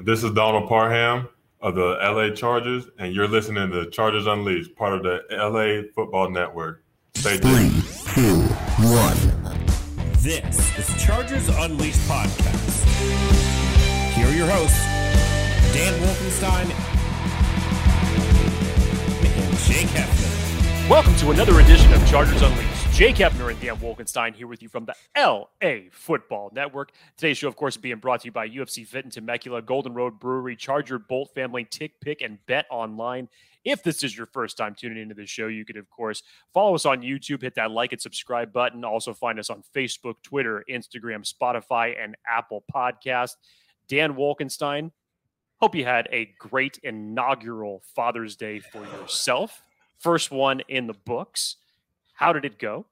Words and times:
This 0.00 0.22
is 0.22 0.30
Donald 0.30 0.68
Parham 0.68 1.28
of 1.60 1.74
the 1.74 1.98
LA 2.00 2.30
Chargers, 2.30 2.86
and 3.00 3.12
you're 3.12 3.26
listening 3.26 3.68
to 3.72 3.90
Chargers 3.90 4.28
Unleashed, 4.28 4.76
part 4.76 4.92
of 4.92 5.02
the 5.02 5.22
LA 5.28 5.90
Football 5.92 6.30
Network. 6.30 6.84
Stay 7.16 7.36
tuned. 7.36 7.84
Three, 7.84 8.22
two, 8.22 8.36
one. 8.86 9.58
This 10.20 10.78
is 10.78 11.02
Chargers 11.02 11.48
Unleashed 11.48 11.98
podcast. 12.02 12.84
Here 14.14 14.28
are 14.28 14.32
your 14.32 14.48
hosts, 14.48 14.78
Dan 15.74 15.92
Wolkenstein 16.00 16.70
and 19.36 19.58
Jake 19.58 19.88
Hefner. 19.88 20.88
Welcome 20.88 21.16
to 21.16 21.32
another 21.32 21.58
edition 21.58 21.92
of 21.92 22.08
Chargers 22.08 22.40
Unleashed. 22.40 22.67
Jake 22.98 23.14
Hefner 23.14 23.48
and 23.48 23.60
Dan 23.60 23.76
Wolkenstein 23.76 24.34
here 24.34 24.48
with 24.48 24.60
you 24.60 24.68
from 24.68 24.84
the 24.84 24.94
LA 25.16 25.88
Football 25.92 26.50
Network. 26.52 26.90
Today's 27.16 27.38
show, 27.38 27.46
of 27.46 27.54
course, 27.54 27.76
being 27.76 27.98
brought 27.98 28.22
to 28.22 28.24
you 28.24 28.32
by 28.32 28.48
UFC 28.48 28.84
Fit 28.84 29.04
in 29.04 29.10
Temecula, 29.12 29.62
Golden 29.62 29.94
Road 29.94 30.18
Brewery, 30.18 30.56
Charger 30.56 30.98
Bolt 30.98 31.32
Family, 31.32 31.64
Tick 31.64 32.00
Pick, 32.00 32.22
and 32.22 32.44
Bet 32.46 32.66
Online. 32.72 33.28
If 33.64 33.84
this 33.84 34.02
is 34.02 34.16
your 34.16 34.26
first 34.26 34.56
time 34.56 34.74
tuning 34.76 35.00
into 35.00 35.14
the 35.14 35.26
show, 35.26 35.46
you 35.46 35.64
could, 35.64 35.76
of 35.76 35.88
course, 35.88 36.24
follow 36.52 36.74
us 36.74 36.86
on 36.86 37.02
YouTube, 37.02 37.42
hit 37.42 37.54
that 37.54 37.70
like 37.70 37.92
and 37.92 38.02
subscribe 38.02 38.52
button. 38.52 38.84
Also, 38.84 39.14
find 39.14 39.38
us 39.38 39.48
on 39.48 39.62
Facebook, 39.72 40.14
Twitter, 40.24 40.64
Instagram, 40.68 41.24
Spotify, 41.24 41.94
and 42.02 42.16
Apple 42.28 42.64
Podcast. 42.74 43.36
Dan 43.86 44.14
Wolkenstein, 44.14 44.90
hope 45.60 45.76
you 45.76 45.84
had 45.84 46.08
a 46.10 46.34
great 46.40 46.80
inaugural 46.82 47.80
Father's 47.94 48.34
Day 48.34 48.58
for 48.58 48.84
yourself. 48.84 49.62
First 50.00 50.32
one 50.32 50.62
in 50.66 50.88
the 50.88 50.94
books. 50.94 51.58
How 52.18 52.32
did 52.32 52.44
it 52.44 52.58
go? 52.58 52.84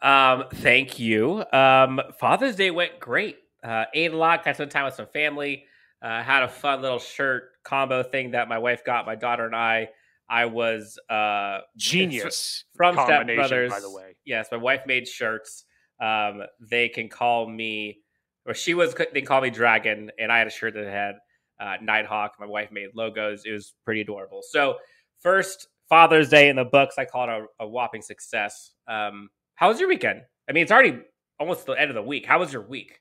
Um, 0.00 0.44
thank 0.54 0.98
you. 0.98 1.44
Um, 1.52 2.00
Father's 2.18 2.56
Day 2.56 2.70
went 2.70 2.98
great. 2.98 3.36
Uh, 3.62 3.84
ate 3.92 4.12
a 4.12 4.16
lot, 4.16 4.42
got 4.42 4.56
some 4.56 4.70
time 4.70 4.86
with 4.86 4.94
some 4.94 5.06
family. 5.08 5.66
Uh, 6.00 6.22
had 6.22 6.42
a 6.42 6.48
fun 6.48 6.80
little 6.80 6.98
shirt 6.98 7.50
combo 7.62 8.02
thing 8.02 8.30
that 8.30 8.48
my 8.48 8.56
wife 8.56 8.82
got 8.82 9.04
my 9.04 9.14
daughter 9.16 9.44
and 9.44 9.54
I. 9.54 9.90
I 10.30 10.46
was 10.46 10.98
uh, 11.10 11.58
Genius 11.76 12.64
from 12.74 12.94
Step 12.94 13.26
Brothers. 13.26 13.70
by 13.70 13.80
the 13.80 13.90
way. 13.90 14.16
Yes, 14.24 14.48
my 14.50 14.56
wife 14.56 14.80
made 14.86 15.06
shirts. 15.06 15.66
Um, 16.00 16.42
they 16.58 16.88
can 16.88 17.10
call 17.10 17.46
me, 17.46 17.98
or 18.46 18.54
she 18.54 18.72
was. 18.72 18.94
They 18.94 19.04
can 19.06 19.26
call 19.26 19.42
me 19.42 19.50
Dragon, 19.50 20.10
and 20.18 20.32
I 20.32 20.38
had 20.38 20.46
a 20.46 20.50
shirt 20.50 20.72
that 20.72 20.86
had 20.86 21.16
uh, 21.60 21.76
Nighthawk. 21.82 22.36
My 22.40 22.46
wife 22.46 22.72
made 22.72 22.88
logos. 22.94 23.44
It 23.44 23.52
was 23.52 23.74
pretty 23.84 24.00
adorable. 24.00 24.40
So 24.42 24.76
first 25.20 25.68
Father's 25.94 26.28
Day 26.28 26.48
in 26.48 26.56
the 26.56 26.64
books, 26.64 26.96
I 26.98 27.04
call 27.04 27.28
it 27.28 27.46
a, 27.60 27.64
a 27.64 27.68
whopping 27.68 28.02
success. 28.02 28.72
Um, 28.88 29.30
how 29.54 29.68
was 29.68 29.78
your 29.78 29.88
weekend? 29.88 30.22
I 30.48 30.52
mean, 30.52 30.64
it's 30.64 30.72
already 30.72 30.98
almost 31.38 31.66
the 31.66 31.74
end 31.74 31.88
of 31.88 31.94
the 31.94 32.02
week. 32.02 32.26
How 32.26 32.40
was 32.40 32.52
your 32.52 32.62
week? 32.62 32.98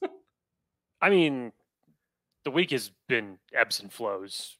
I 1.02 1.10
mean, 1.10 1.50
the 2.44 2.52
week 2.52 2.70
has 2.70 2.92
been 3.08 3.38
ebbs 3.52 3.80
and 3.80 3.92
flows. 3.92 4.56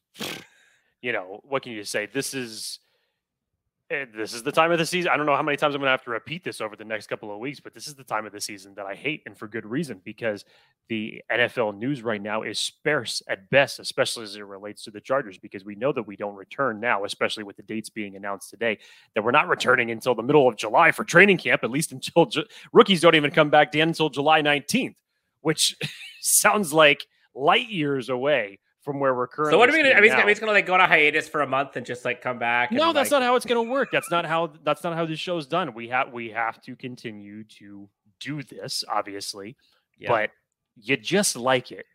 you 1.01 1.13
know, 1.13 1.39
what 1.43 1.63
can 1.63 1.71
you 1.71 1.85
say? 1.85 2.07
This 2.07 2.33
is 2.33 2.79
Eh, 3.91 4.05
this 4.15 4.33
is 4.33 4.41
the 4.41 4.51
time 4.51 4.71
of 4.71 4.79
the 4.79 4.85
season. 4.85 5.11
I 5.11 5.17
don't 5.17 5.27
know 5.27 5.35
how 5.35 5.43
many 5.43 5.57
times 5.57 5.75
I'm 5.75 5.79
going 5.79 5.87
to 5.87 5.91
have 5.91 6.03
to 6.05 6.09
repeat 6.09 6.43
this 6.43 6.59
over 6.59 6.75
the 6.75 6.83
next 6.83 7.05
couple 7.05 7.31
of 7.31 7.37
weeks, 7.37 7.59
but 7.59 7.75
this 7.75 7.85
is 7.85 7.93
the 7.93 8.03
time 8.03 8.25
of 8.25 8.31
the 8.31 8.41
season 8.41 8.73
that 8.75 8.87
I 8.87 8.95
hate, 8.95 9.21
and 9.27 9.37
for 9.37 9.47
good 9.47 9.65
reason, 9.65 10.01
because 10.03 10.43
the 10.89 11.21
NFL 11.31 11.77
news 11.77 12.01
right 12.01 12.21
now 12.21 12.41
is 12.41 12.57
sparse 12.57 13.21
at 13.29 13.47
best, 13.51 13.79
especially 13.79 14.23
as 14.23 14.35
it 14.35 14.41
relates 14.41 14.83
to 14.85 14.91
the 14.91 14.99
Chargers, 14.99 15.37
because 15.37 15.63
we 15.63 15.75
know 15.75 15.91
that 15.91 16.01
we 16.01 16.15
don't 16.15 16.33
return 16.33 16.79
now, 16.79 17.05
especially 17.05 17.43
with 17.43 17.57
the 17.57 17.63
dates 17.63 17.91
being 17.91 18.15
announced 18.15 18.49
today, 18.49 18.79
that 19.13 19.23
we're 19.23 19.29
not 19.29 19.47
returning 19.47 19.91
until 19.91 20.15
the 20.15 20.23
middle 20.23 20.47
of 20.47 20.55
July 20.55 20.91
for 20.91 21.03
training 21.03 21.37
camp, 21.37 21.63
at 21.63 21.69
least 21.69 21.91
until 21.91 22.25
ju- 22.25 22.45
rookies 22.73 23.01
don't 23.01 23.15
even 23.15 23.29
come 23.29 23.51
back 23.51 23.71
Dan 23.71 23.89
until 23.89 24.09
July 24.09 24.41
19th, 24.41 24.95
which 25.41 25.77
sounds 26.21 26.73
like 26.73 27.05
light 27.35 27.69
years 27.69 28.09
away 28.09 28.57
from 28.85 28.99
where 28.99 29.13
we're 29.13 29.27
currently. 29.27 29.53
So 29.53 29.57
what 29.57 29.67
are 29.67 29.73
we 29.73 29.79
gonna? 29.79 29.95
I 29.95 29.99
mean, 29.99 30.11
standing 30.11 30.29
he's 30.29 30.37
now. 30.39 30.47
gonna 30.47 30.57
like 30.57 30.67
go 30.67 30.75
on 30.75 30.79
a 30.79 30.87
hiatus 30.87 31.27
for 31.27 31.41
a 31.41 31.47
month 31.47 31.75
and 31.75 31.85
just 31.85 32.05
like 32.05 32.21
come 32.21 32.39
back. 32.39 32.71
No, 32.71 32.89
and, 32.89 32.95
that's 32.95 33.11
like, 33.11 33.19
not 33.19 33.25
how 33.25 33.35
it's 33.35 33.45
going 33.45 33.65
to 33.65 33.69
work. 33.69 33.89
That's 33.91 34.09
not 34.11 34.25
how 34.25 34.53
that's 34.63 34.83
not 34.83 34.95
how 34.95 35.05
this 35.05 35.19
show's 35.19 35.47
done. 35.47 35.73
We 35.73 35.89
have 35.89 36.13
we 36.13 36.29
have 36.29 36.61
to 36.61 36.75
continue 36.75 37.43
to 37.59 37.89
do 38.21 38.43
this, 38.43 38.83
obviously, 38.87 39.57
Yeah. 39.97 40.09
but 40.09 40.31
you 40.77 40.95
just 40.95 41.35
like 41.35 41.71
it 41.71 41.85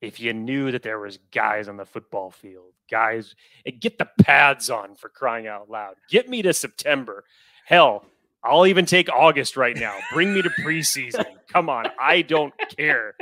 if 0.00 0.20
you 0.20 0.32
knew 0.32 0.70
that 0.72 0.82
there 0.82 0.98
was 0.98 1.18
guys 1.32 1.68
on 1.68 1.76
the 1.76 1.86
football 1.86 2.30
field, 2.30 2.72
guys. 2.90 3.34
Get 3.80 3.98
the 3.98 4.08
pads 4.22 4.70
on 4.70 4.94
for 4.94 5.08
crying 5.08 5.46
out 5.46 5.70
loud. 5.70 5.96
Get 6.10 6.28
me 6.28 6.42
to 6.42 6.52
September. 6.52 7.24
Hell, 7.64 8.04
I'll 8.44 8.66
even 8.66 8.86
take 8.86 9.08
August 9.08 9.56
right 9.56 9.76
now. 9.76 9.96
Bring 10.12 10.32
me 10.32 10.42
to 10.42 10.50
preseason. 10.62 11.24
Come 11.48 11.68
on, 11.68 11.86
I 12.00 12.22
don't 12.22 12.54
care. 12.76 13.14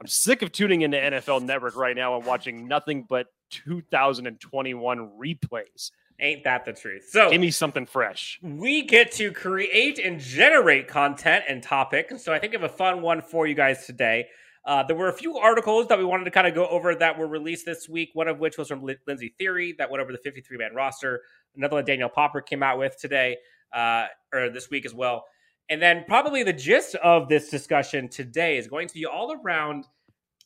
I'm 0.00 0.06
sick 0.06 0.42
of 0.42 0.52
tuning 0.52 0.82
into 0.82 0.96
NFL 0.96 1.42
Network 1.42 1.76
right 1.76 1.96
now 1.96 2.16
and 2.16 2.24
watching 2.24 2.68
nothing 2.68 3.04
but 3.08 3.26
2021 3.50 5.10
replays. 5.20 5.90
ain't 6.20 6.44
that 6.44 6.64
the 6.64 6.72
truth? 6.72 7.08
So 7.10 7.30
Give 7.30 7.40
me 7.40 7.50
something 7.50 7.86
fresh. 7.86 8.38
we 8.42 8.82
get 8.84 9.12
to 9.12 9.32
create 9.32 9.98
and 9.98 10.20
generate 10.20 10.88
content 10.88 11.44
and 11.48 11.62
topics. 11.62 12.22
So 12.24 12.32
I 12.32 12.38
think 12.38 12.54
I 12.54 12.60
have 12.60 12.70
a 12.70 12.74
fun 12.74 13.02
one 13.02 13.22
for 13.22 13.46
you 13.46 13.54
guys 13.54 13.86
today. 13.86 14.26
Uh, 14.64 14.82
there 14.82 14.96
were 14.96 15.08
a 15.08 15.12
few 15.12 15.38
articles 15.38 15.86
that 15.88 15.98
we 15.98 16.04
wanted 16.04 16.24
to 16.24 16.30
kind 16.30 16.46
of 16.46 16.54
go 16.54 16.66
over 16.68 16.94
that 16.94 17.18
were 17.18 17.26
released 17.26 17.64
this 17.64 17.88
week. 17.88 18.10
One 18.12 18.28
of 18.28 18.38
which 18.38 18.58
was 18.58 18.68
from 18.68 18.82
Lin- 18.82 18.98
Lindsey 19.06 19.32
Thiry 19.40 19.76
that 19.78 19.90
went 19.90 20.02
over 20.02 20.12
the 20.12 20.18
53 20.18 20.58
man 20.58 20.74
roster. 20.74 21.22
Another 21.56 21.76
one 21.76 21.84
Daniel 21.84 22.08
Popper 22.08 22.40
came 22.42 22.62
out 22.62 22.78
with 22.78 22.96
today 23.00 23.38
uh, 23.72 24.06
or 24.32 24.50
this 24.50 24.68
week 24.70 24.84
as 24.84 24.92
well. 24.92 25.24
And 25.70 25.82
then 25.82 26.04
probably 26.06 26.42
the 26.42 26.52
gist 26.52 26.94
of 26.96 27.28
this 27.28 27.50
discussion 27.50 28.08
today 28.08 28.56
is 28.56 28.66
going 28.66 28.88
to 28.88 28.94
be 28.94 29.04
all 29.04 29.32
around. 29.32 29.86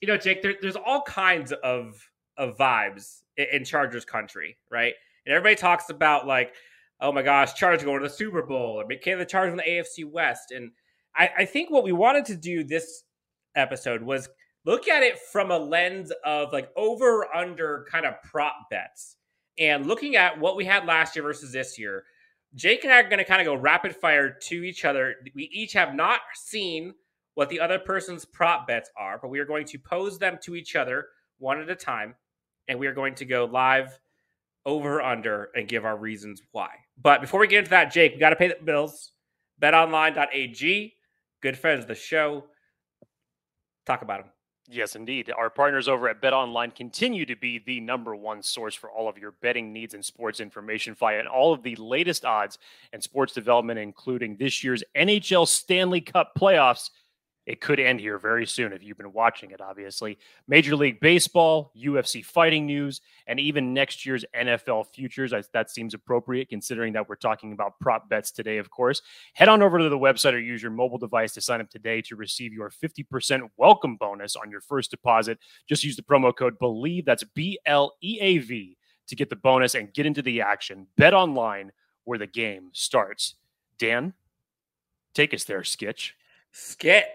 You 0.01 0.09
know, 0.09 0.17
Jake, 0.17 0.43
there, 0.43 0.55
there's 0.61 0.77
all 0.77 1.03
kinds 1.03 1.53
of 1.63 2.01
of 2.37 2.57
vibes 2.57 3.23
in, 3.37 3.47
in 3.53 3.65
Chargers 3.65 4.05
country, 4.05 4.57
right? 4.71 4.95
And 5.25 5.35
everybody 5.35 5.55
talks 5.55 5.91
about 5.91 6.27
like 6.27 6.55
oh 7.03 7.13
my 7.13 7.23
gosh, 7.23 7.55
Chargers 7.55 7.85
going 7.85 8.01
to 8.01 8.09
the 8.09 8.15
Super 8.15 8.43
Bowl, 8.43 8.81
or 8.81 8.97
can 8.97 9.19
the 9.19 9.27
Chargers 9.27 9.53
in 9.53 9.57
the 9.59 9.65
AFC 9.65 10.11
West? 10.11 10.53
And 10.53 10.71
I, 11.15 11.31
I 11.39 11.45
think 11.45 11.71
what 11.71 11.85
we 11.85 11.93
wanted 11.93 12.25
to 12.27 12.37
do 12.37 12.65
this 12.65 13.03
episode 13.57 14.03
was 14.03 14.29
look 14.65 14.89
at 14.89 15.03
it 15.03 15.19
from 15.19 15.51
a 15.51 15.59
lens 15.59 16.13
of 16.25 16.53
like 16.53 16.71
over 16.77 17.27
under 17.35 17.87
kind 17.91 18.07
of 18.07 18.15
prop 18.23 18.55
bets 18.71 19.17
and 19.59 19.87
looking 19.87 20.15
at 20.17 20.39
what 20.39 20.57
we 20.57 20.65
had 20.65 20.87
last 20.87 21.17
year 21.17 21.25
versus 21.25 21.53
this 21.53 21.79
year. 21.79 22.05
Jake 22.55 22.85
and 22.85 22.93
I 22.93 23.01
are 23.01 23.09
going 23.09 23.19
to 23.19 23.25
kind 23.25 23.41
of 23.41 23.47
go 23.47 23.55
rapid 23.55 23.97
fire 23.97 24.31
to 24.31 24.65
each 24.65 24.85
other. 24.85 25.17
We 25.35 25.45
each 25.53 25.73
have 25.73 25.95
not 25.95 26.21
seen 26.35 26.95
what 27.35 27.49
the 27.49 27.61
other 27.61 27.79
person's 27.79 28.25
prop 28.25 28.67
bets 28.67 28.91
are, 28.97 29.19
but 29.21 29.29
we 29.29 29.39
are 29.39 29.45
going 29.45 29.67
to 29.67 29.79
pose 29.79 30.19
them 30.19 30.39
to 30.43 30.55
each 30.55 30.77
other 30.77 31.07
one 31.39 31.61
at 31.61 31.71
a 31.71 31.75
time. 31.75 32.15
And 32.69 32.79
we 32.79 32.87
are 32.87 32.95
going 32.95 33.15
to 33.17 33.25
go 33.25 33.47
live 33.47 33.99
over 34.67 35.01
under 35.03 35.51
and 35.55 35.67
give 35.67 35.85
our 35.85 35.97
reasons 35.97 36.43
why. 36.53 36.69
But 37.01 37.21
before 37.21 37.41
we 37.41 37.49
get 37.49 37.61
into 37.61 37.71
that, 37.71 37.93
Jake, 37.93 38.13
we 38.13 38.19
got 38.19 38.31
to 38.31 38.37
pay 38.37 38.49
the 38.49 38.57
bills. 38.63 39.13
BetOnline.ag, 39.61 40.95
good 41.41 41.59
friends 41.59 41.85
of 41.85 41.89
the 41.89 41.95
show. 41.95 42.45
Talk 43.87 44.03
about 44.03 44.25
them. 44.25 44.33
Yes, 44.75 44.97
indeed. 44.97 45.31
Our 45.37 45.51
partners 45.51 45.87
over 45.87 46.09
at 46.09 46.23
Bet 46.23 46.33
Online 46.33 46.71
continue 46.71 47.27
to 47.27 47.37
be 47.37 47.59
the 47.59 47.79
number 47.79 48.17
one 48.17 48.43
source 48.43 48.75
for 48.75 48.91
all 48.91 49.07
of 49.07 49.19
your 49.19 49.33
betting 49.43 49.71
needs 49.71 49.93
and 49.93 50.03
sports 50.03 50.41
information 50.41 50.95
via 50.95 51.23
all 51.27 51.53
of 51.53 51.63
the 51.63 51.77
latest 51.77 52.25
odds 52.25 52.59
and 52.95 53.03
sports 53.03 53.35
development, 53.35 53.79
including 53.79 54.35
this 54.37 54.65
year's 54.65 54.83
NHL 54.97 55.47
Stanley 55.47 56.01
Cup 56.01 56.33
playoffs. 56.39 56.89
It 57.45 57.61
could 57.61 57.81
end 57.81 57.99
here 57.99 58.19
very 58.19 58.47
soon 58.47 58.73
if 58.73 58.85
you've 58.85 58.97
been 58.99 59.13
watching 59.13 59.51
it, 59.51 59.61
obviously. 59.61 60.17
Major 60.47 60.77
League 60.77 61.01
Baseball, 61.01 61.73
UFC 61.77 62.25
fighting 62.25 62.67
news, 62.67 63.01
and 63.27 63.41
even 63.41 63.75
next 63.75 64.07
year's 64.07 64.25
NFL 64.33 64.85
futures. 64.95 65.33
I- 65.33 65.43
That 65.53 65.69
seems 65.69 65.93
appropriate 65.93 66.49
considering 66.49 66.93
that 66.93 67.09
we're 67.09 67.17
talking 67.17 67.53
about 67.53 67.81
prop 67.81 68.09
bets 68.09 68.31
today, 68.31 68.59
of 68.59 68.71
course. 68.71 69.03
Head 69.35 69.49
on 69.49 69.61
over 69.61 69.79
to 69.79 69.89
the 69.89 69.99
website 69.99 70.35
or 70.35 70.39
use 70.39 70.63
your 70.63 70.71
mobile 70.71 70.99
device 70.99 71.33
to 71.35 71.41
sign 71.41 71.61
up 71.61 71.69
today 71.69 72.01
to 72.03 72.15
receive 72.15 72.53
your 72.53 72.71
50% 72.71 73.51
welcome 73.57 73.97
bonus 73.97 74.37
on 74.37 74.49
your 74.49 74.61
first 74.61 74.93
deposit. 74.93 75.39
Just 75.69 75.83
use 75.83 75.97
the 75.97 76.03
promo 76.03 76.35
code 76.35 76.61
BELIEVE, 76.61 77.05
that's 77.05 77.25
B 77.25 77.59
L 77.67 77.97
E 78.01 78.19
A 78.21 78.39
V, 78.39 78.77
to 79.09 79.17
get 79.17 79.31
the 79.31 79.37
bonus 79.37 79.75
and 79.75 79.93
get 79.93 80.07
into 80.07 80.23
the 80.23 80.43
action. 80.43 80.87
Bet 80.97 81.13
online 81.13 81.73
where 82.05 82.19
the 82.19 82.27
game 82.29 82.71
starts. 82.73 83.35
Dan, 83.79 84.15
take 85.13 85.35
us 85.35 85.43
there, 85.43 85.63
Skitch. 85.63 86.13
Skit. 86.53 87.07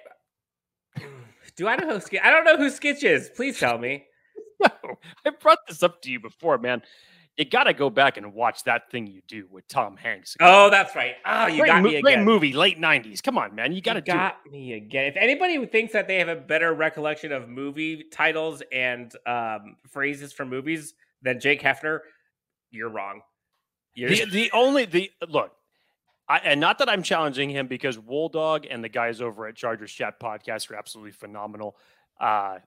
Do 1.57 1.67
I 1.67 1.75
know 1.75 1.89
who 1.95 1.99
Skit? 1.99 2.21
I 2.23 2.29
don't 2.31 2.45
know 2.45 2.55
who 2.57 2.69
Skitch 2.69 3.03
is. 3.03 3.29
Please 3.35 3.59
tell 3.59 3.77
me. 3.77 4.05
No, 4.59 4.95
I 5.23 5.29
brought 5.39 5.59
this 5.67 5.83
up 5.83 6.01
to 6.01 6.09
you 6.09 6.19
before, 6.19 6.57
man. 6.57 6.81
You 7.37 7.45
got 7.45 7.65
to 7.65 7.73
go 7.73 7.91
back 7.91 8.17
and 8.17 8.33
watch 8.33 8.63
that 8.63 8.89
thing 8.89 9.05
you 9.05 9.21
do 9.27 9.45
with 9.51 9.67
Tom 9.67 9.95
Hanks. 9.97 10.35
Oh, 10.41 10.71
that's 10.71 10.95
right. 10.95 11.13
Oh, 11.23 11.45
you 11.45 11.59
great, 11.59 11.67
got 11.67 11.83
mo- 11.83 11.89
me 11.91 12.01
great 12.01 12.13
again. 12.15 12.25
movie, 12.25 12.53
late 12.53 12.79
90s. 12.81 13.21
Come 13.21 13.37
on, 13.37 13.53
man. 13.53 13.71
You 13.71 13.81
got 13.81 13.93
to 13.93 13.99
You 13.99 14.03
do 14.05 14.11
it. 14.13 14.15
got 14.15 14.37
me 14.51 14.73
again. 14.73 15.05
If 15.05 15.15
anybody 15.15 15.63
thinks 15.67 15.93
that 15.93 16.07
they 16.07 16.17
have 16.17 16.27
a 16.29 16.35
better 16.35 16.73
recollection 16.73 17.31
of 17.31 17.47
movie 17.47 18.05
titles 18.11 18.63
and 18.71 19.13
um, 19.27 19.75
phrases 19.91 20.33
from 20.33 20.49
movies 20.49 20.95
than 21.21 21.39
Jake 21.39 21.61
Hefner, 21.61 21.99
you're 22.71 22.89
wrong. 22.89 23.21
You're, 23.93 24.09
The, 24.09 24.25
the 24.25 24.51
only 24.53 24.85
the 24.85 25.11
look, 25.29 25.51
I, 26.29 26.39
and 26.39 26.59
not 26.59 26.79
that 26.79 26.89
I'm 26.89 27.03
challenging 27.03 27.49
him 27.49 27.67
because 27.67 27.97
Wool 27.97 28.29
Dog 28.29 28.65
and 28.69 28.83
the 28.83 28.89
guys 28.89 29.21
over 29.21 29.47
at 29.47 29.55
Chargers 29.55 29.91
Chat 29.91 30.19
Podcast 30.19 30.69
are 30.69 30.75
absolutely 30.75 31.11
phenomenal. 31.11 31.77
Uh, 32.19 32.57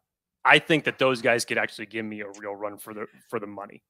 I 0.45 0.59
think 0.59 0.85
that 0.85 0.99
those 0.99 1.21
guys 1.21 1.45
could 1.45 1.59
actually 1.59 1.87
give 1.87 2.05
me 2.05 2.21
a 2.21 2.29
real 2.39 2.55
run 2.55 2.79
for 2.79 2.95
the 2.95 3.07
for 3.29 3.39
the 3.39 3.47
money. 3.47 3.83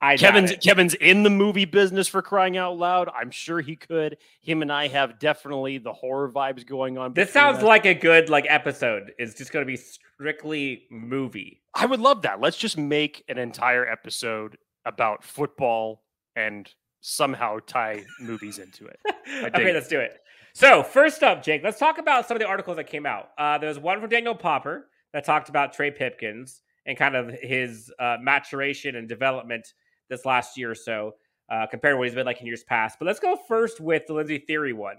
I 0.00 0.16
Kevin's. 0.16 0.52
Kevin's 0.62 0.94
in 0.94 1.22
the 1.22 1.30
movie 1.30 1.64
business 1.64 2.06
for 2.06 2.20
crying 2.20 2.58
out 2.58 2.76
loud. 2.76 3.08
I'm 3.14 3.30
sure 3.30 3.60
he 3.60 3.76
could. 3.76 4.18
Him 4.42 4.60
and 4.60 4.70
I 4.70 4.88
have 4.88 5.18
definitely 5.18 5.78
the 5.78 5.92
horror 5.92 6.30
vibes 6.30 6.66
going 6.66 6.98
on. 6.98 7.14
This 7.14 7.32
sounds 7.32 7.58
us. 7.58 7.64
like 7.64 7.86
a 7.86 7.94
good 7.94 8.28
like 8.28 8.44
episode. 8.48 9.12
It's 9.18 9.34
just 9.34 9.52
going 9.52 9.64
to 9.64 9.66
be 9.66 9.78
strictly 9.78 10.82
movie. 10.90 11.62
I 11.74 11.86
would 11.86 12.00
love 12.00 12.22
that. 12.22 12.40
Let's 12.40 12.58
just 12.58 12.76
make 12.76 13.24
an 13.28 13.38
entire 13.38 13.88
episode 13.88 14.58
about 14.84 15.24
football 15.24 16.02
and 16.34 16.70
somehow 17.06 17.58
tie 17.66 18.04
movies 18.20 18.58
into 18.58 18.84
it. 18.84 18.98
okay, 19.44 19.72
let's 19.72 19.86
do 19.86 20.00
it. 20.00 20.18
So 20.54 20.82
first 20.82 21.22
up, 21.22 21.40
Jake, 21.40 21.62
let's 21.62 21.78
talk 21.78 21.98
about 21.98 22.26
some 22.26 22.36
of 22.36 22.40
the 22.40 22.48
articles 22.48 22.78
that 22.78 22.88
came 22.88 23.06
out. 23.06 23.28
Uh, 23.38 23.58
there 23.58 23.68
was 23.68 23.78
one 23.78 24.00
from 24.00 24.10
Daniel 24.10 24.34
Popper 24.34 24.88
that 25.12 25.24
talked 25.24 25.48
about 25.48 25.72
Trey 25.72 25.92
Pipkins 25.92 26.62
and 26.84 26.98
kind 26.98 27.14
of 27.14 27.30
his 27.40 27.92
uh, 28.00 28.16
maturation 28.20 28.96
and 28.96 29.08
development 29.08 29.72
this 30.10 30.24
last 30.24 30.56
year 30.58 30.72
or 30.72 30.74
so 30.74 31.12
uh, 31.48 31.66
compared 31.70 31.92
to 31.92 31.96
what 31.98 32.08
he's 32.08 32.14
been 32.14 32.26
like 32.26 32.40
in 32.40 32.46
years 32.46 32.64
past. 32.64 32.98
But 32.98 33.06
let's 33.06 33.20
go 33.20 33.38
first 33.46 33.80
with 33.80 34.06
the 34.08 34.14
Lindsey 34.14 34.42
Thiry 34.48 34.74
one. 34.74 34.96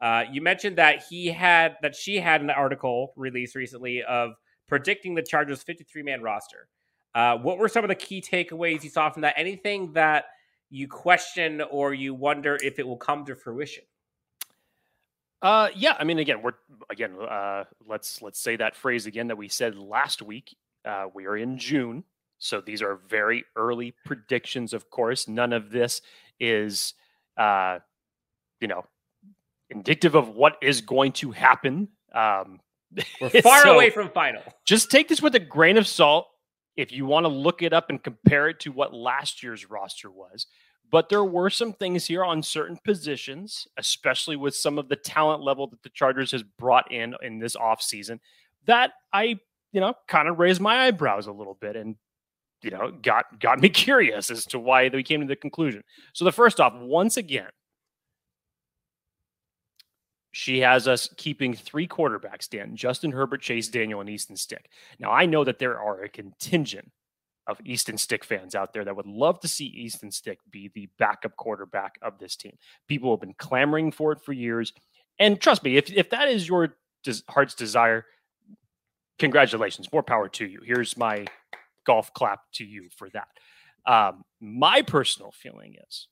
Uh, 0.00 0.24
you 0.32 0.40
mentioned 0.40 0.76
that 0.76 1.02
he 1.10 1.26
had 1.26 1.76
that 1.82 1.94
she 1.94 2.16
had 2.16 2.40
an 2.40 2.48
article 2.48 3.12
released 3.16 3.54
recently 3.54 4.02
of 4.02 4.30
predicting 4.66 5.14
the 5.14 5.22
Chargers' 5.22 5.62
53 5.62 6.04
man 6.04 6.22
roster. 6.22 6.68
Uh, 7.14 7.36
what 7.36 7.58
were 7.58 7.68
some 7.68 7.84
of 7.84 7.88
the 7.88 7.94
key 7.94 8.22
takeaways 8.22 8.82
you 8.82 8.88
saw 8.88 9.10
from 9.10 9.22
that? 9.22 9.34
Anything 9.36 9.92
that 9.92 10.24
you 10.70 10.88
question 10.88 11.60
or 11.70 11.92
you 11.92 12.14
wonder 12.14 12.56
if 12.62 12.78
it 12.78 12.86
will 12.86 12.96
come 12.96 13.24
to 13.26 13.34
fruition? 13.34 13.84
Uh, 15.42 15.68
yeah. 15.74 15.96
I 15.98 16.04
mean, 16.04 16.18
again, 16.18 16.42
we're 16.42 16.52
again. 16.90 17.16
Uh, 17.20 17.64
let's 17.86 18.22
let's 18.22 18.38
say 18.38 18.56
that 18.56 18.76
phrase 18.76 19.06
again 19.06 19.28
that 19.28 19.36
we 19.36 19.48
said 19.48 19.76
last 19.76 20.22
week. 20.22 20.56
Uh, 20.84 21.06
we 21.14 21.26
are 21.26 21.36
in 21.36 21.58
June, 21.58 22.04
so 22.38 22.60
these 22.60 22.82
are 22.82 22.96
very 23.08 23.44
early 23.56 23.94
predictions. 24.04 24.72
Of 24.72 24.90
course, 24.90 25.28
none 25.28 25.52
of 25.52 25.70
this 25.70 26.02
is, 26.38 26.94
uh, 27.36 27.78
you 28.60 28.68
know, 28.68 28.84
indicative 29.70 30.14
of 30.14 30.28
what 30.28 30.56
is 30.62 30.80
going 30.80 31.12
to 31.12 31.30
happen. 31.30 31.88
Um, 32.14 32.60
We're 33.20 33.28
far 33.42 33.62
so 33.62 33.74
away 33.74 33.90
from 33.90 34.10
final. 34.10 34.42
just 34.66 34.90
take 34.90 35.08
this 35.08 35.22
with 35.22 35.34
a 35.34 35.40
grain 35.40 35.76
of 35.78 35.86
salt. 35.86 36.28
If 36.80 36.92
you 36.92 37.04
want 37.04 37.24
to 37.24 37.28
look 37.28 37.62
it 37.62 37.72
up 37.72 37.90
and 37.90 38.02
compare 38.02 38.48
it 38.48 38.58
to 38.60 38.72
what 38.72 38.94
last 38.94 39.42
year's 39.42 39.68
roster 39.68 40.10
was, 40.10 40.46
but 40.90 41.08
there 41.08 41.24
were 41.24 41.50
some 41.50 41.72
things 41.72 42.06
here 42.06 42.24
on 42.24 42.42
certain 42.42 42.78
positions, 42.82 43.68
especially 43.76 44.36
with 44.36 44.56
some 44.56 44.78
of 44.78 44.88
the 44.88 44.96
talent 44.96 45.42
level 45.42 45.66
that 45.68 45.82
the 45.82 45.90
Chargers 45.90 46.32
has 46.32 46.42
brought 46.42 46.90
in 46.90 47.14
in 47.22 47.38
this 47.38 47.54
offseason, 47.54 48.18
that 48.64 48.92
I, 49.12 49.38
you 49.72 49.80
know, 49.80 49.94
kind 50.08 50.26
of 50.26 50.38
raised 50.38 50.60
my 50.60 50.86
eyebrows 50.86 51.26
a 51.26 51.32
little 51.32 51.58
bit 51.60 51.76
and 51.76 51.96
you 52.62 52.70
know, 52.70 52.92
got 53.02 53.38
got 53.40 53.60
me 53.60 53.68
curious 53.70 54.30
as 54.30 54.44
to 54.46 54.58
why 54.58 54.88
they 54.88 55.02
came 55.02 55.20
to 55.20 55.26
the 55.26 55.36
conclusion. 55.36 55.82
So 56.12 56.24
the 56.24 56.32
first 56.32 56.60
off, 56.60 56.74
once 56.74 57.16
again, 57.16 57.50
she 60.32 60.60
has 60.60 60.86
us 60.86 61.08
keeping 61.16 61.54
three 61.54 61.88
quarterbacks, 61.88 62.48
Dan, 62.48 62.76
Justin 62.76 63.12
Herbert, 63.12 63.42
Chase 63.42 63.68
Daniel, 63.68 64.00
and 64.00 64.08
Easton 64.08 64.36
Stick. 64.36 64.70
Now 64.98 65.10
I 65.10 65.26
know 65.26 65.44
that 65.44 65.58
there 65.58 65.80
are 65.80 66.02
a 66.02 66.08
contingent 66.08 66.90
of 67.46 67.60
Easton 67.64 67.98
Stick 67.98 68.24
fans 68.24 68.54
out 68.54 68.72
there 68.72 68.84
that 68.84 68.94
would 68.94 69.06
love 69.06 69.40
to 69.40 69.48
see 69.48 69.66
Easton 69.66 70.12
Stick 70.12 70.38
be 70.50 70.70
the 70.74 70.88
backup 70.98 71.36
quarterback 71.36 71.98
of 72.00 72.18
this 72.18 72.36
team. 72.36 72.56
People 72.86 73.12
have 73.12 73.20
been 73.20 73.34
clamoring 73.34 73.90
for 73.90 74.12
it 74.12 74.20
for 74.20 74.32
years. 74.32 74.72
And 75.18 75.40
trust 75.40 75.64
me, 75.64 75.76
if, 75.76 75.92
if 75.92 76.10
that 76.10 76.28
is 76.28 76.46
your 76.46 76.76
des- 77.02 77.24
heart's 77.28 77.54
desire, 77.54 78.06
congratulations. 79.18 79.92
More 79.92 80.02
power 80.02 80.28
to 80.28 80.46
you. 80.46 80.60
Here's 80.64 80.96
my 80.96 81.26
golf 81.84 82.12
clap 82.14 82.40
to 82.54 82.64
you 82.64 82.88
for 82.96 83.10
that. 83.10 83.28
Um, 83.84 84.24
my 84.40 84.82
personal 84.82 85.32
feeling 85.32 85.76
is, 85.88 86.06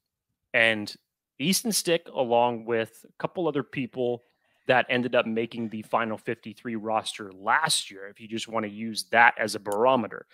and 0.52 0.92
Easton 1.38 1.72
Stick, 1.72 2.08
along 2.14 2.64
with 2.64 3.04
a 3.08 3.12
couple 3.18 3.46
other 3.46 3.62
people 3.62 4.24
that 4.66 4.86
ended 4.88 5.14
up 5.14 5.26
making 5.26 5.68
the 5.68 5.82
final 5.82 6.18
53 6.18 6.76
roster 6.76 7.32
last 7.32 7.90
year, 7.90 8.06
if 8.08 8.20
you 8.20 8.28
just 8.28 8.48
want 8.48 8.64
to 8.64 8.70
use 8.70 9.04
that 9.04 9.34
as 9.38 9.54
a 9.54 9.60
barometer, 9.60 10.26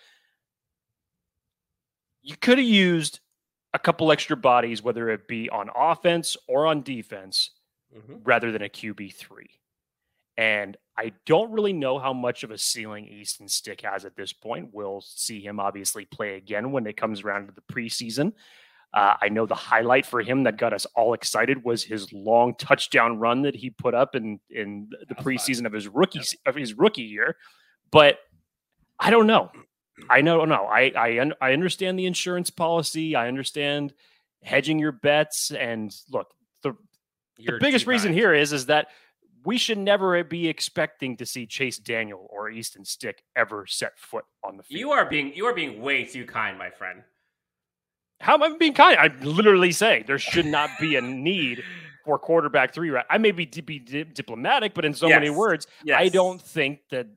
you 2.21 2.35
could 2.35 2.57
have 2.57 2.67
used 2.67 3.19
a 3.73 3.79
couple 3.79 4.11
extra 4.11 4.35
bodies, 4.35 4.81
whether 4.81 5.09
it 5.09 5.27
be 5.27 5.49
on 5.49 5.69
offense 5.75 6.35
or 6.47 6.65
on 6.65 6.81
defense, 6.81 7.51
Mhm. 7.95 8.21
rather 8.23 8.51
than 8.51 8.61
a 8.61 8.69
QB3. 8.69 9.47
And 10.37 10.75
I 10.97 11.13
don't 11.25 11.51
really 11.51 11.73
know 11.73 11.97
how 11.99 12.13
much 12.13 12.43
of 12.43 12.51
a 12.51 12.57
ceiling 12.57 13.07
Easton 13.07 13.47
Stick 13.47 13.81
has 13.81 14.05
at 14.05 14.15
this 14.15 14.33
point. 14.33 14.73
We'll 14.73 15.01
see 15.01 15.39
him 15.39 15.59
obviously 15.59 16.05
play 16.05 16.35
again 16.35 16.71
when 16.71 16.87
it 16.87 16.97
comes 16.97 17.21
around 17.21 17.47
to 17.47 17.53
the 17.53 17.61
preseason. 17.61 18.33
Uh, 18.95 19.17
I 19.21 19.27
know 19.27 19.45
the 19.45 19.55
highlight 19.55 20.05
for 20.05 20.21
him 20.21 20.43
that 20.43 20.57
got 20.57 20.71
us 20.71 20.85
all 20.95 21.13
excited 21.13 21.63
was 21.65 21.83
his 21.83 22.11
long 22.13 22.55
touchdown 22.55 23.19
run 23.19 23.41
that 23.41 23.53
he 23.55 23.69
put 23.69 23.93
up 23.93 24.15
in 24.15 24.39
in 24.49 24.87
the 24.89 24.97
That 25.07 25.17
was 25.17 25.23
fun. 25.25 25.33
preseason 25.35 25.65
of 25.65 25.73
his 25.73 25.87
rookie 25.89 26.21
se- 26.23 26.37
of 26.45 26.55
his 26.55 26.73
rookie 26.75 27.01
year. 27.03 27.35
But 27.91 28.19
I 28.97 29.09
don't 29.09 29.27
know. 29.27 29.51
I 30.09 30.21
know. 30.21 30.65
I 30.65 30.91
I 30.95 31.19
un- 31.19 31.33
I 31.41 31.51
understand 31.53 31.99
the 31.99 32.05
insurance 32.05 32.49
policy. 32.49 33.15
I 33.15 33.27
understand 33.27 33.93
hedging 34.43 34.79
your 34.79 34.93
bets. 34.93 35.51
And 35.51 35.93
look, 36.09 36.27
the 36.63 36.73
You're 37.37 37.59
the 37.59 37.65
biggest 37.65 37.87
reason 37.87 38.13
here 38.13 38.33
is 38.33 38.53
is 38.53 38.67
that 38.67 38.87
we 39.43 39.57
should 39.57 39.77
never 39.77 40.23
be 40.23 40.47
expecting 40.47 41.17
to 41.17 41.25
see 41.25 41.45
Chase 41.45 41.77
Daniel 41.77 42.27
or 42.31 42.49
Easton 42.49 42.83
Stick 42.85 43.23
ever 43.35 43.65
set 43.67 43.99
foot 43.99 44.25
on 44.43 44.57
the 44.57 44.63
field. 44.63 44.79
You 44.79 44.91
are 44.91 45.05
being 45.05 45.33
you 45.35 45.45
are 45.47 45.53
being 45.53 45.81
way 45.81 46.05
too 46.05 46.25
kind, 46.25 46.57
my 46.57 46.69
friend. 46.69 47.03
How 48.21 48.35
am 48.35 48.43
I 48.43 48.57
being 48.57 48.73
kind? 48.73 48.97
I'm 48.99 49.19
literally 49.21 49.71
saying 49.71 50.05
there 50.07 50.19
should 50.19 50.45
not 50.45 50.69
be 50.79 50.95
a 50.95 51.01
need 51.01 51.63
for 52.05 52.17
quarterback 52.17 52.73
three. 52.73 52.89
Right? 52.89 53.05
I 53.09 53.17
may 53.17 53.31
be, 53.31 53.45
di- 53.45 53.61
be 53.61 53.79
di- 53.79 54.03
diplomatic, 54.03 54.73
but 54.73 54.85
in 54.85 54.93
so 54.93 55.09
many 55.09 55.27
Yes. 55.27 55.35
words, 55.35 55.67
I 55.93 56.09
don't 56.09 56.41
think 56.41 56.79
that 56.91 57.07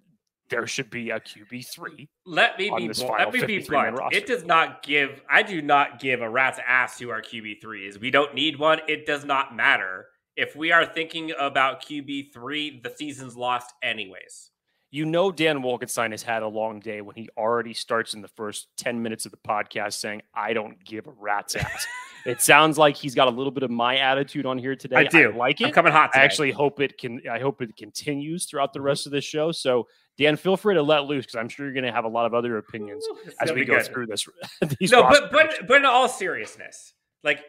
there 0.50 0.66
should 0.66 0.88
be 0.90 1.10
a 1.10 1.20
QB 1.20 1.66
three. 1.66 2.08
Let 2.24 2.58
me 2.58 2.70
be 2.74 2.88
blunt. 2.88 2.98
let 3.18 3.32
me 3.32 3.44
be 3.44 3.58
blunt. 3.60 3.98
It 4.12 4.26
does 4.26 4.44
not 4.44 4.82
give. 4.82 5.20
I 5.28 5.42
do 5.42 5.60
not 5.60 6.00
give 6.00 6.22
a 6.22 6.28
rat's 6.28 6.58
ass 6.66 6.98
who 6.98 7.10
our 7.10 7.20
QB 7.20 7.60
three 7.60 7.86
is. 7.86 7.98
We 7.98 8.10
don't 8.10 8.34
need 8.34 8.58
one. 8.58 8.80
It 8.88 9.04
does 9.06 9.24
not 9.26 9.54
matter 9.54 10.06
if 10.36 10.56
we 10.56 10.72
are 10.72 10.86
thinking 10.86 11.32
about 11.38 11.82
QB 11.84 12.32
three. 12.32 12.80
The 12.82 12.90
season's 12.96 13.36
lost 13.36 13.72
anyways. 13.82 14.50
You 14.90 15.04
know, 15.04 15.30
Dan 15.30 15.58
Wolkenstein 15.58 16.12
has 16.12 16.22
had 16.22 16.42
a 16.42 16.48
long 16.48 16.80
day 16.80 17.02
when 17.02 17.14
he 17.14 17.28
already 17.36 17.74
starts 17.74 18.14
in 18.14 18.22
the 18.22 18.28
first 18.28 18.68
10 18.78 19.02
minutes 19.02 19.26
of 19.26 19.32
the 19.32 19.38
podcast 19.38 19.94
saying, 19.94 20.22
I 20.34 20.54
don't 20.54 20.82
give 20.82 21.06
a 21.06 21.10
rat's 21.10 21.56
ass. 21.56 21.86
it 22.26 22.40
sounds 22.40 22.78
like 22.78 22.96
he's 22.96 23.14
got 23.14 23.28
a 23.28 23.30
little 23.30 23.50
bit 23.52 23.62
of 23.64 23.70
my 23.70 23.98
attitude 23.98 24.46
on 24.46 24.56
here 24.56 24.74
today. 24.74 24.96
I 24.96 25.04
do. 25.04 25.32
like 25.36 25.60
I'm 25.60 25.68
it. 25.68 25.74
coming 25.74 25.92
hot. 25.92 26.10
I 26.14 26.20
actually 26.20 26.52
hope 26.52 26.80
it 26.80 26.96
can. 26.96 27.20
I 27.30 27.38
hope 27.38 27.60
it 27.60 27.76
continues 27.76 28.46
throughout 28.46 28.70
Mm-hmm. 28.70 28.78
the 28.78 28.82
rest 28.82 29.04
of 29.06 29.12
this 29.12 29.24
show. 29.24 29.52
So, 29.52 29.86
Dan, 30.16 30.36
feel 30.36 30.56
free 30.56 30.74
to 30.74 30.82
let 30.82 31.04
loose 31.04 31.26
because 31.26 31.36
I'm 31.38 31.48
sure 31.50 31.66
you're 31.66 31.74
going 31.74 31.84
to 31.84 31.92
have 31.92 32.04
a 32.06 32.08
lot 32.08 32.24
of 32.24 32.32
other 32.32 32.56
opinions 32.56 33.04
Ooh, 33.10 33.18
as 33.42 33.52
we 33.52 33.64
go 33.66 33.76
good. 33.76 33.86
through 33.86 34.06
this. 34.06 34.26
these 34.80 34.90
No, 34.90 35.02
but 35.02 35.30
but 35.30 35.66
but 35.68 35.76
in 35.76 35.84
all 35.84 36.08
seriousness, 36.08 36.94
like 37.22 37.40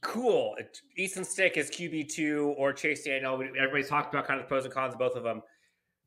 cool. 0.00 0.56
Easton 0.96 1.24
Stick 1.24 1.56
is 1.56 1.68
QB 1.70 2.08
two 2.10 2.54
or 2.56 2.72
Chase 2.72 3.04
Daniel. 3.04 3.34
Everybody's 3.34 3.88
talked 3.88 4.14
about 4.14 4.26
kind 4.26 4.40
of 4.40 4.46
the 4.46 4.48
pros 4.48 4.64
and 4.64 4.72
cons 4.72 4.94
of 4.94 4.98
both 5.00 5.14
of 5.16 5.22
them. 5.24 5.42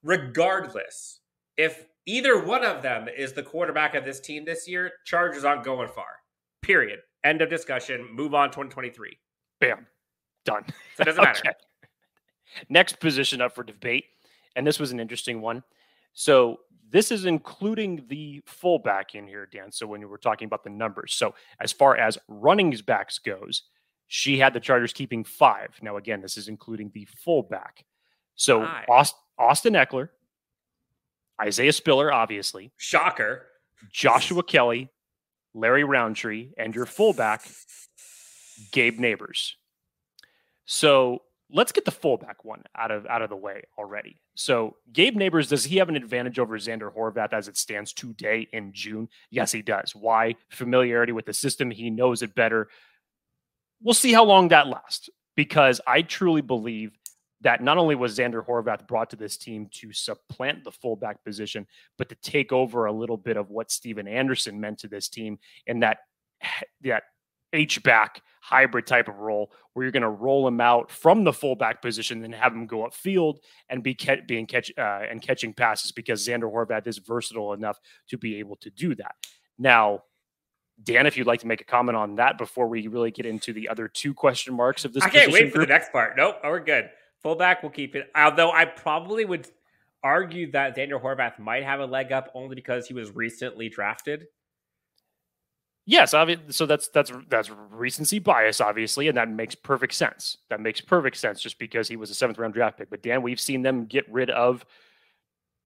Regardless, 0.03 1.19
if 1.57 1.85
either 2.05 2.43
one 2.43 2.63
of 2.63 2.81
them 2.81 3.07
is 3.07 3.33
the 3.33 3.43
quarterback 3.43 3.95
of 3.95 4.05
this 4.05 4.19
team 4.19 4.45
this 4.45 4.67
year, 4.67 4.91
Chargers 5.05 5.43
aren't 5.43 5.63
going 5.63 5.89
far. 5.89 6.07
Period. 6.61 6.99
End 7.23 7.41
of 7.41 7.49
discussion. 7.49 8.07
Move 8.13 8.33
on. 8.33 8.49
2023. 8.49 9.17
bam, 9.59 9.85
done. 10.45 10.63
So 10.95 11.01
it 11.01 11.05
doesn't 11.05 11.23
matter. 11.23 11.53
Next 12.69 12.99
position 12.99 13.41
up 13.41 13.53
for 13.53 13.63
debate, 13.63 14.05
and 14.55 14.65
this 14.65 14.79
was 14.79 14.91
an 14.91 14.99
interesting 14.99 15.41
one. 15.41 15.63
So 16.13 16.61
this 16.89 17.11
is 17.11 17.25
including 17.25 18.05
the 18.07 18.41
fullback 18.47 19.13
in 19.13 19.27
here, 19.27 19.45
Dan. 19.45 19.71
So 19.71 19.85
when 19.85 19.99
we 19.99 20.07
were 20.07 20.17
talking 20.17 20.47
about 20.47 20.63
the 20.63 20.71
numbers, 20.71 21.13
so 21.13 21.35
as 21.59 21.71
far 21.71 21.95
as 21.97 22.17
running 22.27 22.75
backs 22.87 23.19
goes, 23.19 23.63
she 24.07 24.39
had 24.39 24.53
the 24.53 24.59
Chargers 24.59 24.93
keeping 24.93 25.23
five. 25.23 25.69
Now 25.81 25.97
again, 25.97 26.21
this 26.21 26.37
is 26.37 26.47
including 26.47 26.89
the 26.93 27.07
fullback. 27.23 27.85
So 28.39 28.61
Five. 28.61 28.85
Aust- 28.87 29.15
Austin 29.37 29.73
Ekeler, 29.73 30.09
Isaiah 31.41 31.73
Spiller, 31.73 32.11
obviously, 32.11 32.71
Shocker. 32.77 33.45
Joshua 33.91 34.43
Kelley, 34.43 34.89
Larry 35.53 35.83
Rountree, 35.83 36.49
and 36.57 36.75
your 36.75 36.85
fullback, 36.85 37.47
Gabe 38.71 38.99
Nabers. 38.99 39.51
So 40.65 41.21
let's 41.49 41.71
get 41.71 41.85
the 41.85 41.91
fullback 41.91 42.43
one 42.43 42.63
out 42.77 42.91
of 42.91 43.05
out 43.07 43.21
of 43.21 43.29
the 43.29 43.37
way 43.37 43.63
already. 43.77 44.21
So 44.35 44.75
Gabe 44.91 45.15
Nabers, 45.15 45.47
does 45.49 45.63
he 45.63 45.77
have 45.77 45.89
an 45.89 45.95
advantage 45.95 46.39
over 46.39 46.57
Zander 46.57 46.93
Horvath 46.93 47.33
as 47.33 47.47
it 47.47 47.57
stands 47.57 47.93
today 47.93 48.47
in 48.51 48.73
June? 48.73 49.07
Yes, 49.31 49.51
he 49.51 49.61
does. 49.61 49.95
Why? 49.95 50.35
Familiarity 50.49 51.11
with 51.11 51.25
the 51.25 51.33
system. 51.33 51.71
He 51.71 51.89
knows 51.89 52.21
it 52.21 52.35
better. 52.35 52.69
We'll 53.81 53.93
see 53.93 54.11
how 54.11 54.25
long 54.25 54.49
that 54.49 54.67
lasts 54.67 55.09
because 55.35 55.79
I 55.87 56.01
truly 56.01 56.41
believe 56.41 56.97
that 57.41 57.63
not 57.63 57.77
only 57.77 57.95
was 57.95 58.17
Zander 58.17 58.45
Horvath 58.45 58.87
brought 58.87 59.09
to 59.11 59.15
this 59.15 59.37
team 59.37 59.67
to 59.71 59.93
supplant 59.93 60.63
the 60.63 60.71
fullback 60.71 61.23
position, 61.23 61.65
but 61.97 62.09
to 62.09 62.15
take 62.15 62.51
over 62.51 62.85
a 62.85 62.91
little 62.91 63.17
bit 63.17 63.37
of 63.37 63.49
what 63.49 63.71
Stephen 63.71 64.07
Anderson 64.07 64.59
meant 64.59 64.79
to 64.79 64.87
this 64.87 65.09
team 65.09 65.39
in 65.65 65.79
that 65.79 65.99
that 66.81 67.03
H 67.53 67.81
back 67.83 68.21
hybrid 68.41 68.85
type 68.85 69.07
of 69.07 69.17
role 69.17 69.51
where 69.73 69.83
you're 69.83 69.91
going 69.91 70.03
to 70.03 70.09
roll 70.09 70.47
him 70.47 70.61
out 70.61 70.91
from 70.91 71.23
the 71.23 71.33
fullback 71.33 71.81
position 71.81 72.23
and 72.23 72.33
have 72.33 72.53
him 72.53 72.67
go 72.67 72.87
upfield 72.87 73.37
and 73.69 73.83
be 73.83 73.93
ke- 73.93 74.25
being 74.27 74.45
catch 74.45 74.71
uh, 74.77 75.01
and 75.09 75.21
catching 75.21 75.53
passes 75.53 75.91
because 75.91 76.25
Zander 76.27 76.51
Horvath 76.51 76.87
is 76.87 76.99
versatile 76.99 77.53
enough 77.53 77.79
to 78.09 78.17
be 78.17 78.37
able 78.37 78.55
to 78.57 78.69
do 78.69 78.95
that. 78.95 79.15
Now, 79.57 80.03
Dan, 80.81 81.05
if 81.05 81.17
you'd 81.17 81.27
like 81.27 81.41
to 81.41 81.47
make 81.47 81.61
a 81.61 81.65
comment 81.65 81.97
on 81.97 82.15
that 82.15 82.37
before 82.37 82.67
we 82.67 82.87
really 82.87 83.11
get 83.11 83.25
into 83.25 83.51
the 83.51 83.67
other 83.67 83.87
two 83.87 84.13
question 84.13 84.53
marks 84.53 84.85
of 84.85 84.93
this, 84.93 85.03
I 85.03 85.09
can't 85.09 85.31
wait 85.31 85.51
for 85.51 85.59
the 85.59 85.65
next 85.65 85.91
part. 85.91 86.15
Nope, 86.15 86.37
we're 86.43 86.59
good. 86.59 86.89
Fullback, 87.21 87.63
we'll 87.63 87.71
keep 87.71 87.95
it. 87.95 88.09
Although 88.15 88.51
I 88.51 88.65
probably 88.65 89.25
would 89.25 89.47
argue 90.03 90.51
that 90.51 90.75
Daniel 90.75 90.99
Horvath 90.99 91.39
might 91.39 91.63
have 91.63 91.79
a 91.79 91.85
leg 91.85 92.11
up 92.11 92.31
only 92.33 92.55
because 92.55 92.87
he 92.87 92.93
was 92.93 93.13
recently 93.15 93.69
drafted. 93.69 94.27
Yes. 95.85 96.11
So 96.49 96.65
that's 96.65 96.87
that's 96.89 97.11
that's 97.29 97.49
recency 97.71 98.19
bias, 98.19 98.61
obviously, 98.61 99.07
and 99.07 99.17
that 99.17 99.27
makes 99.27 99.55
perfect 99.55 99.93
sense. 99.95 100.37
That 100.49 100.61
makes 100.61 100.81
perfect 100.81 101.17
sense, 101.17 101.41
just 101.41 101.57
because 101.57 101.87
he 101.87 101.95
was 101.95 102.11
a 102.11 102.13
seventh 102.13 102.37
round 102.37 102.53
draft 102.53 102.77
pick. 102.77 102.91
But 102.91 103.01
Dan, 103.01 103.23
we've 103.23 103.39
seen 103.39 103.63
them 103.63 103.85
get 103.85 104.09
rid 104.11 104.29
of 104.29 104.63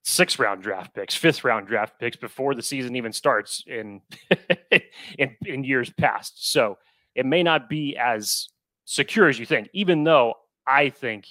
sixth 0.04 0.40
round 0.40 0.64
draft 0.64 0.94
picks, 0.94 1.14
fifth 1.14 1.44
round 1.44 1.68
draft 1.68 2.00
picks 2.00 2.16
before 2.16 2.56
the 2.56 2.62
season 2.62 2.96
even 2.96 3.12
starts 3.12 3.64
in 3.68 4.02
in, 5.18 5.36
in 5.46 5.64
years 5.66 5.90
past. 5.90 6.52
So 6.52 6.78
it 7.16 7.26
may 7.26 7.44
not 7.44 7.68
be 7.68 7.98
as 7.98 8.48
secure 8.86 9.28
as 9.28 9.38
you 9.38 9.46
think, 9.46 9.70
even 9.74 10.06
though 10.06 10.36
I 10.66 10.90
think 10.90 11.28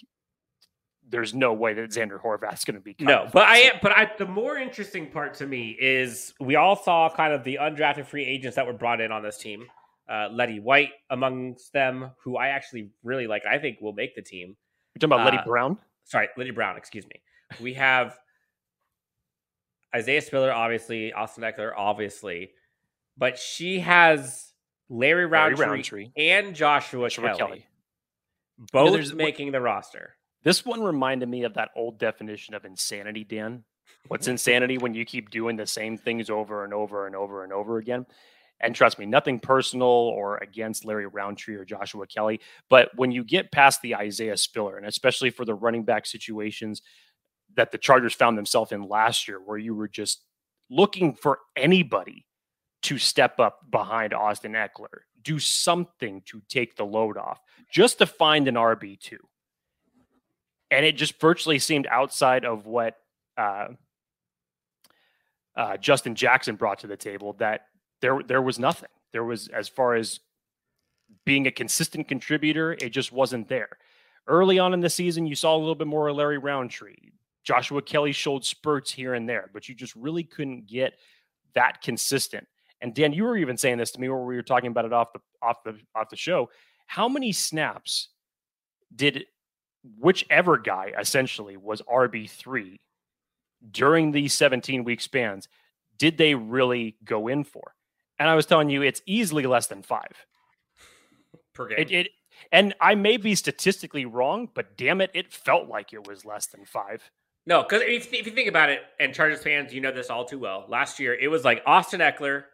there's 1.12 1.33
no 1.35 1.52
way 1.52 1.75
that 1.75 1.90
Zander 1.90 2.21
Horvath's 2.21 2.64
going 2.64 2.75
to 2.75 2.81
be. 2.81 2.97
No, 2.99 3.28
but 3.33 3.45
I 3.47 3.78
but 3.81 3.92
I 3.92 4.11
the 4.19 4.26
more 4.26 4.57
interesting 4.57 5.07
part 5.11 5.35
to 5.35 5.47
me 5.47 5.76
is 5.81 6.35
we 6.40 6.57
all 6.57 6.75
saw 6.75 7.09
kind 7.09 7.33
of 7.33 7.45
the 7.45 7.59
undrafted 7.61 8.07
free 8.07 8.25
agents 8.25 8.57
that 8.57 8.66
were 8.66 8.73
brought 8.73 9.00
in 9.00 9.12
on 9.12 9.23
this 9.23 9.38
team. 9.38 9.66
Uh, 10.11 10.28
Leddie 10.33 10.59
White 10.59 10.90
amongst 11.11 11.73
them, 11.73 12.11
who 12.25 12.37
I 12.37 12.49
actually 12.49 12.90
really 13.04 13.26
like. 13.28 13.47
I 13.47 13.59
think 13.59 13.81
will 13.81 13.92
make 13.92 14.16
the 14.16 14.23
team. 14.23 14.57
You're 14.95 15.00
talking 15.09 15.12
about 15.14 15.21
Uh, 15.21 15.37
Leddie 15.37 15.47
Brown. 15.49 15.78
Sorry, 16.04 16.28
Leddie 16.37 16.50
Brown. 16.50 16.76
Excuse 16.76 17.07
me. 17.07 17.23
We 17.61 17.75
have 17.75 18.19
Isaiah 19.95 20.23
Spiller, 20.23 20.52
obviously, 20.52 21.12
Austin 21.12 21.45
Ekeler, 21.45 21.73
obviously, 21.76 22.52
but 23.16 23.38
she 23.38 23.81
has 23.81 24.52
Larry 24.88 25.26
Larry 25.28 25.54
Rountree, 25.54 25.66
Rountree. 25.66 26.09
and 26.16 26.54
Joshua, 26.54 27.09
Joshua 27.09 27.28
Kelley, 27.37 27.38
Kelley. 27.38 27.66
both 28.73 28.92
there's- 28.92 29.12
making 29.12 29.52
the 29.52 29.61
roster. 29.61 30.16
This 30.42 30.64
one 30.64 30.82
reminded 30.82 31.28
me 31.28 31.44
of 31.44 31.54
that 31.54 31.70
old 31.76 31.99
definition 31.99 32.54
of 32.54 32.64
insanity, 32.64 33.25
Dan. 33.25 33.64
What's 34.08 34.26
insanity 34.26 34.78
when 34.78 34.94
you 34.94 35.04
keep 35.04 35.30
doing 35.30 35.56
the 35.56 35.66
same 35.66 35.96
things 35.96 36.30
over 36.30 36.64
and 36.64 36.75
over 36.75 37.06
and 37.06 37.14
over 37.14 37.44
and 37.44 37.52
over 37.52 37.78
again? 37.78 38.06
And 38.61 38.75
trust 38.75 38.99
me, 38.99 39.06
nothing 39.06 39.40
personal 39.40 39.88
or 39.88 40.38
against 40.38 40.84
Larry 40.84 41.06
Rountree 41.06 41.56
or 41.56 41.64
Joshua 41.64 42.06
Kelley. 42.06 42.40
But 42.68 42.90
when 42.96 43.11
you 43.12 43.25
get 43.25 43.52
past 43.52 43.82
the 43.82 43.96
Isaiah 43.96 44.37
Spiller, 44.37 44.76
and 44.76 44.87
especially 44.87 45.30
for 45.30 45.44
the 45.44 45.54
running 45.54 45.84
back 45.84 46.06
situations 46.06 46.82
that 47.54 47.70
the 47.70 47.78
Chargers 47.78 48.14
found 48.14 48.38
themselves 48.38 48.72
in 48.72 48.88
last 48.88 49.28
year, 49.28 49.40
where 49.44 49.58
you 49.58 49.75
were 49.75 49.88
just 49.88 50.22
looking 50.70 51.14
for 51.14 51.38
anybody 51.56 52.26
to 52.82 52.99
step 52.99 53.38
up 53.38 53.61
behind 53.70 54.12
Austin 54.12 54.52
Ekeler, 54.52 55.02
do 55.22 55.38
something 55.38 56.22
to 56.26 56.40
take 56.49 56.76
the 56.76 56.84
load 56.84 57.16
off, 57.16 57.38
just 57.70 57.99
to 57.99 58.06
find 58.06 58.49
an 58.49 58.54
RB2 58.54 59.18
and 60.73 60.87
it 60.87 60.97
just 60.97 61.21
virtually 61.21 61.59
seemed 61.59 61.87
outside 61.87 62.47
of 62.47 62.67
what 62.67 62.97
uh, 63.37 63.69
uh, 65.55 65.76
Justin 65.76 66.14
Jackson 66.14 66.57
brought 66.57 66.79
to 66.81 66.87
the 66.87 66.97
table. 66.97 67.35
That 67.35 67.67
there 68.00 68.21
there 68.26 68.43
was 68.43 68.59
nothing. 68.59 68.88
There 69.12 69.23
was 69.23 69.49
as 69.49 69.69
far 69.69 69.95
as 69.95 70.21
being 71.26 71.47
a 71.47 71.50
consistent 71.50 72.09
contributor, 72.09 72.73
it 72.73 72.88
just 72.88 73.12
wasn't 73.12 73.49
there. 73.49 73.69
Early 74.26 74.59
on 74.59 74.73
in 74.73 74.81
the 74.81 74.88
season, 74.88 75.26
you 75.26 75.35
saw 75.35 75.55
a 75.55 75.59
little 75.59 75.75
bit 75.75 75.87
more 75.87 76.09
of 76.09 76.17
Larry 76.17 76.38
Rountree. 76.38 77.11
Joshua 77.45 77.83
Kelley 77.83 78.12
showed 78.12 78.45
spurts 78.45 78.91
here 78.91 79.14
and 79.14 79.29
there, 79.29 79.50
but 79.52 79.69
you 79.69 79.75
just 79.75 79.95
really 79.95 80.23
couldn't 80.23 80.67
get 80.67 80.95
that 81.55 81.83
consistent. 81.83 82.47
And 82.81 82.95
Dan, 82.95 83.12
you 83.12 83.25
were 83.25 83.37
even 83.37 83.59
saying 83.59 83.79
this 83.79 83.91
to 83.93 84.00
me 84.00 84.09
where 84.09 84.23
we 84.23 84.37
were 84.37 84.43
talking 84.43 84.71
about 84.71 84.87
it 84.87 84.93
off 84.93 85.12
the 85.12 85.21
off 85.43 85.62
the 85.64 85.76
off 85.95 86.09
the 86.09 86.17
show. 86.17 86.49
How 86.87 87.09
many 87.09 87.33
snaps 87.33 88.09
did 88.95 89.26
whichever 89.99 90.59
guy 90.59 90.93
essentially 90.99 91.57
was 91.57 91.83
RB3 91.83 92.79
during 93.71 94.12
these 94.12 94.33
17 94.35 94.85
week 94.85 95.01
spans, 95.01 95.49
did 95.99 96.19
they 96.19 96.35
really 96.35 96.97
go 97.05 97.29
in 97.29 97.45
for? 97.45 97.75
And 98.19 98.29
I 98.29 98.35
was 98.35 98.47
telling 98.47 98.71
you, 98.71 98.83
it's 98.83 99.03
easily 99.07 99.47
less 99.47 99.67
than 99.67 99.83
five. 99.83 100.27
per 101.55 101.69
game. 101.69 101.79
It, 101.79 101.91
it 101.91 102.09
and 102.51 102.75
I 102.81 102.95
may 102.95 103.17
be 103.17 103.35
statistically 103.35 104.05
wrong, 104.05 104.49
but 104.53 104.77
damn 104.77 105.01
it, 105.01 105.11
it 105.15 105.33
felt 105.33 105.69
like 105.69 105.93
it 105.93 106.07
was 106.07 106.25
less 106.25 106.47
than 106.47 106.65
five. 106.65 107.11
No, 107.47 107.62
because 107.62 107.83
if, 107.83 108.12
if 108.12 108.27
you 108.27 108.33
think 108.33 108.49
about 108.49 108.71
it, 108.71 108.83
and 109.01 109.12
Chargers 109.12 109.43
fans, 109.43 109.75
you 109.75 109.81
know 109.81 109.93
this 109.93 110.11
all 110.11 110.25
too 110.25 110.39
well. 110.39 110.65
Last 110.69 111.01
year, 111.01 111.15
it 111.15 111.29
was 111.29 111.45
like 111.45 111.62
Austin 111.67 112.01
Ekeler 112.01 112.45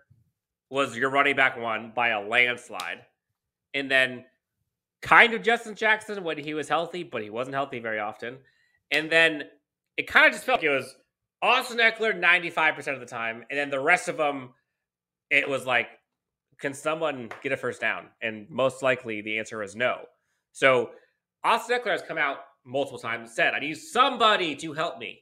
was 0.71 0.97
your 0.97 1.11
running 1.11 1.37
back 1.37 1.59
one 1.59 1.93
by 1.95 2.09
a 2.09 2.21
landslide, 2.21 3.05
and 3.75 3.91
then 3.91 4.25
kind 5.03 5.35
of 5.35 5.43
Justin 5.43 5.75
Jackson 5.75 6.25
when 6.25 6.39
he 6.39 6.55
was 6.55 6.69
healthy, 6.69 7.03
but 7.03 7.23
he 7.23 7.31
wasn't 7.31 7.55
healthy 7.55 7.79
very 7.79 7.99
often, 7.99 8.39
and 8.91 9.11
then 9.11 9.45
it 9.97 10.07
kind 10.07 10.27
of 10.27 10.33
just 10.33 10.45
felt 10.45 10.59
like 10.59 10.65
it 10.65 10.71
was 10.71 10.97
Austin 11.43 11.79
Ekeler 11.79 12.19
ninety 12.19 12.51
five 12.51 12.75
percent 12.75 12.95
of 12.95 13.01
the 13.01 13.07
time, 13.07 13.45
and 13.51 13.59
then 13.59 13.71
the 13.71 13.81
rest 13.81 14.09
of 14.09 14.17
them, 14.17 14.51
it 15.31 15.49
was 15.49 15.67
like, 15.67 15.89
can 16.61 16.75
someone 16.75 17.31
get 17.43 17.53
a 17.53 17.57
first 17.57 17.81
down? 17.81 18.07
And 18.21 18.49
most 18.51 18.83
likely, 18.83 19.23
the 19.23 19.39
answer 19.39 19.63
is 19.63 19.77
no. 19.77 20.01
So 20.53 20.91
Austin 21.45 21.79
Ekeler 21.79 21.93
has 21.93 22.03
come 22.03 22.19
out 22.19 22.39
multiple 22.65 22.99
times 22.99 23.29
and 23.29 23.31
said, 23.31 23.55
I 23.55 23.61
need 23.61 23.77
somebody 23.77 24.57
to 24.57 24.73
help 24.73 24.99
me. 24.99 25.21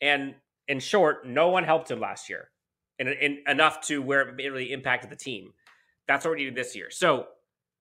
And 0.00 0.34
in 0.66 0.80
short, 0.80 1.26
no 1.26 1.48
one 1.48 1.64
helped 1.64 1.90
him 1.90 2.00
last 2.00 2.30
year 2.30 2.50
and, 2.98 3.08
and 3.08 3.38
enough 3.46 3.82
to 3.82 4.00
where 4.00 4.22
it 4.22 4.34
really 4.36 4.72
impacted 4.72 5.10
the 5.10 5.16
team. 5.16 5.52
That's 6.06 6.24
what 6.24 6.32
we 6.32 6.38
needed 6.38 6.54
this 6.54 6.74
year. 6.74 6.90
So, 6.90 7.26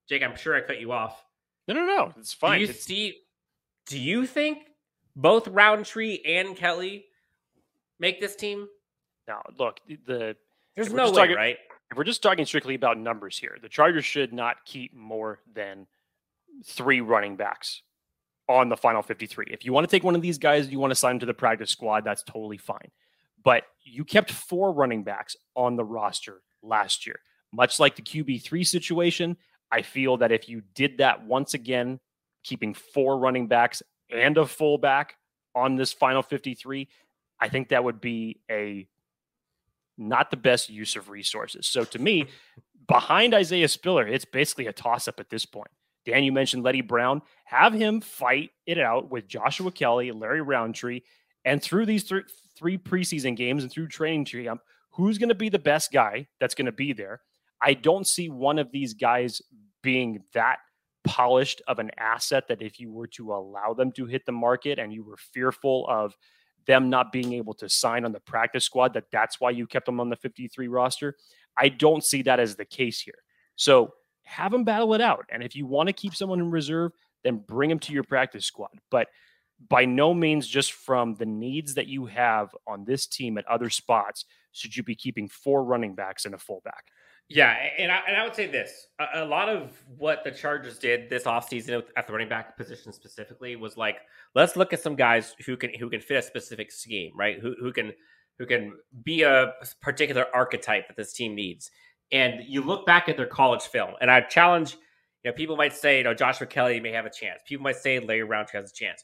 Jake, 0.09 0.23
I'm 0.23 0.35
sure 0.35 0.55
I 0.55 0.61
cut 0.61 0.81
you 0.81 0.91
off. 0.91 1.23
No, 1.67 1.73
no, 1.73 1.85
no. 1.85 2.13
It's 2.17 2.33
fine. 2.33 2.59
Do 2.59 2.63
you 2.65 2.69
It's- 2.69 2.83
see? 2.83 3.21
Do 3.87 3.99
you 3.99 4.25
think 4.25 4.67
both 5.15 5.47
Rountree 5.47 6.19
and 6.25 6.55
Kelley 6.55 7.05
make 7.99 8.19
this 8.19 8.35
team? 8.35 8.67
No. 9.27 9.41
look, 9.57 9.79
the 10.05 10.37
There's 10.75 10.93
no 10.93 11.09
way, 11.11 11.15
talking- 11.17 11.35
right? 11.35 11.57
if 11.91 11.97
we're 11.97 12.03
just 12.05 12.21
talking 12.23 12.45
strictly 12.45 12.75
about 12.75 12.97
numbers 12.97 13.37
here, 13.37 13.57
the 13.61 13.67
Chargers 13.69 14.05
should 14.05 14.31
not 14.33 14.63
keep 14.65 14.93
more 14.93 15.41
than 15.53 15.87
three 16.65 17.01
running 17.01 17.35
backs 17.35 17.81
on 18.47 18.69
the 18.69 18.77
final 18.77 19.01
53. 19.01 19.47
If 19.49 19.65
you 19.65 19.73
want 19.73 19.85
to 19.89 19.91
take 19.93 20.03
one 20.05 20.15
of 20.15 20.21
these 20.21 20.37
guys, 20.37 20.69
you 20.69 20.79
want 20.79 20.91
to 20.91 20.95
sign 20.95 21.15
him 21.15 21.19
to 21.19 21.25
the 21.25 21.33
practice 21.33 21.71
squad, 21.71 22.05
that's 22.05 22.23
totally 22.23 22.57
fine. 22.57 22.91
But 23.43 23.65
you 23.83 24.05
kept 24.05 24.31
four 24.31 24.71
running 24.71 25.03
backs 25.03 25.35
on 25.55 25.75
the 25.75 25.83
roster 25.83 26.41
last 26.61 27.05
year. 27.05 27.19
Much 27.51 27.79
like 27.79 27.95
the 27.97 28.01
QB3 28.01 28.65
situation, 28.65 29.35
I 29.71 29.81
feel 29.81 30.17
that 30.17 30.31
if 30.31 30.47
you 30.47 30.61
did 30.75 30.99
that 30.99 31.25
once 31.25 31.53
again, 31.53 31.99
keeping 32.43 32.73
four 32.73 33.17
running 33.17 33.47
backs 33.47 33.83
and 34.09 34.37
a 34.37 34.45
fullback 34.45 35.17
on 35.55 35.75
this 35.75 35.91
final 35.91 36.21
53, 36.21 36.87
I 37.39 37.49
think 37.49 37.69
that 37.69 37.83
would 37.83 37.99
be 37.99 38.39
a 38.49 38.87
not 39.97 40.31
the 40.31 40.37
best 40.37 40.69
use 40.69 40.95
of 40.95 41.09
resources. 41.09 41.67
So 41.67 41.83
to 41.83 41.99
me, 41.99 42.27
behind 42.87 43.33
Isaiah 43.33 43.67
Spiller, 43.67 44.07
it's 44.07 44.25
basically 44.25 44.67
a 44.67 44.73
toss 44.73 45.07
up 45.07 45.19
at 45.19 45.29
this 45.29 45.45
point. 45.45 45.71
Dan, 46.05 46.23
you 46.23 46.31
mentioned 46.31 46.63
Leddie 46.63 46.81
Brown. 46.81 47.21
Have 47.45 47.73
him 47.73 47.99
fight 47.99 48.51
it 48.65 48.77
out 48.77 49.11
with 49.11 49.27
Joshua 49.27 49.71
Kelley, 49.71 50.11
Larry 50.11 50.41
Rountree, 50.41 51.01
and 51.43 51.61
through 51.61 51.85
these 51.85 52.05
th- 52.05 52.23
three 52.55 52.77
preseason 52.77 53.35
games 53.35 53.63
and 53.63 53.71
through 53.71 53.87
training 53.87 54.25
camp, 54.25 54.61
who's 54.91 55.17
going 55.17 55.29
to 55.29 55.35
be 55.35 55.49
the 55.49 55.59
best 55.59 55.91
guy 55.91 56.27
that's 56.39 56.55
going 56.55 56.65
to 56.65 56.71
be 56.71 56.93
there? 56.93 57.21
I 57.61 57.73
don't 57.73 58.07
see 58.07 58.29
one 58.29 58.59
of 58.59 58.71
these 58.71 58.93
guys 58.93 59.41
being 59.81 60.23
that 60.33 60.59
polished 61.03 61.61
of 61.67 61.79
an 61.79 61.91
asset 61.97 62.47
that 62.49 62.61
if 62.61 62.79
you 62.79 62.91
were 62.91 63.07
to 63.07 63.33
allow 63.33 63.73
them 63.73 63.91
to 63.93 64.05
hit 64.05 64.25
the 64.25 64.31
market 64.31 64.77
and 64.77 64.93
you 64.93 65.03
were 65.03 65.17
fearful 65.17 65.85
of 65.87 66.15
them 66.65 66.89
not 66.89 67.13
being 67.13 67.33
able 67.33 67.53
to 67.53 67.69
sign 67.69 68.03
on 68.03 68.11
the 68.11 68.19
practice 68.19 68.65
squad 68.65 68.93
that 68.93 69.05
that's 69.11 69.39
why 69.39 69.49
you 69.49 69.65
kept 69.65 69.85
them 69.85 70.01
on 70.01 70.09
the 70.09 70.17
53 70.17 70.67
roster 70.67 71.15
i 71.57 71.69
don't 71.69 72.03
see 72.03 72.21
that 72.21 72.39
as 72.39 72.55
the 72.55 72.65
case 72.65 72.99
here. 72.99 73.19
So 73.55 73.93
have 74.23 74.51
them 74.51 74.65
battle 74.65 74.93
it 74.93 75.01
out. 75.01 75.25
And 75.29 75.41
if 75.41 75.55
you 75.55 75.65
want 75.65 75.87
to 75.87 75.93
keep 75.93 76.13
someone 76.13 76.39
in 76.39 76.51
reserve 76.51 76.91
then 77.23 77.37
bring 77.37 77.69
them 77.69 77.79
to 77.79 77.93
your 77.93 78.03
practice 78.03 78.45
squad. 78.45 78.69
But 78.91 79.07
by 79.69 79.85
no 79.85 80.13
means 80.13 80.47
just 80.47 80.73
from 80.73 81.15
the 81.15 81.25
needs 81.25 81.73
that 81.73 81.87
you 81.87 82.05
have 82.05 82.55
on 82.67 82.85
this 82.85 83.07
team 83.07 83.37
at 83.37 83.47
other 83.47 83.69
spots 83.69 84.25
should 84.51 84.77
you 84.77 84.83
be 84.83 84.95
keeping 84.95 85.27
four 85.27 85.63
running 85.63 85.95
backs 85.95 86.25
and 86.25 86.35
a 86.35 86.37
fullback 86.37 86.85
Yeah, 87.29 87.53
and 87.77 87.91
I, 87.91 87.99
and 88.07 88.15
I 88.15 88.23
would 88.23 88.35
say 88.35 88.47
this: 88.47 88.87
a, 88.99 89.23
a, 89.23 89.25
lot 89.25 89.49
of 89.49 89.73
what 89.97 90.23
the 90.23 90.31
Chargers 90.31 90.79
did 90.79 91.09
this 91.09 91.23
offseason 91.23 91.83
at 91.97 92.07
the 92.07 92.13
running 92.13 92.29
back 92.29 92.55
position 92.55 92.93
specifically 92.93 93.57
was 93.57 93.75
like, 93.75 93.97
let's 94.33 94.55
look 94.55 94.71
at 94.71 94.79
some 94.79 94.95
guys 94.95 95.35
who 95.45 95.57
can 95.57 95.73
who 95.73 95.89
can 95.89 95.99
fit 95.99 96.17
a 96.17 96.21
specific 96.21 96.71
scheme, 96.71 97.11
right? 97.15 97.37
Who 97.41 97.53
who 97.59 97.73
can 97.73 97.91
who 98.39 98.45
can 98.45 98.73
be 99.03 99.23
a 99.23 99.53
particular 99.81 100.27
archetype 100.33 100.87
that 100.87 100.95
this 100.95 101.11
team 101.11 101.35
needs. 101.35 101.69
And 102.13 102.41
you 102.47 102.61
look 102.61 102.85
back 102.85 103.09
at 103.09 103.17
their 103.17 103.27
college 103.27 103.63
film, 103.63 103.91
and 103.99 104.09
I 104.09 104.21
challenge, 104.21 104.77
you 105.23 105.31
know, 105.31 105.35
people 105.35 105.57
might 105.57 105.73
say, 105.73 105.97
you 105.97 106.03
know, 106.05 106.13
Joshua 106.13 106.47
Kelley 106.47 106.79
may 106.79 106.91
have 106.91 107.05
a 107.05 107.09
chance. 107.09 107.41
People 107.45 107.63
might 107.63 107.75
say 107.75 107.99
Larry 107.99 108.23
Rountree 108.23 108.61
has 108.61 108.71
a 108.71 108.73
chance. 108.73 109.03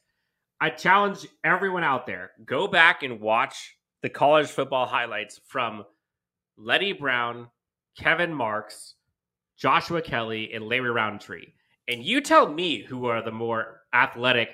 I 0.62 0.70
challenge 0.70 1.28
everyone 1.44 1.84
out 1.84 2.08
there: 2.08 2.32
go 2.46 2.68
back 2.68 3.04
and 3.04 3.20
watch 3.20 3.76
the 4.02 4.10
college 4.10 4.48
football 4.48 4.86
highlights 4.86 5.42
from 5.46 5.84
Leddie 6.58 6.94
Brown 6.94 7.48
Kevin 7.98 8.34
Marks, 8.34 8.96
Joshua 9.58 10.02
Kelley, 10.02 10.52
and 10.54 10.66
Larry 10.66 10.92
Rountree. 10.92 11.48
And 11.88 12.04
you 12.04 12.22
tell 12.22 12.48
me 12.48 12.84
who 12.84 13.06
are 13.06 13.22
the 13.22 13.32
more 13.32 13.82
athletic 13.94 14.50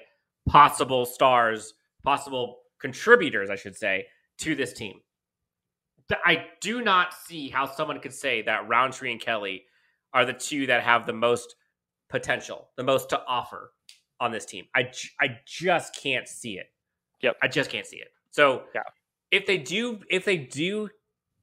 possible 0.47 1.05
stars, 1.05 1.73
possible 2.03 2.59
contributors, 2.79 3.49
I 3.49 3.55
should 3.55 3.75
say, 3.75 4.07
to 4.39 4.55
this 4.55 4.73
team. 4.73 4.99
I 6.25 6.45
do 6.59 6.81
not 6.81 7.13
see 7.13 7.49
how 7.49 7.67
someone 7.67 7.99
could 7.99 8.13
say 8.13 8.41
that 8.43 8.67
Rountree 8.67 9.11
and 9.11 9.21
Kelley 9.21 9.65
are 10.13 10.25
the 10.25 10.33
two 10.33 10.65
that 10.65 10.81
have 10.81 11.05
the 11.05 11.13
most 11.13 11.55
potential, 12.09 12.69
the 12.77 12.83
most 12.83 13.09
to 13.09 13.21
offer 13.27 13.73
on 14.19 14.31
this 14.31 14.45
team. 14.45 14.65
I, 14.75 14.91
I 15.21 15.37
just 15.45 15.95
can't 15.95 16.27
see 16.27 16.57
it. 16.57 16.71
Yep. 17.21 17.37
I 17.43 17.47
just 17.47 17.69
can't 17.69 17.85
see 17.85 17.97
it. 17.97 18.09
So 18.31 18.63
yeah. 18.73 18.81
if 19.31 19.45
they 19.45 19.57
do, 19.57 19.99
if 20.09 20.25
they 20.25 20.37
do 20.37 20.89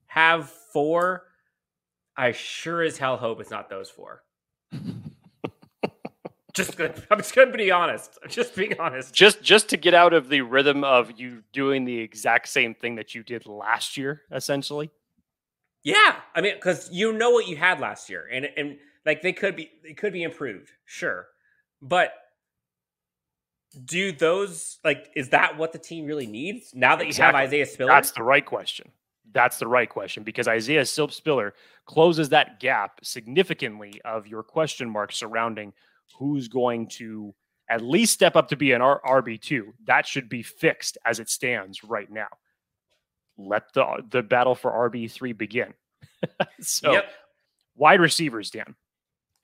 have 0.06 0.50
four 0.50 1.24
I 2.16 2.32
sure 2.32 2.82
as 2.82 2.98
hell 2.98 3.16
hope 3.16 3.40
it's 3.40 3.50
not 3.50 3.68
those 3.68 3.90
four. 3.90 4.22
just 6.54 6.76
gonna, 6.76 6.94
I'm 7.10 7.18
just 7.18 7.34
gonna 7.34 7.52
be 7.52 7.70
honest. 7.70 8.18
I'm 8.22 8.30
just 8.30 8.56
being 8.56 8.78
honest. 8.80 9.14
Just 9.14 9.42
just 9.42 9.68
to 9.68 9.76
get 9.76 9.94
out 9.94 10.12
of 10.12 10.28
the 10.28 10.40
rhythm 10.40 10.82
of 10.82 11.18
you 11.18 11.42
doing 11.52 11.84
the 11.84 11.98
exact 11.98 12.48
same 12.48 12.74
thing 12.74 12.96
that 12.96 13.14
you 13.14 13.22
did 13.22 13.46
last 13.46 13.96
year, 13.96 14.22
essentially. 14.32 14.90
Yeah, 15.84 16.16
I 16.34 16.40
mean, 16.40 16.54
because 16.54 16.90
you 16.90 17.12
know 17.12 17.30
what 17.30 17.46
you 17.46 17.56
had 17.56 17.78
last 17.78 18.08
year, 18.10 18.26
and 18.32 18.48
and 18.56 18.78
like 19.04 19.22
they 19.22 19.32
could 19.32 19.54
be 19.54 19.70
they 19.84 19.92
could 19.92 20.12
be 20.12 20.22
improved, 20.22 20.70
sure, 20.84 21.28
but 21.80 22.12
do 23.84 24.10
those 24.10 24.78
like 24.84 25.10
is 25.14 25.28
that 25.28 25.58
what 25.58 25.72
the 25.72 25.78
team 25.78 26.06
really 26.06 26.26
needs 26.26 26.74
now 26.74 26.96
that 26.96 27.04
you 27.04 27.08
exactly. 27.08 27.38
have 27.38 27.48
Isaiah 27.48 27.66
Spiller? 27.66 27.92
That's 27.92 28.12
the 28.12 28.22
right 28.22 28.44
question. 28.44 28.90
That's 29.36 29.58
the 29.58 29.66
right 29.66 29.88
question 29.88 30.22
because 30.22 30.48
Isaiah 30.48 30.80
Silp 30.80 31.12
Spiller 31.12 31.52
closes 31.84 32.30
that 32.30 32.58
gap 32.58 33.00
significantly 33.02 34.00
of 34.02 34.26
your 34.26 34.42
question 34.42 34.88
mark 34.88 35.12
surrounding 35.12 35.74
who's 36.18 36.48
going 36.48 36.88
to 36.88 37.34
at 37.68 37.82
least 37.82 38.14
step 38.14 38.34
up 38.34 38.48
to 38.48 38.56
be 38.56 38.72
an 38.72 38.80
R- 38.80 39.02
RB2. 39.04 39.74
That 39.84 40.06
should 40.06 40.30
be 40.30 40.42
fixed 40.42 40.96
as 41.04 41.20
it 41.20 41.28
stands 41.28 41.84
right 41.84 42.10
now. 42.10 42.28
Let 43.36 43.74
the 43.74 44.02
the 44.08 44.22
battle 44.22 44.54
for 44.54 44.70
RB3 44.88 45.36
begin. 45.36 45.74
so 46.62 46.92
yep. 46.92 47.10
wide 47.74 48.00
receivers, 48.00 48.50
Dan. 48.50 48.74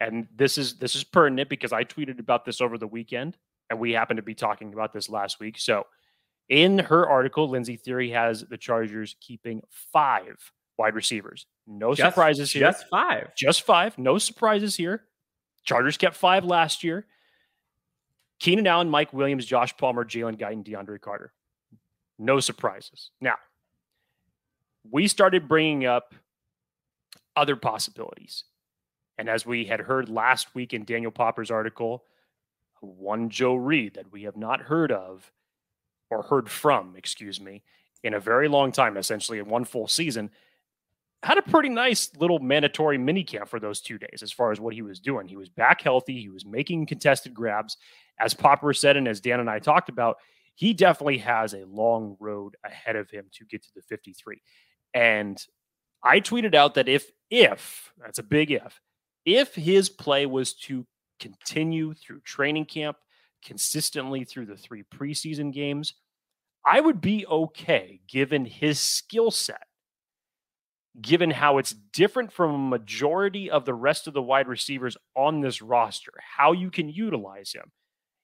And 0.01 0.27
this 0.35 0.57
is 0.57 0.79
this 0.79 0.97
is 0.97 1.05
pertinent 1.05 1.51
because 1.51 1.75
I 1.75 1.85
tweeted 1.85 2.19
about 2.19 2.47
this 2.47 2.63
over 2.63 2.79
the 2.79 2.87
weekend 2.87 3.37
and 3.69 3.79
we 3.79 3.93
happened 3.93 4.17
to 4.17 4.23
be 4.23 4.35
talking 4.35 4.73
about 4.73 4.95
this 4.95 5.11
last 5.11 5.39
week. 5.39 5.59
So 5.59 5.85
in 6.53 6.79
her 6.79 7.09
article, 7.09 7.49
Lindsey 7.49 7.79
Thiry 7.79 8.13
has 8.13 8.43
the 8.43 8.59
Chargers 8.59 9.17
keeping 9.21 9.63
five 9.71 10.53
wide 10.77 10.95
receivers. 10.95 11.47
No 11.67 11.95
just, 11.95 12.11
surprises 12.11 12.53
here. 12.53 12.61
Just 12.71 12.85
five. 12.91 13.35
Just 13.35 13.63
five. 13.63 13.97
No 13.97 14.19
surprises 14.19 14.77
here. 14.77 15.03
Chargers 15.65 15.97
kept 15.97 16.15
five 16.15 16.45
last 16.45 16.85
year. 16.85 17.07
Keenan 18.39 18.67
Allen, 18.67 18.91
Mike 18.91 19.15
Williams, 19.15 19.47
Josh 19.47 19.75
Palmer, 19.79 20.05
Jalen 20.05 20.37
Guyton, 20.37 20.63
DeAndre 20.63 21.01
Carter. 21.01 21.33
No 22.19 22.39
surprises. 22.39 23.13
Now, 23.19 23.37
we 24.91 25.09
started 25.09 25.49
bringing 25.49 25.87
up 25.87 26.15
other 27.35 27.57
possibilities. 27.57 28.45
And 29.17 29.27
as 29.27 29.47
we 29.47 29.65
had 29.65 29.81
heard 29.81 30.11
last 30.11 30.55
week 30.55 30.75
in 30.75 30.85
Daniel 30.85 31.13
Popper's 31.13 31.51
article, 31.51 32.05
one 32.81 33.31
Joe 33.31 33.55
Reed 33.55 33.95
that 33.95 34.13
we 34.13 34.25
have 34.25 34.37
not 34.37 34.61
heard 34.61 34.93
of 34.93 35.33
or 36.13 36.23
heard 36.23 36.51
from, 36.51 36.95
excuse 36.97 37.41
me, 37.41 37.63
in 38.05 38.15
a 38.15 38.21
very 38.21 38.49
long 38.49 38.71
time, 38.71 38.97
essentially 38.97 39.39
in 39.39 39.49
one 39.49 39.65
full 39.65 39.89
season, 39.89 40.31
had 41.23 41.39
a 41.39 41.43
pretty 41.43 41.69
nice 41.69 42.11
little 42.17 42.41
mandatory 42.41 42.99
mini 42.99 43.23
camp 43.23 43.49
for 43.49 43.61
those 43.61 43.81
two 43.81 43.97
days 43.97 44.23
as 44.23 44.33
far 44.33 44.51
as 44.51 44.61
what 44.61 44.75
he 44.75 44.83
was 44.83 45.01
doing. 45.01 45.29
He 45.29 45.37
was 45.37 45.49
back 45.49 45.81
healthy. 45.81 46.21
He 46.21 46.29
was 46.29 46.45
making 46.45 46.87
contested 46.87 47.33
grabs. 47.33 47.77
As 48.19 48.35
Popper 48.35 48.73
said, 48.73 48.97
and 48.97 49.09
as 49.09 49.21
Dan 49.21 49.41
and 49.41 49.49
I 49.49 49.59
talked 49.59 49.89
about, 49.89 50.17
he 50.55 50.75
definitely 50.75 51.19
has 51.19 51.55
a 51.55 51.65
long 51.65 52.17
road 52.21 52.57
ahead 52.65 52.97
of 52.97 53.09
him 53.09 53.27
to 53.33 53.45
get 53.47 53.63
to 53.63 53.69
the 53.75 53.83
53. 53.83 54.43
And 54.95 55.43
I 56.03 56.21
tweeted 56.21 56.55
out 56.55 56.75
that 56.75 56.89
if, 56.89 57.11
if, 57.31 57.93
that's 57.99 58.19
a 58.19 58.25
big 58.25 58.51
if, 58.51 58.81
if 59.25 59.55
his 59.55 59.89
play 59.89 60.27
was 60.27 60.53
to 60.55 60.85
continue 61.21 61.95
through 61.95 62.21
training 62.21 62.67
camp 62.67 62.97
consistently 63.43 64.25
through 64.25 64.47
the 64.47 64.57
three 64.57 64.83
preseason 64.83 65.53
games, 65.53 65.95
I 66.67 66.81
would 66.81 67.01
be 67.01 67.27
okay 67.27 68.01
given 68.09 68.45
his 68.45 68.79
skill 68.79 69.31
set, 69.31 69.67
given 71.01 71.31
how 71.31 71.59
it's 71.59 71.75
different 71.93 72.33
from 72.33 72.55
a 72.55 72.69
majority 72.69 73.51
of 73.51 73.65
the 73.65 73.75
rest 73.75 74.07
of 74.07 74.15
the 74.15 74.23
wide 74.23 74.49
receivers 74.49 74.97
on 75.17 75.41
this 75.41 75.61
roster, 75.61 76.13
how 76.37 76.53
you 76.53 76.71
can 76.71 76.89
utilize 76.89 77.53
him. 77.53 77.71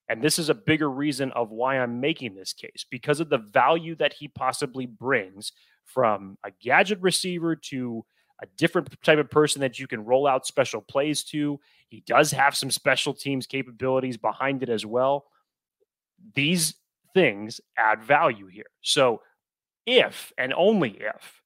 And 0.09 0.23
this 0.23 0.39
is 0.39 0.49
a 0.49 0.55
bigger 0.55 0.91
reason 0.91 1.33
of 1.33 1.51
why 1.51 1.79
I'm 1.79 2.01
making 2.01 2.35
this 2.35 2.53
case 2.53 2.87
because 2.91 3.21
of 3.21 3.29
the 3.29 3.39
value 3.39 3.95
that 3.97 4.15
he 4.15 4.29
possibly 4.29 4.87
brings 4.87 5.53
from 5.85 6.39
a 6.45 6.51
gadget 6.63 6.99
receiver 7.01 7.57
to 7.57 8.05
a 8.41 8.47
different 8.57 8.89
type 9.03 9.19
of 9.19 9.31
person 9.31 9.61
that 9.61 9.79
you 9.79 9.87
can 9.87 10.05
roll 10.05 10.27
out 10.27 10.47
special 10.47 10.81
plays 10.81 11.25
to. 11.25 11.59
He 11.89 12.03
does 12.07 12.31
have 12.33 12.57
some 12.57 12.71
special 12.71 13.15
teams 13.15 13.47
capabilities 13.47 14.17
behind 14.17 14.63
it 14.63 14.69
as 14.69 14.85
well. 14.85 15.27
These 16.35 16.75
things 17.15 17.61
add 17.77 18.03
value 18.03 18.47
here. 18.47 18.67
So 18.83 19.23
if 19.87 20.33
and 20.37 20.53
only 20.55 20.91
if 20.91 21.43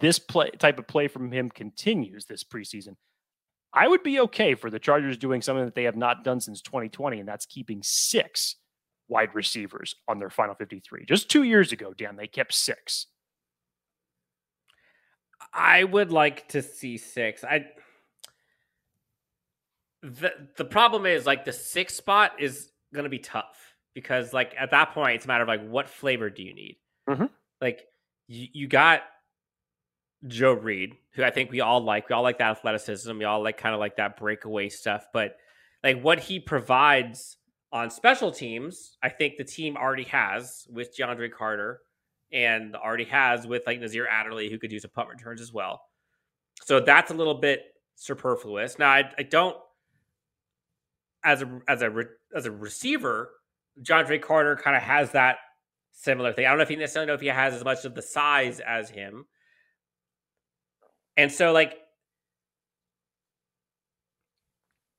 this 0.00 0.18
play 0.18 0.50
type 0.50 0.78
of 0.78 0.86
play 0.86 1.08
from 1.08 1.32
him 1.32 1.48
continues 1.48 2.26
this 2.26 2.44
preseason, 2.44 2.96
I 3.72 3.88
would 3.88 4.02
be 4.02 4.20
okay 4.20 4.54
for 4.54 4.70
the 4.70 4.78
Chargers 4.78 5.16
doing 5.16 5.42
something 5.42 5.64
that 5.64 5.74
they 5.74 5.84
have 5.84 5.96
not 5.96 6.24
done 6.24 6.40
since 6.40 6.60
2020, 6.62 7.20
and 7.20 7.28
that's 7.28 7.46
keeping 7.46 7.80
six 7.82 8.56
wide 9.08 9.34
receivers 9.34 9.94
on 10.06 10.18
their 10.18 10.30
final 10.30 10.54
53. 10.54 11.04
Just 11.06 11.30
two 11.30 11.42
years 11.42 11.72
ago, 11.72 11.94
Dan, 11.94 12.16
they 12.16 12.26
kept 12.26 12.54
six. 12.54 13.06
I 15.52 15.84
would 15.84 16.12
like 16.12 16.48
to 16.48 16.62
see 16.62 16.98
six. 16.98 17.44
I 17.44 17.66
the 20.02 20.32
the 20.56 20.64
problem 20.64 21.06
is 21.06 21.26
like 21.26 21.44
the 21.44 21.52
six 21.52 21.94
spot 21.94 22.32
is 22.38 22.70
gonna 22.94 23.08
be 23.08 23.18
tough 23.18 23.56
because 23.94 24.32
like 24.32 24.54
at 24.58 24.70
that 24.70 24.92
point 24.92 25.16
it's 25.16 25.24
a 25.24 25.28
matter 25.28 25.42
of 25.42 25.48
like 25.48 25.66
what 25.68 25.88
flavor 25.88 26.30
do 26.30 26.42
you 26.42 26.54
need? 26.54 26.76
Mm-hmm. 27.08 27.24
like 27.62 27.84
you, 28.26 28.48
you 28.52 28.68
got 28.68 29.00
joe 30.26 30.52
reed 30.52 30.94
who 31.14 31.24
i 31.24 31.30
think 31.30 31.50
we 31.50 31.62
all 31.62 31.80
like. 31.80 32.08
We 32.08 32.14
all 32.14 32.22
like 32.22 32.38
that 32.38 32.50
athleticism. 32.50 33.16
We 33.16 33.24
all 33.24 33.42
like 33.42 33.56
kind 33.56 33.74
of 33.74 33.80
like 33.80 33.96
that 33.96 34.18
breakaway 34.18 34.68
stuff. 34.68 35.06
But 35.12 35.36
like 35.82 36.02
what 36.02 36.20
he 36.20 36.38
provides 36.38 37.38
on 37.72 37.90
special 37.90 38.32
teams 38.32 38.96
i 39.02 39.08
think 39.08 39.36
the 39.36 39.44
team 39.44 39.76
already 39.76 40.04
has 40.04 40.66
with 40.70 40.96
deandre 40.96 41.30
carter 41.30 41.80
and 42.32 42.74
already 42.76 43.04
has 43.04 43.46
with 43.46 43.62
like 43.66 43.78
nasir 43.80 44.06
adderley 44.06 44.50
who 44.50 44.58
could 44.58 44.70
do 44.70 44.78
some 44.78 44.90
punt 44.90 45.08
returns 45.08 45.40
as 45.40 45.52
well. 45.52 45.80
So 46.64 46.80
that's 46.80 47.10
a 47.10 47.14
little 47.14 47.34
bit 47.34 47.62
superfluous. 47.94 48.78
Now 48.78 48.90
i, 48.90 49.10
I 49.18 49.22
don't 49.22 49.56
as 51.24 51.42
a 51.42 51.60
as 51.68 51.82
a 51.82 52.04
as 52.34 52.46
a 52.46 52.50
receiver 52.50 53.30
DeAndre 53.82 54.20
Carter 54.20 54.56
kind 54.56 54.76
of 54.76 54.82
has 54.82 55.12
that 55.12 55.38
similar 55.92 56.32
thing. 56.32 56.46
I 56.46 56.50
don't 56.50 56.58
know 56.58 56.62
if 56.62 56.68
he 56.68 56.76
necessarily 56.76 57.06
know 57.06 57.14
if 57.14 57.20
he 57.20 57.26
has 57.28 57.54
as 57.54 57.64
much 57.64 57.84
of 57.84 57.94
the 57.94 58.02
size 58.02 58.60
as 58.60 58.90
him. 58.90 59.26
And 61.16 61.30
so 61.30 61.52
like 61.52 61.78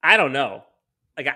I 0.02 0.16
don't 0.16 0.32
know. 0.32 0.64
Like 1.16 1.26
I, 1.26 1.34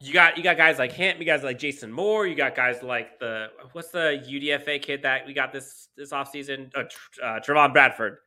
you 0.00 0.12
got 0.12 0.36
you 0.36 0.44
got 0.44 0.56
guys 0.56 0.78
like 0.78 0.92
him, 0.92 1.18
you 1.18 1.24
guys 1.24 1.42
like 1.42 1.58
Jason 1.58 1.90
Moore, 1.90 2.26
you 2.26 2.34
got 2.34 2.54
guys 2.54 2.82
like 2.82 3.18
the 3.18 3.48
what's 3.72 3.90
the 3.90 4.22
UDFA 4.26 4.80
kid 4.80 5.02
that 5.02 5.26
we 5.26 5.32
got 5.32 5.52
this 5.52 5.88
this 5.96 6.12
offseason? 6.12 6.70
Uh, 6.74 6.84
uh 7.22 7.40
Trevon 7.40 7.72
Bradford, 7.72 8.18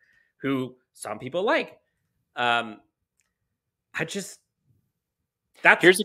who 0.41 0.75
some 0.93 1.17
people 1.17 1.43
like. 1.43 1.79
Um 2.35 2.79
I 3.93 4.05
just 4.05 4.40
that's 5.61 5.81
here's 5.81 5.99
a 6.01 6.03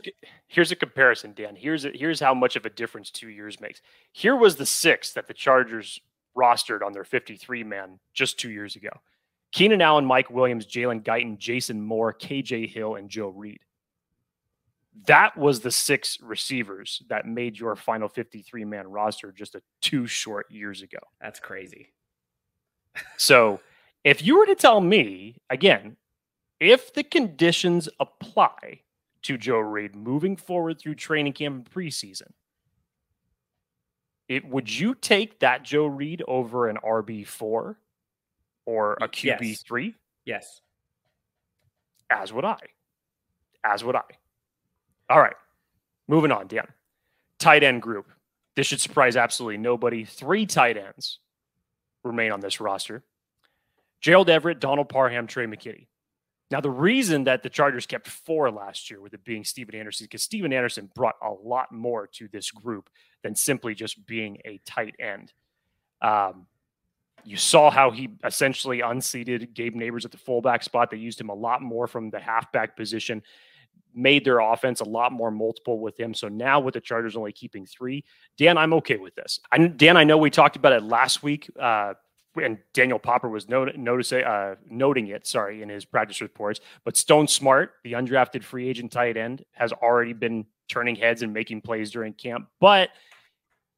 here's 0.48 0.72
a 0.72 0.76
comparison, 0.76 1.32
Dan. 1.34 1.56
Here's 1.56 1.84
a, 1.84 1.90
here's 1.94 2.20
how 2.20 2.34
much 2.34 2.56
of 2.56 2.66
a 2.66 2.70
difference 2.70 3.10
two 3.10 3.28
years 3.28 3.60
makes. 3.60 3.80
Here 4.12 4.36
was 4.36 4.56
the 4.56 4.66
six 4.66 5.12
that 5.12 5.26
the 5.26 5.34
Chargers 5.34 6.00
rostered 6.36 6.82
on 6.84 6.92
their 6.92 7.04
53 7.04 7.64
man 7.64 7.98
just 8.12 8.38
two 8.38 8.50
years 8.50 8.76
ago. 8.76 8.90
Keenan 9.52 9.80
Allen, 9.80 10.04
Mike 10.04 10.30
Williams, 10.30 10.66
Jalen 10.66 11.02
Guyton, 11.02 11.38
Jason 11.38 11.80
Moore, 11.80 12.12
KJ 12.12 12.68
Hill, 12.68 12.96
and 12.96 13.08
Joe 13.08 13.28
Reed. 13.28 13.60
That 15.06 15.36
was 15.36 15.60
the 15.60 15.70
six 15.70 16.18
receivers 16.20 17.02
that 17.08 17.26
made 17.26 17.58
your 17.58 17.76
final 17.76 18.08
53 18.08 18.64
man 18.64 18.86
roster 18.88 19.32
just 19.32 19.54
a 19.54 19.62
two 19.80 20.06
short 20.06 20.46
years 20.50 20.82
ago. 20.82 20.98
That's 21.20 21.40
crazy. 21.40 21.92
So 23.18 23.60
if 24.04 24.24
you 24.24 24.38
were 24.38 24.46
to 24.46 24.54
tell 24.54 24.80
me, 24.80 25.36
again, 25.50 25.98
if 26.60 26.94
the 26.94 27.02
conditions 27.02 27.90
apply 28.00 28.80
to 29.26 29.36
Joe 29.36 29.58
Reed 29.58 29.96
moving 29.96 30.36
forward 30.36 30.78
through 30.78 30.94
training 30.94 31.32
camp 31.32 31.56
and 31.56 31.70
preseason, 31.70 32.30
it 34.28 34.44
would 34.44 34.72
you 34.72 34.94
take 34.94 35.40
that 35.40 35.64
Joe 35.64 35.86
Reed 35.86 36.22
over 36.28 36.68
an 36.68 36.78
RB 36.84 37.26
four 37.26 37.78
or 38.64 38.94
a 39.00 39.08
QB 39.08 39.64
three? 39.64 39.94
Yes. 40.24 40.60
As 42.08 42.32
would 42.32 42.44
I. 42.44 42.58
As 43.64 43.82
would 43.82 43.96
I. 43.96 44.02
All 45.10 45.20
right. 45.20 45.34
Moving 46.06 46.30
on, 46.30 46.46
Dan. 46.46 46.66
Tight 47.38 47.64
end 47.64 47.82
group. 47.82 48.06
This 48.54 48.68
should 48.68 48.80
surprise 48.80 49.16
absolutely 49.16 49.58
nobody. 49.58 50.04
Three 50.04 50.46
tight 50.46 50.76
ends 50.76 51.18
remain 52.04 52.30
on 52.30 52.40
this 52.40 52.60
roster. 52.60 53.02
Gerald 54.00 54.30
Everett, 54.30 54.60
Donald 54.60 54.88
Parham, 54.88 55.26
Trey 55.26 55.46
McKitty. 55.46 55.88
Now, 56.50 56.60
the 56.60 56.70
reason 56.70 57.24
that 57.24 57.42
the 57.42 57.50
Chargers 57.50 57.86
kept 57.86 58.06
four 58.06 58.50
last 58.50 58.88
year, 58.88 59.00
with 59.00 59.14
it 59.14 59.24
being 59.24 59.42
Stephen 59.42 59.74
Anderson, 59.74 60.04
because 60.04 60.22
Stephen 60.22 60.52
Anderson 60.52 60.88
brought 60.94 61.16
a 61.20 61.30
lot 61.30 61.72
more 61.72 62.06
to 62.14 62.28
this 62.28 62.50
group 62.52 62.88
than 63.22 63.34
simply 63.34 63.74
just 63.74 64.06
being 64.06 64.38
a 64.44 64.60
tight 64.64 64.94
end. 65.00 65.32
Um, 66.00 66.46
you 67.24 67.36
saw 67.36 67.70
how 67.70 67.90
he 67.90 68.10
essentially 68.24 68.80
unseated 68.80 69.54
Gabe 69.54 69.74
Nabers 69.74 70.04
at 70.04 70.12
the 70.12 70.18
fullback 70.18 70.62
spot. 70.62 70.90
They 70.90 70.98
used 70.98 71.20
him 71.20 71.30
a 71.30 71.34
lot 71.34 71.60
more 71.62 71.88
from 71.88 72.10
the 72.10 72.20
halfback 72.20 72.76
position, 72.76 73.24
made 73.92 74.24
their 74.24 74.38
offense 74.38 74.80
a 74.80 74.84
lot 74.84 75.10
more 75.10 75.32
multiple 75.32 75.80
with 75.80 75.98
him. 75.98 76.14
So 76.14 76.28
now 76.28 76.60
with 76.60 76.74
the 76.74 76.80
Chargers 76.80 77.16
only 77.16 77.32
keeping 77.32 77.66
three, 77.66 78.04
Dan, 78.36 78.56
I'm 78.56 78.72
okay 78.74 78.98
with 78.98 79.16
this. 79.16 79.40
I, 79.50 79.58
Dan, 79.58 79.96
I 79.96 80.04
know 80.04 80.18
we 80.18 80.30
talked 80.30 80.54
about 80.54 80.72
it 80.74 80.84
last 80.84 81.24
week. 81.24 81.50
Uh, 81.58 81.94
and 82.42 82.58
Daniel 82.74 82.98
Popper 82.98 83.28
was 83.28 83.48
not, 83.48 83.68
uh, 83.68 84.54
noting 84.68 85.08
it, 85.08 85.26
sorry, 85.26 85.62
in 85.62 85.68
his 85.68 85.84
practice 85.84 86.20
reports. 86.20 86.60
But 86.84 86.96
Stone 86.96 87.28
Smartt, 87.28 87.70
the 87.84 87.92
undrafted 87.92 88.44
free 88.44 88.68
agent 88.68 88.92
tight 88.92 89.16
end, 89.16 89.44
has 89.52 89.72
already 89.72 90.12
been 90.12 90.46
turning 90.68 90.96
heads 90.96 91.22
and 91.22 91.32
making 91.32 91.60
plays 91.62 91.90
during 91.90 92.12
camp. 92.12 92.48
But 92.60 92.90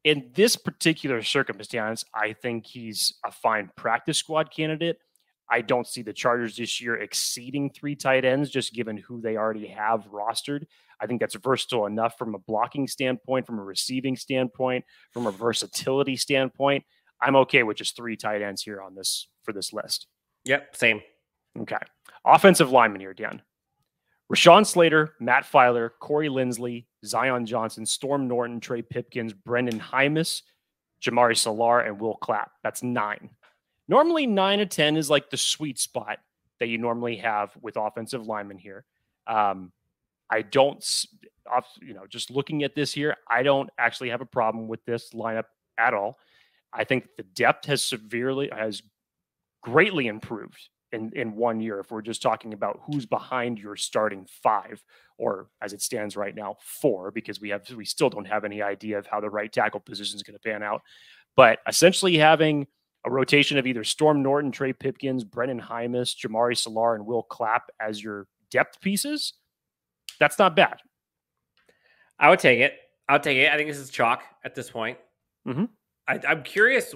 in 0.03 0.31
this 0.33 0.55
particular 0.55 1.21
circumstance, 1.21 2.05
I 2.13 2.33
think 2.33 2.65
he's 2.65 3.15
a 3.25 3.31
fine 3.31 3.69
practice 3.75 4.17
squad 4.17 4.51
candidate. 4.51 4.99
I 5.51 5.61
don't 5.61 5.87
see 5.87 6.03
the 6.03 6.13
Chargers 6.13 6.55
this 6.57 6.79
year 6.79 6.95
exceeding 6.95 7.71
three 7.71 7.95
tight 7.95 8.23
ends, 8.23 8.49
just 8.49 8.73
given 8.73 8.97
who 8.97 9.19
they 9.19 9.35
already 9.35 9.67
have 9.67 10.07
rostered. 10.11 10.65
I 11.01 11.07
think 11.07 11.21
that's 11.21 11.35
versatile 11.35 11.85
enough 11.85 12.17
from 12.17 12.35
a 12.35 12.39
blocking 12.39 12.87
standpoint, 12.87 13.47
from 13.47 13.57
a 13.57 13.63
receiving 13.63 14.15
standpoint, 14.15 14.85
from 15.11 15.27
a 15.27 15.31
versatility 15.31 16.17
standpoint. 16.17 16.83
I'm 17.21 17.35
okay 17.37 17.63
with 17.63 17.77
just 17.77 17.95
three 17.95 18.15
tight 18.15 18.41
ends 18.41 18.61
here 18.61 18.81
on 18.81 18.95
this 18.95 19.27
for 19.43 19.53
this 19.53 19.73
list. 19.73 20.07
Yep, 20.45 20.75
same. 20.75 21.01
Okay. 21.59 21.77
Offensive 22.25 22.71
lineman 22.71 23.01
here, 23.01 23.13
Dan. 23.13 23.41
Rashawn 24.31 24.65
Slater, 24.65 25.15
Matt 25.19 25.43
Feiler, 25.43 25.89
Corey 25.99 26.29
Linsley, 26.29 26.85
Zion 27.03 27.45
Johnson, 27.45 27.85
Storm 27.85 28.27
Norton, 28.27 28.59
Trey 28.59 28.81
Pipkins, 28.81 29.33
Brenden 29.33 29.79
Jaimes, 29.79 30.43
Jamaree 31.01 31.37
Salyer, 31.37 31.81
and 31.81 31.99
Will 31.99 32.15
Clapp. 32.15 32.51
That's 32.63 32.83
nine. 32.83 33.31
Normally, 33.87 34.27
nine 34.27 34.59
to 34.59 34.67
10 34.67 34.97
is 34.97 35.09
like 35.09 35.31
the 35.31 35.37
sweet 35.37 35.79
spot 35.79 36.19
that 36.59 36.67
you 36.67 36.77
normally 36.77 37.17
have 37.17 37.51
with 37.59 37.75
offensive 37.75 38.27
linemen 38.27 38.59
here. 38.59 38.85
Um, 39.25 39.71
I 40.29 40.43
don't, 40.43 40.83
you 41.81 41.95
know, 41.95 42.05
just 42.07 42.29
looking 42.29 42.63
at 42.63 42.75
this 42.75 42.93
here, 42.93 43.17
I 43.27 43.41
don't 43.41 43.69
actually 43.79 44.09
have 44.09 44.21
a 44.21 44.25
problem 44.25 44.67
with 44.67 44.85
this 44.85 45.11
lineup 45.13 45.45
at 45.79 45.95
all. 45.95 46.19
I 46.73 46.83
think 46.83 47.07
the 47.17 47.23
depth 47.23 47.65
has 47.65 47.83
severely 47.83 48.49
has 48.55 48.81
greatly 49.61 50.07
improved 50.07 50.69
in 50.91 51.11
in 51.15 51.35
one 51.35 51.59
year. 51.59 51.79
If 51.79 51.91
we're 51.91 52.01
just 52.01 52.21
talking 52.21 52.53
about 52.53 52.79
who's 52.85 53.05
behind 53.05 53.59
your 53.59 53.75
starting 53.75 54.27
five, 54.43 54.83
or 55.17 55.49
as 55.61 55.73
it 55.73 55.81
stands 55.81 56.15
right 56.15 56.35
now, 56.35 56.57
four, 56.61 57.11
because 57.11 57.41
we 57.41 57.49
have 57.49 57.69
we 57.71 57.85
still 57.85 58.09
don't 58.09 58.27
have 58.27 58.45
any 58.45 58.61
idea 58.61 58.97
of 58.97 59.07
how 59.07 59.19
the 59.19 59.29
right 59.29 59.51
tackle 59.51 59.79
position 59.79 60.15
is 60.15 60.23
going 60.23 60.37
to 60.37 60.39
pan 60.39 60.63
out. 60.63 60.81
But 61.35 61.59
essentially 61.67 62.17
having 62.17 62.67
a 63.05 63.11
rotation 63.11 63.57
of 63.57 63.65
either 63.65 63.83
Storm 63.83 64.21
Norton, 64.21 64.51
Trey 64.51 64.73
Pipkins, 64.73 65.23
Brenden 65.23 65.61
Jaimes, 65.61 66.15
Jamaree 66.15 66.57
Salyer, 66.57 66.95
and 66.95 67.05
Will 67.05 67.23
Clapp 67.23 67.69
as 67.79 68.03
your 68.03 68.27
depth 68.51 68.81
pieces, 68.81 69.33
that's 70.19 70.37
not 70.37 70.55
bad. 70.55 70.79
I 72.19 72.29
would 72.29 72.39
take 72.39 72.59
it. 72.59 72.73
I'll 73.07 73.19
take 73.19 73.37
it. 73.37 73.49
I 73.51 73.55
think 73.55 73.69
this 73.69 73.77
is 73.77 73.89
chalk 73.89 74.23
at 74.43 74.53
this 74.53 74.69
point. 74.69 74.97
Mm-hmm. 75.47 75.65
I, 76.09 76.19
I'm 76.27 76.43
curious, 76.43 76.95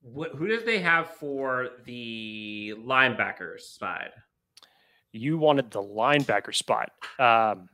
what, 0.00 0.34
who 0.34 0.48
does 0.48 0.64
they 0.64 0.78
have 0.78 1.10
for 1.10 1.68
the 1.84 2.74
linebackers 2.78 3.60
side? 3.60 4.10
You 5.12 5.36
wanted 5.36 5.70
the 5.70 5.82
linebacker 5.82 6.54
spot. 6.54 6.90
Um, 7.18 7.68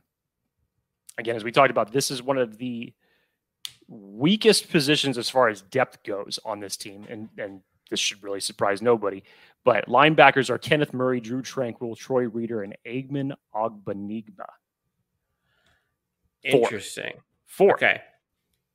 again, 1.17 1.37
as 1.37 1.45
we 1.45 1.53
talked 1.53 1.71
about, 1.71 1.93
this 1.93 2.11
is 2.11 2.21
one 2.21 2.37
of 2.37 2.57
the 2.57 2.93
weakest 3.87 4.69
positions 4.69 5.17
as 5.17 5.29
far 5.29 5.47
as 5.47 5.61
depth 5.61 6.03
goes 6.03 6.37
on 6.43 6.59
this 6.59 6.75
team, 6.75 7.07
and 7.09 7.29
and 7.37 7.61
this 7.89 7.99
should 7.99 8.21
really 8.21 8.41
surprise 8.41 8.81
nobody. 8.81 9.23
But 9.63 9.87
linebackers 9.87 10.49
are 10.49 10.57
Kenneth 10.57 10.93
Murray, 10.93 11.21
Drew 11.21 11.41
Tranquill, 11.41 11.97
Troy 11.97 12.27
Reeder, 12.27 12.63
and 12.63 12.75
Amen 12.85 13.33
Ogbongbemiga. 13.55 14.45
Interesting. 16.43 17.13
Four. 17.45 17.73
Okay. 17.73 18.01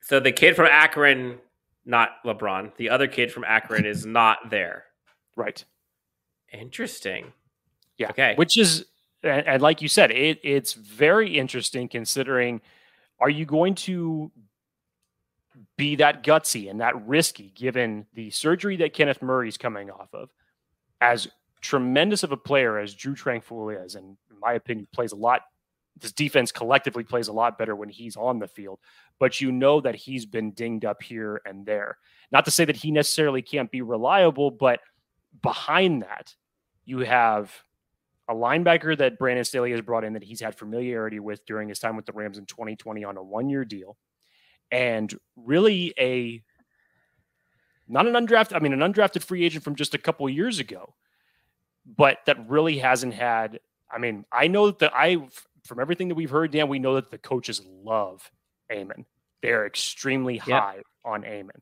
So 0.01 0.21
the 0.21 0.33
kid 0.33 0.57
from 0.57 0.67
Akron 0.67 1.39
not 1.85 2.23
LeBron. 2.25 2.77
The 2.77 2.91
other 2.91 3.07
kid 3.07 3.33
from 3.33 3.45
Akron 3.45 3.87
is 3.87 4.07
not 4.07 4.51
there. 4.51 4.85
Right. 5.37 5.65
Interesting. 6.53 7.33
Yeah. 7.99 8.11
Okay. 8.11 8.35
Which 8.37 8.57
is, 8.57 8.87
and, 9.23 9.47
and 9.47 9.63
like 9.63 9.83
you 9.83 9.89
said, 9.89 10.11
it, 10.11 10.41
it's 10.43 10.73
very 10.73 11.39
interesting 11.39 11.89
considering 11.89 12.61
are 13.21 13.31
you 13.31 13.45
going 13.45 13.75
to 13.75 14.31
be 15.77 15.97
that 15.97 16.25
gutsy 16.25 16.69
and 16.69 16.81
that 16.81 17.07
risky 17.07 17.53
given 17.55 18.07
the 18.15 18.31
surgery 18.31 18.77
that 18.77 18.93
Kenneth 18.93 19.23
Murray's 19.23 19.57
coming 19.57 19.91
off 19.91 20.09
of? 20.13 20.31
As 21.01 21.29
tremendous 21.61 22.23
of 22.23 22.33
a 22.33 22.37
player 22.37 22.79
as 22.79 22.95
Drew 22.95 23.15
Tranquill 23.15 23.85
is, 23.85 23.95
and 23.95 24.17
in 24.31 24.41
my 24.41 24.55
opinion, 24.55 24.87
plays 24.93 25.13
a 25.13 25.17
lot 25.17 25.43
this 26.01 26.13
defense 26.13 26.51
collectively 26.51 27.05
plays 27.05 27.29
a 27.29 27.33
lot 27.33 27.57
better 27.57 27.77
when 27.77 27.89
he's 27.89 28.17
on 28.17 28.39
the 28.39 28.49
field, 28.49 28.81
but 29.19 29.41
you 29.41 29.53
know 29.53 29.81
that 29.81 29.95
he's 29.95 30.27
been 30.27 30.51
dinged 30.53 30.85
up 30.85 31.03
here 31.03 31.41
and 31.47 31.65
there. 31.65 31.99
Not 32.33 32.45
to 32.47 32.51
say 32.51 32.65
that 32.65 32.77
he 32.77 32.91
necessarily 32.91 33.43
can't 33.43 33.71
be 33.71 33.83
reliable, 33.83 34.51
but 34.51 34.81
behind 35.43 36.03
that, 36.03 36.35
you 36.85 37.01
have 37.01 37.53
a 38.29 38.35
linebacker 38.35 38.97
that 38.99 39.19
Brandon 39.19 39.45
Staley 39.45 39.71
has 39.73 39.83
brought 39.83 40.05
in 40.05 40.15
that 40.15 40.25
he's 40.25 40.41
had 40.41 40.57
familiarity 40.57 41.21
with 41.21 41.45
during 41.47 41.69
his 41.69 41.79
time 41.79 41.97
with 41.97 42.07
the 42.07 42.13
Rams 42.13 42.39
in 42.39 42.47
2020 42.47 43.05
on 43.05 43.17
a 43.17 43.23
one 43.23 43.49
year 43.49 43.65
deal. 43.65 43.97
And 44.71 45.15
really 45.37 45.95
a 45.99 46.43
not 47.87 48.07
an 48.07 48.15
undrafted, 48.15 48.57
I 48.57 48.61
mean, 48.61 48.73
an 48.73 48.81
undrafted 48.81 49.23
free 49.23 49.45
agent 49.45 49.63
from 49.63 49.75
just 49.75 49.95
a 49.95 49.99
couple 49.99 50.29
years 50.29 50.59
ago, 50.59 50.95
but 51.85 52.19
that 52.27 52.49
really 52.49 52.79
hasn't 52.79 53.13
had. 53.13 53.61
I 53.91 53.99
mean, 53.99 54.25
I 54.33 54.49
know 54.49 54.71
that 54.71 54.97
I've 54.97 55.47
from 55.65 55.81
everything 55.81 56.09
that 56.09 56.15
we've 56.15 56.31
heard, 56.31 56.53
Dan, 56.53 56.69
we 56.69 56.79
know 56.79 56.95
that 56.95 57.11
the 57.11 57.19
coaches 57.19 57.61
love 57.67 58.31
Amen. 58.73 59.05
They're 59.43 59.67
extremely 59.67 60.39
high 60.39 60.77
yep. 60.77 60.85
on 61.05 61.25
Amen. 61.25 61.57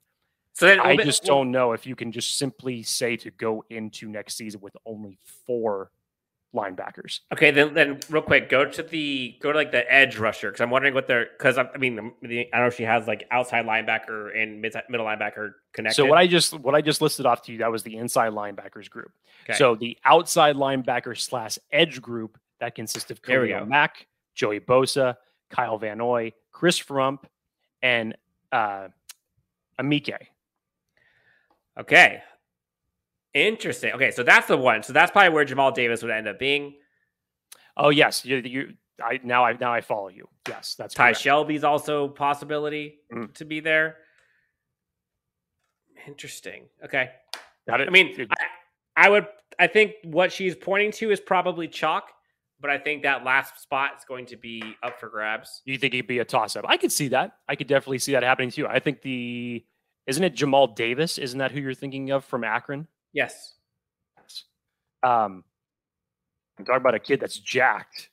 So 0.54 0.66
then, 0.66 0.80
I 0.80 0.96
just 0.96 1.24
don't 1.24 1.50
know 1.50 1.72
if 1.72 1.86
you 1.86 1.96
can 1.96 2.12
just 2.12 2.36
simply 2.36 2.82
say 2.82 3.16
to 3.16 3.30
go 3.30 3.64
into 3.70 4.08
next 4.08 4.36
season 4.36 4.60
with 4.60 4.76
only 4.84 5.18
four 5.46 5.90
linebackers. 6.54 7.20
Okay, 7.32 7.50
then 7.50 7.72
then 7.72 8.00
real 8.10 8.22
quick, 8.22 8.50
go 8.50 8.66
to 8.66 8.82
the 8.82 9.36
go 9.40 9.50
to 9.50 9.58
like 9.58 9.72
the 9.72 9.90
edge 9.92 10.18
rusher 10.18 10.50
because 10.50 10.60
I'm 10.60 10.70
wondering 10.70 10.92
what 10.92 11.06
they're 11.06 11.28
because 11.36 11.56
I 11.56 11.66
mean 11.78 11.98
I 11.98 12.26
don't 12.26 12.48
know 12.52 12.66
if 12.66 12.76
she 12.76 12.82
has 12.82 13.06
like 13.06 13.26
outside 13.30 13.64
linebacker 13.64 14.36
and 14.40 14.60
mid, 14.60 14.74
middle 14.90 15.06
linebacker 15.06 15.54
connected. 15.72 15.96
So 15.96 16.04
what 16.04 16.18
I 16.18 16.26
just 16.26 16.52
what 16.58 16.74
I 16.74 16.82
just 16.82 17.00
listed 17.00 17.24
off 17.24 17.42
to 17.44 17.52
you 17.52 17.58
that 17.58 17.72
was 17.72 17.82
the 17.82 17.96
inside 17.96 18.32
linebackers 18.32 18.90
group. 18.90 19.12
Okay. 19.48 19.56
So 19.56 19.74
the 19.74 19.96
outside 20.04 20.56
linebacker 20.56 21.18
slash 21.18 21.58
edge 21.72 22.02
group 22.02 22.38
that 22.62 22.76
consists 22.76 23.10
of 23.10 23.20
Khalil 23.20 23.66
Mack, 23.66 24.06
Joey 24.36 24.60
Bosa, 24.60 25.16
Kyle 25.50 25.78
Van 25.78 25.98
Noy, 25.98 26.32
Chris 26.52 26.80
Rumph, 26.84 27.24
and 27.82 28.16
uh, 28.52 28.86
Amike. 29.80 30.16
Okay. 31.76 32.22
Interesting. 33.34 33.92
Okay, 33.94 34.12
so 34.12 34.22
that's 34.22 34.46
the 34.46 34.56
one. 34.56 34.84
So 34.84 34.92
that's 34.92 35.10
probably 35.10 35.30
where 35.30 35.44
Jamal 35.44 35.72
Davis 35.72 36.02
would 36.02 36.12
end 36.12 36.28
up 36.28 36.38
being. 36.38 36.74
Oh 37.76 37.88
yes, 37.88 38.24
you, 38.24 38.36
you 38.36 38.74
I 39.02 39.18
now 39.24 39.44
I 39.44 39.54
now 39.54 39.74
I 39.74 39.80
follow 39.80 40.08
you. 40.08 40.28
Yes, 40.48 40.76
that's 40.76 40.94
Ty 40.94 41.08
correct. 41.08 41.20
Shelby's 41.20 41.64
also 41.64 42.06
possibility 42.06 43.00
mm. 43.12 43.34
to 43.34 43.44
be 43.44 43.58
there. 43.58 43.96
Interesting. 46.06 46.66
Okay. 46.84 47.10
Got 47.66 47.80
it. 47.80 47.88
I 47.88 47.90
mean, 47.90 48.14
I, 48.30 49.06
I 49.06 49.08
would. 49.08 49.26
I 49.58 49.66
think 49.66 49.94
what 50.04 50.32
she's 50.32 50.54
pointing 50.54 50.92
to 50.92 51.10
is 51.10 51.20
probably 51.20 51.66
chalk, 51.66 52.10
but 52.62 52.70
I 52.70 52.78
think 52.78 53.02
that 53.02 53.24
last 53.24 53.60
spot 53.60 53.92
is 53.98 54.04
going 54.06 54.24
to 54.26 54.36
be 54.36 54.62
up 54.82 54.98
for 54.98 55.08
grabs. 55.10 55.60
You 55.66 55.76
think 55.76 55.92
it'd 55.92 56.06
be 56.06 56.20
a 56.20 56.24
toss 56.24 56.56
up? 56.56 56.64
I 56.68 56.76
could 56.78 56.92
see 56.92 57.08
that. 57.08 57.32
I 57.48 57.56
could 57.56 57.66
definitely 57.66 57.98
see 57.98 58.12
that 58.12 58.22
happening 58.22 58.50
too. 58.50 58.66
I 58.66 58.78
think 58.78 59.02
the 59.02 59.64
isn't 60.06 60.24
it 60.24 60.34
Jamal 60.34 60.68
Davis? 60.68 61.18
Isn't 61.18 61.38
that 61.40 61.50
who 61.52 61.60
you're 61.60 61.74
thinking 61.74 62.10
of 62.10 62.24
from 62.24 62.42
Akron? 62.44 62.86
Yes. 63.12 63.54
Um, 65.02 65.44
I'm 66.58 66.64
talking 66.64 66.80
about 66.80 66.94
a 66.94 66.98
kid 67.00 67.20
that's 67.20 67.38
jacked. 67.38 68.08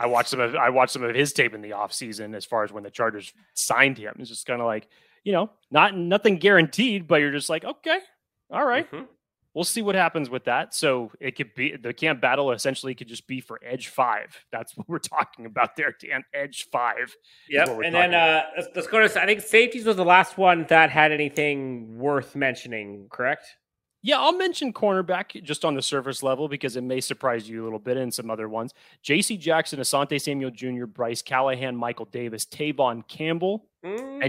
I 0.00 0.06
watched 0.06 0.28
some 0.30 0.40
of 0.40 0.54
I 0.54 0.70
watched 0.70 0.92
some 0.92 1.02
of 1.02 1.14
his 1.14 1.32
tape 1.32 1.54
in 1.54 1.60
the 1.60 1.70
offseason 1.70 2.34
as 2.36 2.44
far 2.44 2.62
as 2.64 2.72
when 2.72 2.84
the 2.84 2.90
Chargers 2.90 3.32
signed 3.54 3.98
him. 3.98 4.14
It's 4.20 4.28
just 4.30 4.46
kind 4.46 4.60
of 4.60 4.66
like, 4.66 4.88
you 5.24 5.32
know, 5.32 5.50
not 5.70 5.96
nothing 5.96 6.36
guaranteed, 6.36 7.08
but 7.08 7.16
you're 7.20 7.32
just 7.32 7.48
like, 7.50 7.64
okay, 7.64 7.98
all 8.50 8.64
right. 8.64 8.88
Mhm. 8.90 9.06
We'll 9.58 9.64
see 9.64 9.82
what 9.82 9.96
happens 9.96 10.30
with 10.30 10.44
that. 10.44 10.72
So 10.72 11.10
it 11.18 11.34
could 11.34 11.52
be 11.56 11.74
the 11.74 11.92
camp 11.92 12.20
battle 12.20 12.52
essentially 12.52 12.94
could 12.94 13.08
just 13.08 13.26
be 13.26 13.40
for 13.40 13.58
edge 13.60 13.88
five. 13.88 14.38
That's 14.52 14.76
what 14.76 14.88
we're 14.88 15.00
talking 15.00 15.46
about 15.46 15.74
there, 15.74 15.96
Dan. 16.00 16.22
Edge 16.32 16.68
five. 16.70 17.16
Yep. 17.50 17.80
And 17.84 17.92
then 17.92 18.14
uh, 18.14 18.42
let's, 18.56 18.68
let's 18.76 18.86
go 18.86 19.04
to. 19.04 19.20
I 19.20 19.26
think 19.26 19.40
safeties 19.40 19.84
was 19.84 19.96
the 19.96 20.04
last 20.04 20.38
one 20.38 20.64
that 20.68 20.90
had 20.90 21.10
anything 21.10 21.98
worth 21.98 22.36
mentioning. 22.36 23.08
Correct. 23.10 23.46
Yeah, 24.00 24.20
I'll 24.20 24.38
mention 24.38 24.72
cornerback 24.72 25.42
just 25.42 25.64
on 25.64 25.74
the 25.74 25.82
surface 25.82 26.22
level 26.22 26.46
because 26.46 26.76
it 26.76 26.84
may 26.84 27.00
surprise 27.00 27.48
you 27.48 27.60
a 27.60 27.64
little 27.64 27.80
bit 27.80 27.96
and 27.96 28.14
some 28.14 28.30
other 28.30 28.48
ones. 28.48 28.72
J.C. 29.02 29.36
Jackson, 29.38 29.80
Asante 29.80 30.20
Samuel 30.20 30.52
Jr., 30.52 30.86
Bryce 30.86 31.20
Callahan, 31.20 31.74
Michael 31.74 32.06
Davis, 32.06 32.46
Tevaughn 32.46 33.08
Campbell, 33.08 33.66
and 33.82 34.22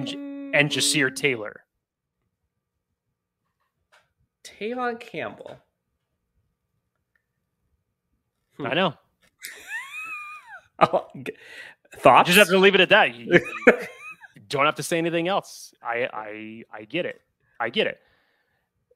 and 0.56 0.72
Ja'Sir 0.72 1.12
Mm, 1.12 1.16
Taylor. 1.16 1.66
Tevaughn 4.60 5.00
Campbell. 5.00 5.58
Hmm. 8.58 8.66
I 8.68 8.74
know. 8.74 8.94
Oh, 10.82 11.08
Thoughts? 11.98 12.28
Just 12.28 12.38
have 12.40 12.48
to 12.48 12.58
leave 12.58 12.74
it 12.74 12.80
at 12.80 12.88
that. 12.88 13.14
You, 13.14 13.34
you 13.68 13.74
don't 14.48 14.64
have 14.66 14.76
to 14.76 14.84
say 14.84 14.98
anything 14.98 15.28
else. 15.28 15.74
I 15.84 16.08
I 16.14 16.64
I 16.72 16.86
get 16.86 17.06
it. 17.06 17.20
I 17.60 17.68
get 17.70 17.86
it. 17.86 18.00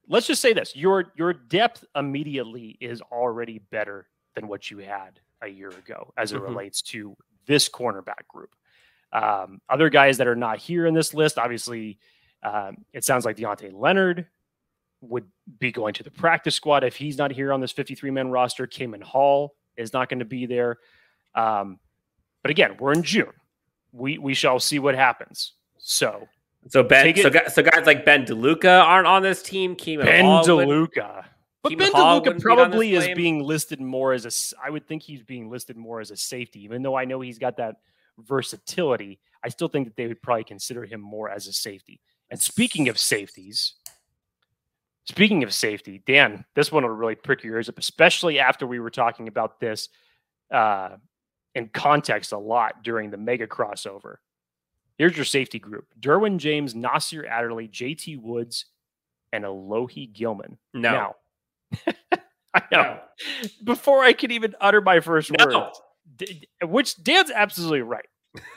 Let's 0.08 0.26
just 0.26 0.42
say 0.42 0.54
this: 0.54 0.78
your 0.78 1.12
your 1.18 1.34
depth 1.34 1.84
immediately 1.94 2.78
is 2.80 3.02
already 3.12 3.60
better 3.70 4.08
than 4.34 4.48
what 4.48 4.72
you 4.72 4.78
had 4.78 5.20
a 5.42 5.48
year 5.50 5.72
ago, 5.72 6.14
as 6.16 6.32
it 6.32 6.38
Mhm. 6.40 6.44
relates 6.48 6.82
to 6.84 7.18
this 7.48 7.68
cornerback 7.68 8.26
group. 8.30 8.56
Um, 9.12 9.60
other 9.68 9.90
guys 9.90 10.18
that 10.20 10.28
are 10.28 10.38
not 10.38 10.60
here 10.60 10.86
in 10.86 10.94
this 10.94 11.14
list, 11.14 11.38
obviously, 11.38 12.00
um, 12.44 12.86
it 12.94 13.04
sounds 13.04 13.26
like 13.26 13.36
Deontay 13.36 13.74
Leonard 13.74 14.26
would 15.04 15.26
be 15.60 15.72
going 15.72 15.94
to 15.96 16.04
the 16.04 16.12
practice 16.12 16.56
squad 16.56 16.84
if 16.84 16.96
he's 16.96 17.18
not 17.18 17.32
here 17.32 17.52
on 17.54 17.62
this 17.62 17.72
53 17.72 18.12
man 18.12 18.30
roster. 18.30 18.66
Kemon 18.66 19.04
Hall 19.04 19.56
is 19.78 19.94
not 19.94 20.10
going 20.10 20.20
to 20.20 20.26
be 20.26 20.46
there. 20.46 20.78
Um, 21.36 21.80
but 22.42 22.52
again, 22.52 22.76
we're 22.80 22.94
in 22.94 23.04
June. 23.04 23.32
We 23.92 24.18
we 24.18 24.34
shall 24.34 24.60
see 24.60 24.80
what 24.80 24.96
happens. 24.96 25.54
So 25.78 26.28
So 26.68 26.84
Ben, 26.84 27.16
so, 27.16 27.30
gu- 27.30 27.50
so 27.50 27.62
guys 27.62 27.86
like 27.86 28.06
Ben 28.06 28.26
DeLuca 28.26 28.82
aren't 28.84 29.08
on 29.08 29.22
this 29.22 29.44
team. 29.44 29.76
Keeman 29.76 30.06
Ben 30.06 30.26
Hall 30.26 30.46
DeLuca. 30.46 31.26
But 31.62 31.78
Ben 31.78 31.92
Hall 31.92 32.20
DeLuca 32.20 32.26
wouldn't 32.26 32.38
be 32.38 32.44
probably 32.44 32.94
is 32.96 33.16
being 33.16 33.44
listed 33.44 33.80
more 33.80 34.14
as 34.14 34.26
a 34.26 34.56
I 34.64 34.70
would 34.70 34.88
think 34.88 35.04
he's 35.04 35.22
being 35.22 35.50
listed 35.50 35.78
more 35.78 36.00
as 36.00 36.12
a 36.12 36.18
safety, 36.18 36.64
even 36.64 36.82
though 36.82 36.96
I 36.96 37.06
know 37.06 37.22
he's 37.22 37.40
got 37.40 37.58
that 37.58 37.76
versatility. 38.18 39.20
I 39.44 39.50
still 39.50 39.68
think 39.68 39.88
that 39.88 39.96
they 39.96 40.08
would 40.08 40.22
probably 40.22 40.46
consider 40.46 40.86
him 40.86 41.02
more 41.02 41.30
as 41.30 41.48
a 41.48 41.54
safety. 41.54 42.00
And 42.30 42.42
speaking 42.42 42.90
of 42.90 42.98
safeties, 42.98 43.74
speaking 45.06 45.44
of 45.44 45.54
safety, 45.54 46.02
Dan, 46.06 46.46
this 46.56 46.72
one 46.72 46.84
will 46.84 46.90
really 46.92 47.16
prick 47.16 47.44
your 47.44 47.56
ears 47.56 47.70
up, 47.70 47.78
especially 47.78 48.40
after 48.40 48.66
we 48.68 48.80
were 48.80 48.90
talking 48.90 49.28
about 49.28 49.60
this 49.60 49.90
uh, 50.52 50.90
in 51.56 51.70
context 51.70 52.32
a 52.32 52.38
lot 52.38 52.84
during 52.84 53.10
the 53.12 53.18
mega 53.18 53.48
crossover. 53.48 54.16
Here's 54.98 55.16
your 55.16 55.26
safety 55.26 55.60
group: 55.60 55.88
Derwin 56.00 56.38
James, 56.38 56.76
Nasir 56.76 57.26
Adderley, 57.26 57.68
J.T. 57.68 58.18
Woods, 58.18 58.66
and 59.32 59.44
Alohi 59.44 60.12
Gilman. 60.14 60.58
No. 60.74 60.92
Now, 60.92 61.16
I 62.54 62.62
know. 62.72 62.82
No. 62.84 63.00
Before 63.64 64.04
I 64.04 64.14
could 64.14 64.32
even 64.32 64.54
utter 64.62 64.82
my 64.82 65.00
first 65.00 65.32
No. 65.32 65.46
words, 65.46 65.82
D- 66.18 66.48
which 66.64 67.02
Dan's 67.04 67.32
absolutely 67.32 67.82
right. 67.82 68.06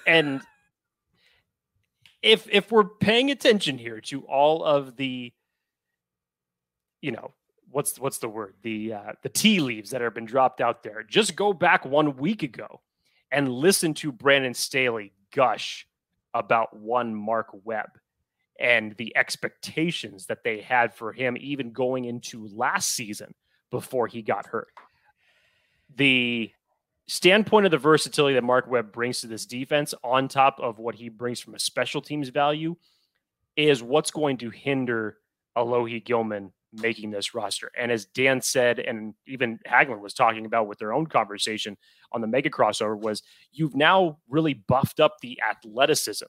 And 0.06 0.42
if 2.22 2.46
if 2.50 2.70
we're 2.70 2.84
paying 2.84 3.30
attention 3.30 3.78
here 3.78 4.00
to 4.02 4.22
all 4.22 4.62
of 4.64 4.96
the, 4.96 5.32
you 7.00 7.12
know, 7.12 7.32
what's 7.70 7.98
what's 7.98 8.18
the 8.18 8.28
word? 8.28 8.54
The 8.62 8.94
uh, 8.94 9.12
the 9.22 9.28
tea 9.28 9.60
leaves 9.60 9.90
that 9.90 10.00
have 10.00 10.14
been 10.14 10.24
dropped 10.24 10.60
out 10.60 10.82
there. 10.82 11.02
Just 11.02 11.36
go 11.36 11.52
back 11.52 11.84
one 11.84 12.16
week 12.16 12.42
ago 12.42 12.80
and 13.30 13.48
listen 13.48 13.94
to 13.94 14.12
Brandon 14.12 14.54
Staley 14.54 15.12
gush 15.34 15.86
about 16.34 16.76
one 16.76 17.14
Mark 17.14 17.48
Webb 17.64 17.90
and 18.58 18.96
the 18.96 19.16
expectations 19.16 20.26
that 20.26 20.44
they 20.44 20.60
had 20.60 20.94
for 20.94 21.12
him 21.12 21.36
even 21.38 21.72
going 21.72 22.04
into 22.04 22.48
last 22.48 22.92
season 22.92 23.34
before 23.70 24.06
he 24.06 24.22
got 24.22 24.46
hurt. 24.46 24.68
The 25.96 26.50
standpoint 27.06 27.66
of 27.66 27.70
the 27.70 27.78
versatility 27.78 28.34
that 28.34 28.44
Mark 28.44 28.66
Webb 28.68 28.92
brings 28.92 29.20
to 29.20 29.26
this 29.26 29.46
defense, 29.46 29.94
on 30.02 30.28
top 30.28 30.58
of 30.60 30.78
what 30.78 30.94
he 30.94 31.08
brings 31.08 31.40
from 31.40 31.54
a 31.54 31.58
special 31.58 32.00
teams 32.00 32.28
value, 32.28 32.76
is 33.56 33.82
what's 33.82 34.10
going 34.10 34.38
to 34.38 34.50
hinder 34.50 35.18
Alohi 35.56 36.04
Gilman 36.04 36.52
making 36.76 37.10
this 37.10 37.34
roster. 37.34 37.70
And 37.78 37.90
as 37.90 38.06
Dan 38.06 38.40
said, 38.40 38.78
and 38.78 39.14
even 39.26 39.58
Haglund 39.66 40.00
was 40.00 40.14
talking 40.14 40.46
about 40.46 40.68
with 40.68 40.78
their 40.78 40.92
own 40.92 41.06
conversation 41.06 41.76
on 42.12 42.20
the 42.20 42.26
mega 42.26 42.50
crossover, 42.50 42.98
was 42.98 43.22
you've 43.52 43.74
now 43.74 44.18
really 44.28 44.54
buffed 44.54 45.00
up 45.00 45.16
the 45.20 45.38
athleticism 45.48 46.26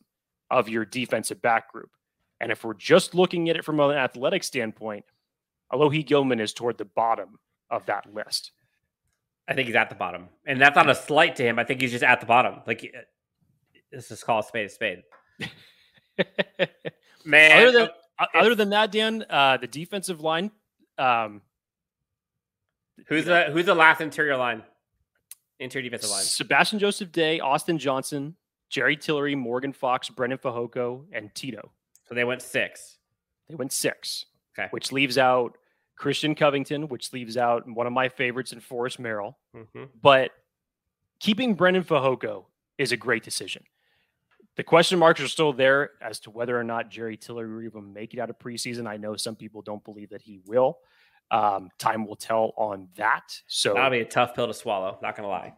of 0.50 0.70
your 0.70 0.86
defensive 0.86 1.42
back 1.42 1.72
group. 1.72 1.90
And 2.40 2.52
if 2.52 2.64
we're 2.64 2.74
just 2.74 3.16
looking 3.16 3.50
at 3.50 3.56
it 3.58 3.66
from 3.66 3.80
an 3.80 3.92
athletic 3.92 4.44
standpoint, 4.44 5.06
Alohi 5.72 6.06
Gilman 6.06 6.40
is 6.40 6.54
toward 6.54 6.78
the 6.78 6.86
bottom 6.86 7.40
of 7.70 7.86
that 7.88 8.14
list. 8.14 8.52
I 9.48 9.54
think 9.54 9.68
he's 9.68 9.76
at 9.76 9.90
the 9.90 9.96
bottom, 9.96 10.28
and 10.46 10.60
that's 10.60 10.76
not 10.76 10.90
a 10.90 10.96
slight 10.96 11.38
to 11.38 11.44
him. 11.44 11.58
I 11.58 11.64
think 11.64 11.80
he's 11.80 11.92
just 11.92 12.04
at 12.04 12.20
the 12.20 12.26
bottom. 12.26 12.62
Like, 12.68 12.84
uh, 12.84 13.00
let's 13.94 14.10
just 14.10 14.26
call 14.26 14.40
a 14.40 14.44
spade 14.44 14.66
a 14.66 14.70
spade. 14.70 15.04
Man, 17.26 17.52
other 17.52 17.72
than 17.72 17.82
uh, 17.84 17.86
o- 17.86 18.07
other 18.34 18.56
than 18.56 18.69
that, 18.71 18.91
Dan, 18.91 19.25
uh, 19.30 19.58
the 19.58 19.67
defensive 19.67 20.21
line, 20.21 20.51
um, 20.97 21.41
who's 23.08 23.25
the 23.25 23.45
who's 23.51 23.65
the 23.65 23.75
last 23.75 24.01
interior 24.01 24.38
line? 24.38 24.63
Interior 25.60 25.89
defensive 25.89 26.10
line. 26.12 26.23
Sebastian 26.23 26.80
Joseph 26.80 27.12
Day, 27.12 27.39
Austin 27.39 27.77
Johnson, 27.77 28.36
Jerry 28.69 28.95
Tillery, 28.95 29.36
Morgan 29.36 29.73
Fox, 29.73 30.10
Brendan 30.10 30.39
Fehoko, 30.39 31.06
and 31.12 31.34
Tito. 31.34 31.71
So 32.08 32.15
they 32.15 32.23
went 32.23 32.41
six. 32.41 32.97
They 33.49 33.56
went 33.56 33.71
six, 33.71 34.25
Okay. 34.58 34.67
which 34.71 34.91
leaves 34.91 35.17
out 35.17 35.58
Christian 35.95 36.36
Covington, 36.36 36.88
which 36.89 37.12
leaves 37.13 37.38
out 37.38 37.67
one 37.67 37.88
of 37.88 37.93
my 37.93 38.08
favorites 38.10 38.51
in 38.51 38.60
Forrest 38.60 38.99
Merrill. 38.99 39.38
Mm-hmm. 39.56 39.86
But 40.01 40.32
keeping 41.19 41.56
Brendan 41.56 41.84
Fehoko 41.84 42.45
is 42.77 42.91
a 42.91 42.97
great 42.97 43.23
decision. 43.23 43.63
The 44.58 44.63
question 44.63 44.98
marks 45.00 45.22
are 45.22 45.28
still 45.28 45.54
there 45.54 45.91
as 46.02 46.20
to 46.22 46.32
whether 46.32 46.60
or 46.60 46.63
not 46.63 46.89
Jerry 46.89 47.15
Tillery 47.15 47.48
will 47.54 47.63
even 47.63 47.93
make 47.93 48.13
it 48.13 48.20
out 48.20 48.30
of 48.30 48.39
preseason. 48.39 48.88
I 48.88 48.98
know 48.98 49.15
some 49.15 49.36
people 49.36 49.62
don't 49.62 49.84
believe 49.84 50.10
that 50.10 50.22
he 50.22 50.39
will. 50.48 50.80
Um, 51.30 51.70
time 51.78 52.08
will 52.08 52.15
tell 52.15 52.54
on 52.58 52.88
that. 52.96 53.39
So 53.48 53.74
That'll 53.76 53.91
be 53.91 54.00
a 54.00 54.06
tough 54.06 54.34
pill 54.34 54.48
to 54.48 54.54
swallow. 54.54 54.98
Not 55.02 55.15
gonna 55.15 55.28
lie. 55.28 55.54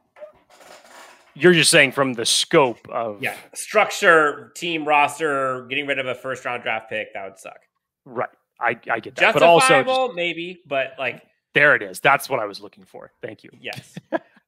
you're 1.34 1.54
just 1.54 1.72
saying 1.72 1.94
from 1.94 2.14
the 2.14 2.26
scope 2.26 2.90
of 2.90 3.22
Yeah, 3.22 3.36
structure, 3.54 4.52
team 4.56 4.84
roster, 4.86 5.66
getting 5.70 5.88
rid 5.88 6.00
of 6.00 6.08
a 6.08 6.16
first 6.16 6.44
round 6.44 6.64
draft 6.64 6.90
pick 6.90 7.14
that 7.14 7.24
would 7.24 7.38
suck. 7.40 7.60
right. 8.06 8.30
I, 8.62 8.78
I 8.92 9.00
get 9.00 9.16
that, 9.16 9.34
but 9.34 9.42
also 9.44 9.84
just- 9.84 10.16
maybe, 10.16 10.60
but 10.68 10.96
like 11.00 11.24
there 11.54 11.76
it 11.76 11.82
is. 11.82 12.02
That's 12.02 12.30
what 12.30 12.40
I 12.42 12.46
was 12.46 12.60
looking 12.60 12.84
for. 12.84 13.14
Thank 13.22 13.46
you. 13.46 13.52
yes. 13.62 13.96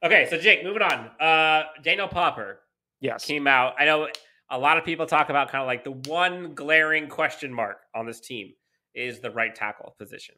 okay, 0.03 0.27
so 0.29 0.37
Jake, 0.37 0.65
moving 0.65 0.81
on. 0.81 1.07
Uh, 1.17 1.63
Daniel 1.81 2.09
Popper 2.09 2.59
Yes. 2.99 3.23
came 3.25 3.47
out. 3.47 3.75
I 3.79 3.85
know 3.85 4.07
a 4.51 4.59
lot 4.59 4.77
of 4.77 4.83
people 4.83 5.05
talk 5.05 5.29
about 5.29 5.49
kind 5.49 5.61
of 5.61 5.67
like 5.67 5.83
the 5.83 6.09
one 6.11 6.53
glaring 6.53 7.07
question 7.07 7.53
mark 7.53 7.77
on 7.95 8.05
this 8.05 8.19
team 8.19 8.53
is 8.93 9.19
the 9.19 9.31
right 9.31 9.55
tackle 9.55 9.95
position. 9.97 10.35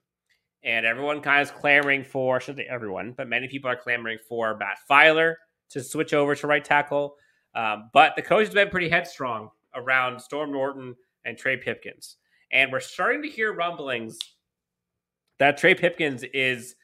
And 0.64 0.86
everyone 0.86 1.20
kind 1.20 1.42
of 1.42 1.48
is 1.48 1.60
clamoring 1.60 2.04
for, 2.04 2.40
should 2.40 2.56
they 2.56 2.66
everyone, 2.66 3.14
but 3.18 3.28
many 3.28 3.48
people 3.48 3.70
are 3.70 3.76
clamoring 3.76 4.20
for 4.30 4.56
Matt 4.56 4.78
Feiler 4.90 5.36
to 5.72 5.84
switch 5.84 6.14
over 6.14 6.36
to 6.36 6.48
right 6.48 6.64
tackle. 6.64 7.16
Um, 7.56 7.90
but 7.92 8.16
the 8.16 8.22
coach 8.22 8.46
has 8.46 8.54
been 8.54 8.70
pretty 8.70 8.88
headstrong 8.88 9.50
around 9.76 10.20
Storm 10.20 10.52
Norton 10.52 10.96
and 11.26 11.38
Trey 11.38 11.58
Pipkins. 11.58 12.18
And 12.52 12.72
we're 12.72 12.80
starting 12.80 13.24
to 13.24 13.30
hear 13.30 13.52
rumblings 13.52 14.18
that 15.40 15.58
Trey 15.58 15.74
Pipkins 15.74 16.24
is 16.34 16.76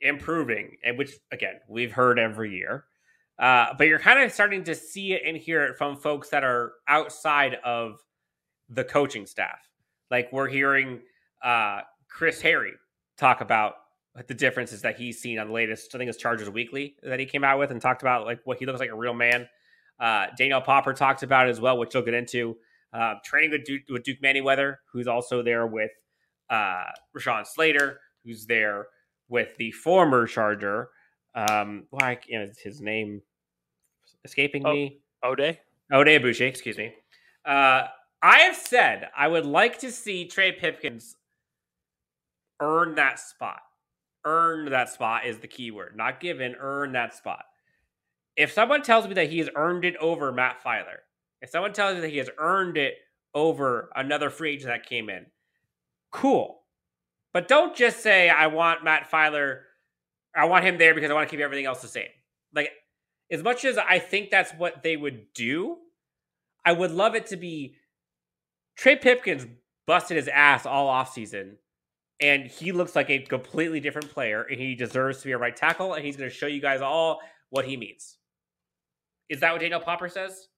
improving, 0.00 0.76
and 0.84 0.96
which 0.96 1.12
again 1.32 1.60
we've 1.68 1.92
heard 1.92 2.18
every 2.18 2.56
year. 2.56 2.84
Uh, 3.38 3.66
but 3.76 3.86
you're 3.86 3.98
kind 3.98 4.20
of 4.20 4.32
starting 4.32 4.64
to 4.64 4.74
see 4.74 5.12
it 5.12 5.22
and 5.24 5.36
hear 5.36 5.64
it 5.64 5.78
from 5.78 5.96
folks 5.96 6.30
that 6.30 6.42
are 6.42 6.72
outside 6.88 7.56
of 7.64 8.00
the 8.68 8.84
coaching 8.84 9.26
staff. 9.26 9.58
Like 10.10 10.32
we're 10.32 10.48
hearing 10.48 11.00
uh, 11.42 11.82
Chris 12.10 12.40
Harry 12.40 12.72
talk 13.16 13.40
about 13.40 13.74
the 14.26 14.34
differences 14.34 14.82
that 14.82 14.96
he's 14.96 15.20
seen 15.20 15.38
on 15.38 15.48
the 15.48 15.52
latest, 15.52 15.94
I 15.94 15.98
think 15.98 16.08
it's 16.08 16.18
Chargers 16.18 16.50
Weekly 16.50 16.96
that 17.02 17.20
he 17.20 17.26
came 17.26 17.44
out 17.44 17.58
with 17.58 17.70
and 17.70 17.80
talked 17.80 18.02
about 18.02 18.26
like 18.26 18.40
what 18.44 18.58
he 18.58 18.66
looks 18.66 18.80
like 18.80 18.90
a 18.90 18.96
real 18.96 19.14
man. 19.14 19.48
Uh, 20.00 20.26
Daniel 20.36 20.60
Popper 20.60 20.92
talked 20.92 21.22
about 21.22 21.48
as 21.48 21.60
well, 21.60 21.78
which 21.78 21.94
we'll 21.94 22.02
get 22.02 22.14
into. 22.14 22.56
Uh, 22.92 23.14
training 23.24 23.50
with 23.50 23.64
Duke, 23.64 23.82
with 23.90 24.02
Duke 24.02 24.20
Manyweather, 24.22 24.76
who's 24.92 25.06
also 25.06 25.42
there 25.42 25.66
with 25.66 25.90
uh, 26.50 26.84
Rashawn 27.16 27.46
Slater, 27.46 28.00
who's 28.24 28.46
there 28.46 28.86
with 29.28 29.56
the 29.56 29.70
former 29.72 30.26
Charger. 30.26 30.88
Um, 31.34 31.86
you 32.26 32.38
know, 32.38 32.48
his 32.62 32.80
name 32.80 33.22
escaping 34.24 34.66
Oh. 34.66 34.72
me? 34.72 35.00
Ode? 35.22 35.58
Ode 35.92 36.22
Boucher, 36.22 36.46
excuse 36.46 36.76
me. 36.78 36.94
Uh, 37.44 37.86
I 38.22 38.38
have 38.40 38.56
said 38.56 39.08
I 39.16 39.28
would 39.28 39.46
like 39.46 39.78
to 39.78 39.90
see 39.90 40.26
Trey 40.26 40.52
Pipkins 40.52 41.16
earn 42.60 42.94
that 42.96 43.18
spot. 43.18 43.60
Earn 44.24 44.70
that 44.70 44.90
spot 44.90 45.24
is 45.26 45.38
the 45.38 45.48
key 45.48 45.70
word, 45.70 45.96
not 45.96 46.20
given. 46.20 46.54
Earn 46.58 46.92
that 46.92 47.14
spot. 47.14 47.44
If 48.36 48.52
someone 48.52 48.82
tells 48.82 49.06
me 49.08 49.14
that 49.14 49.30
he 49.30 49.38
has 49.38 49.48
earned 49.54 49.84
it 49.84 49.96
over 49.96 50.32
Matt 50.32 50.62
Feiler, 50.62 50.98
if 51.40 51.50
someone 51.50 51.72
tells 51.72 51.94
me 51.94 52.00
that 52.02 52.10
he 52.10 52.18
has 52.18 52.30
earned 52.38 52.76
it 52.76 52.94
over 53.34 53.90
another 53.94 54.30
free 54.30 54.54
agent 54.54 54.68
that 54.68 54.86
came 54.86 55.08
in, 55.08 55.26
cool. 56.10 56.62
But 57.32 57.48
don't 57.48 57.74
just 57.76 58.00
say 58.00 58.28
I 58.28 58.48
want 58.48 58.84
Matt 58.84 59.10
Feiler. 59.10 59.60
I 60.36 60.44
want 60.46 60.64
him 60.64 60.78
there 60.78 60.94
because 60.94 61.10
I 61.10 61.14
want 61.14 61.28
to 61.28 61.30
keep 61.34 61.42
everything 61.42 61.66
else 61.66 61.80
the 61.82 61.88
same. 61.88 62.08
Like 62.54 62.70
as 63.30 63.42
much 63.42 63.64
as 63.64 63.78
I 63.78 63.98
think 63.98 64.30
that's 64.30 64.52
what 64.52 64.82
they 64.82 64.96
would 64.96 65.32
do, 65.34 65.76
I 66.64 66.72
would 66.72 66.90
love 66.90 67.14
it 67.14 67.26
to 67.28 67.36
be 67.36 67.74
Trey 68.76 68.96
Pipkins 68.96 69.46
busted 69.86 70.16
his 70.16 70.28
ass 70.28 70.66
all 70.66 70.88
offseason 70.92 71.56
and 72.20 72.46
he 72.46 72.72
looks 72.72 72.96
like 72.96 73.10
a 73.10 73.20
completely 73.20 73.80
different 73.80 74.10
player 74.10 74.42
and 74.42 74.60
he 74.60 74.74
deserves 74.74 75.18
to 75.20 75.26
be 75.26 75.32
a 75.32 75.38
right 75.38 75.54
tackle 75.56 75.94
and 75.94 76.04
he's 76.04 76.16
going 76.16 76.28
to 76.28 76.34
show 76.34 76.46
you 76.46 76.60
guys 76.60 76.80
all 76.80 77.20
what 77.50 77.64
he 77.64 77.76
means. 77.76 78.16
Is 79.28 79.40
that 79.40 79.52
what 79.52 79.60
Daniel 79.60 79.80
Popper 79.80 80.08
says? 80.08 80.48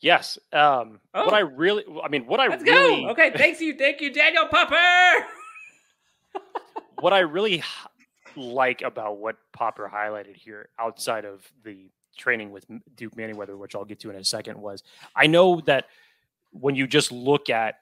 Yes. 0.00 0.38
Um, 0.52 1.00
Oh. 1.14 1.24
What 1.24 1.34
I 1.34 1.40
really, 1.40 1.84
I 2.02 2.08
mean, 2.08 2.26
what 2.26 2.40
I 2.40 2.48
Let's 2.48 2.62
really, 2.62 3.02
go. 3.02 3.10
Okay, 3.10 3.32
thanks 3.34 3.60
you. 3.60 3.76
Thank 3.76 4.00
you, 4.00 4.12
Daniel 4.12 4.46
Popper. 4.46 5.26
what 7.00 7.12
I 7.12 7.20
really 7.20 7.62
like 8.38 8.82
about 8.82 9.18
what 9.18 9.36
Popper 9.52 9.90
highlighted 9.92 10.36
here, 10.36 10.68
outside 10.78 11.24
of 11.24 11.46
the 11.64 11.90
training 12.16 12.50
with 12.50 12.66
Duke 12.96 13.14
Manyweather, 13.14 13.56
which 13.56 13.74
I'll 13.74 13.84
get 13.84 14.00
to 14.00 14.10
in 14.10 14.16
a 14.16 14.24
second, 14.24 14.60
was 14.60 14.82
I 15.14 15.26
know 15.26 15.60
that 15.66 15.86
when 16.50 16.74
you 16.74 16.86
just 16.86 17.12
look 17.12 17.50
at 17.50 17.76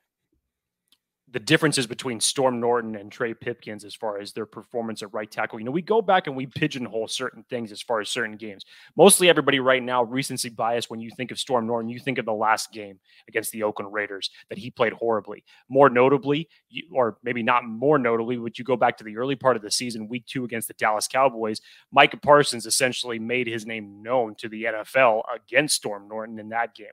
the 1.29 1.41
differences 1.41 1.89
between 1.89 2.21
Storm 2.21 2.61
Norton 2.61 2.95
and 2.95 3.11
Trey 3.11 3.35
Pipkins 3.35 3.85
as 3.85 3.97
far 3.97 4.21
as 4.21 4.33
their 4.33 4.47
performance 4.47 5.03
at 5.03 5.13
right 5.13 5.29
tackle, 5.29 5.59
you 5.59 5.65
know, 5.65 5.73
we 5.73 5.83
go 5.83 6.01
back 6.01 6.29
and 6.29 6.37
we 6.37 6.47
pigeonhole 6.47 7.09
certain 7.09 7.45
things 7.51 7.73
as 7.73 7.83
far 7.83 8.01
as 8.01 8.09
certain 8.09 8.37
games. 8.37 8.65
Mostly 8.97 9.29
everybody 9.29 9.59
right 9.59 9.83
now, 9.83 10.05
recency 10.05 10.51
bias, 10.51 10.89
when 10.89 11.01
you 11.01 11.11
think 11.17 11.33
of 11.33 11.39
Storm 11.41 11.67
Norton, 11.67 11.91
you 11.91 11.99
think 11.99 12.19
of 12.19 12.27
the 12.27 12.33
last 12.33 12.71
game 12.71 13.01
against 13.27 13.51
the 13.51 13.65
Oakland 13.65 13.93
Raiders 13.93 14.31
that 14.51 14.59
he 14.59 14.71
played 14.71 14.93
horribly. 14.93 15.43
More 15.69 15.91
notably, 15.91 16.49
you, 16.69 16.85
or 16.93 17.19
maybe 17.25 17.43
not 17.43 17.65
more 17.65 17.99
notably, 17.99 18.37
but 18.37 18.57
you 18.57 18.65
go 18.65 18.77
back 18.77 18.97
to 18.99 19.05
the 19.05 19.17
early 19.17 19.35
part 19.35 19.57
of 19.57 19.63
the 19.63 19.71
season, 19.71 20.09
week 20.09 20.27
two 20.27 20.45
against 20.45 20.69
the 20.69 20.75
Dallas 20.75 21.09
Cowboys, 21.09 21.61
Micah 21.91 22.19
Parsons 22.19 22.67
essentially 22.67 23.19
made 23.19 23.49
his 23.49 23.67
name 23.67 24.01
known 24.01 24.37
to 24.37 24.49
the 24.49 24.65
NFL 24.65 25.23
against 25.35 25.75
Storm 25.75 26.07
Norton 26.07 26.39
in 26.39 26.51
that 26.51 26.75
game. 26.77 26.87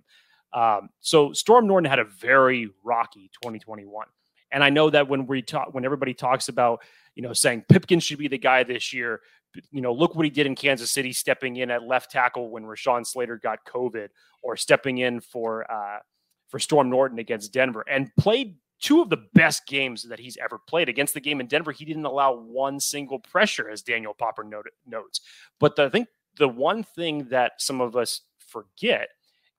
Um, 0.54 0.90
so 1.02 1.34
Storm 1.34 1.68
Norton 1.68 1.90
had 1.90 2.00
a 2.00 2.06
very 2.06 2.70
rocky 2.84 3.30
2021. 3.42 4.08
And 4.54 4.64
I 4.64 4.70
know 4.70 4.90
that 4.90 5.10
when 5.10 5.26
we 5.26 5.42
talk, 5.42 5.74
when 5.74 5.84
everybody 5.84 6.14
talks 6.14 6.48
about, 6.48 6.84
you 7.16 7.24
know, 7.24 7.34
saying 7.34 7.66
Pipkin 7.68 8.00
should 8.00 8.20
be 8.20 8.28
the 8.28 8.38
guy 8.38 8.64
this 8.64 8.94
year, 8.94 9.22
you 9.72 9.82
know, 9.82 9.94
look 9.94 10.16
what 10.16 10.26
he 10.26 10.30
did 10.30 10.46
in 10.46 10.56
Kansas 10.56 10.92
City, 10.92 11.12
stepping 11.12 11.58
in 11.58 11.70
at 11.72 11.84
left 11.84 12.12
tackle 12.12 12.50
when 12.50 12.64
Rashawn 12.64 13.06
Slater 13.06 13.38
got 13.38 13.66
COVID, 13.66 14.10
or 14.42 14.56
stepping 14.56 15.00
in 15.00 15.20
for 15.20 15.70
uh, 15.72 16.00
for 16.48 16.60
Storm 16.60 16.90
Norton 16.90 17.20
against 17.20 17.52
Denver, 17.52 17.84
and 17.90 18.16
played 18.16 18.56
two 18.80 19.02
of 19.02 19.10
the 19.10 19.26
best 19.34 19.66
games 19.66 20.04
that 20.04 20.20
he's 20.20 20.38
ever 20.38 20.60
played. 20.68 20.90
Against 20.90 21.14
the 21.14 21.22
game 21.22 21.40
in 21.40 21.48
Denver, 21.48 21.72
he 21.72 21.86
didn't 21.86 22.06
allow 22.06 22.36
one 22.36 22.80
single 22.80 23.20
pressure, 23.20 23.70
as 23.70 23.82
Daniel 23.82 24.14
Popper 24.14 24.44
noted, 24.44 24.74
notes. 24.86 25.22
But 25.60 25.76
the, 25.76 25.86
I 25.86 25.90
think 25.90 26.08
the 26.38 26.48
one 26.48 26.84
thing 26.84 27.30
that 27.30 27.54
some 27.60 27.80
of 27.80 27.96
us 27.96 28.22
forget, 28.38 29.10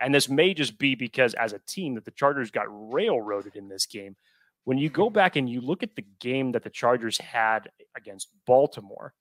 and 0.01 0.15
this 0.15 0.29
may 0.29 0.55
just 0.55 0.79
be 0.79 0.95
because 0.95 1.35
as 1.35 1.53
a 1.53 1.61
team 1.61 1.95
that 1.95 2.05
the 2.05 2.11
Chargers 2.11 2.51
got 2.51 2.67
railroaded 2.69 3.57
in 3.57 3.69
this 3.69 3.87
game. 3.87 4.17
When 4.65 4.79
you 4.79 4.89
go 4.89 5.11
back 5.11 5.37
and 5.37 5.49
you 5.49 5.61
look 5.61 5.83
at 5.83 5.95
the 5.95 6.05
game 6.21 6.53
that 6.53 6.63
the 6.65 6.71
Chargers 6.71 7.19
had 7.19 7.71
against 7.97 8.29
Baltimore, 8.47 9.15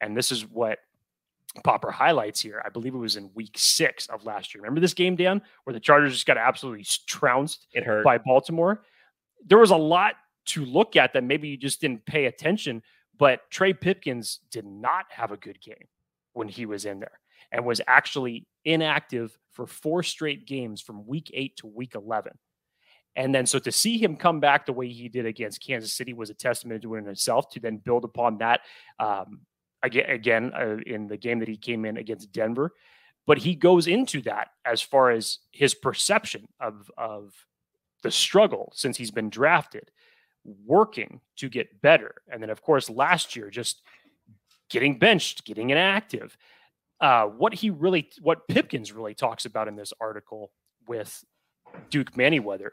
and 0.00 0.16
this 0.16 0.32
is 0.32 0.48
what 0.48 0.78
Popper 1.64 1.90
highlights 1.90 2.40
here. 2.40 2.62
I 2.64 2.68
believe 2.68 2.94
it 2.94 2.98
was 2.98 3.16
in 3.16 3.30
week 3.34 3.56
six 3.56 4.06
of 4.06 4.24
last 4.24 4.54
year. 4.54 4.62
Remember 4.62 4.80
this 4.80 4.94
game, 4.94 5.16
Dan, 5.16 5.42
where 5.64 5.74
the 5.74 5.80
Chargers 5.80 6.12
just 6.12 6.26
got 6.26 6.36
absolutely 6.38 6.86
trounced 7.06 7.66
It 7.72 7.84
hurt. 7.84 8.04
by 8.04 8.18
Baltimore? 8.18 8.82
There 9.46 9.58
was 9.58 9.70
a 9.70 9.76
lot 9.76 10.14
to 10.46 10.64
look 10.64 10.96
at 10.96 11.12
that 11.12 11.24
maybe 11.24 11.48
you 11.48 11.56
just 11.56 11.80
didn't 11.80 12.06
pay 12.06 12.26
attention, 12.26 12.82
but 13.18 13.50
Trey 13.50 13.72
Pipkins 13.72 14.40
did 14.50 14.64
not 14.64 15.06
have 15.10 15.32
a 15.32 15.36
good 15.36 15.60
game 15.60 15.88
when 16.34 16.48
he 16.48 16.66
was 16.66 16.84
in 16.84 17.00
there 17.00 17.18
and 17.50 17.64
was 17.64 17.80
actually 17.88 18.46
inactive 18.64 19.36
for 19.50 19.66
four 19.66 20.02
straight 20.02 20.46
games 20.46 20.80
from 20.80 21.06
week 21.06 21.30
eight 21.34 21.56
to 21.56 21.66
week 21.66 21.94
11. 21.94 22.32
And 23.16 23.34
then, 23.34 23.46
so 23.46 23.58
to 23.58 23.72
see 23.72 23.98
him 23.98 24.16
come 24.16 24.40
back 24.40 24.66
the 24.66 24.72
way 24.72 24.88
he 24.88 25.08
did 25.08 25.26
against 25.26 25.64
Kansas 25.64 25.92
City 25.92 26.12
was 26.12 26.30
a 26.30 26.34
testament 26.34 26.82
to 26.82 26.94
it 26.94 26.98
in 26.98 27.08
itself. 27.08 27.50
To 27.50 27.60
then 27.60 27.78
build 27.78 28.04
upon 28.04 28.38
that, 28.38 28.60
um, 28.98 29.40
again, 29.82 30.08
again 30.08 30.52
uh, 30.54 30.76
in 30.86 31.08
the 31.08 31.16
game 31.16 31.40
that 31.40 31.48
he 31.48 31.56
came 31.56 31.84
in 31.84 31.96
against 31.96 32.32
Denver, 32.32 32.72
but 33.26 33.38
he 33.38 33.54
goes 33.54 33.86
into 33.86 34.22
that 34.22 34.48
as 34.64 34.80
far 34.80 35.10
as 35.10 35.38
his 35.50 35.74
perception 35.74 36.46
of 36.60 36.90
of 36.96 37.34
the 38.02 38.10
struggle 38.10 38.72
since 38.74 38.96
he's 38.96 39.10
been 39.10 39.28
drafted, 39.28 39.90
working 40.64 41.20
to 41.36 41.48
get 41.48 41.82
better, 41.82 42.14
and 42.32 42.40
then 42.42 42.50
of 42.50 42.62
course 42.62 42.88
last 42.88 43.34
year 43.34 43.50
just 43.50 43.82
getting 44.70 44.98
benched, 44.98 45.44
getting 45.44 45.70
inactive. 45.70 46.36
Uh, 47.00 47.24
what 47.24 47.54
he 47.54 47.70
really, 47.70 48.08
what 48.20 48.46
Pipkins 48.46 48.92
really 48.92 49.14
talks 49.14 49.46
about 49.46 49.68
in 49.68 49.74
this 49.74 49.92
article 50.00 50.52
with 50.86 51.24
Duke 51.88 52.12
Manyweather 52.12 52.70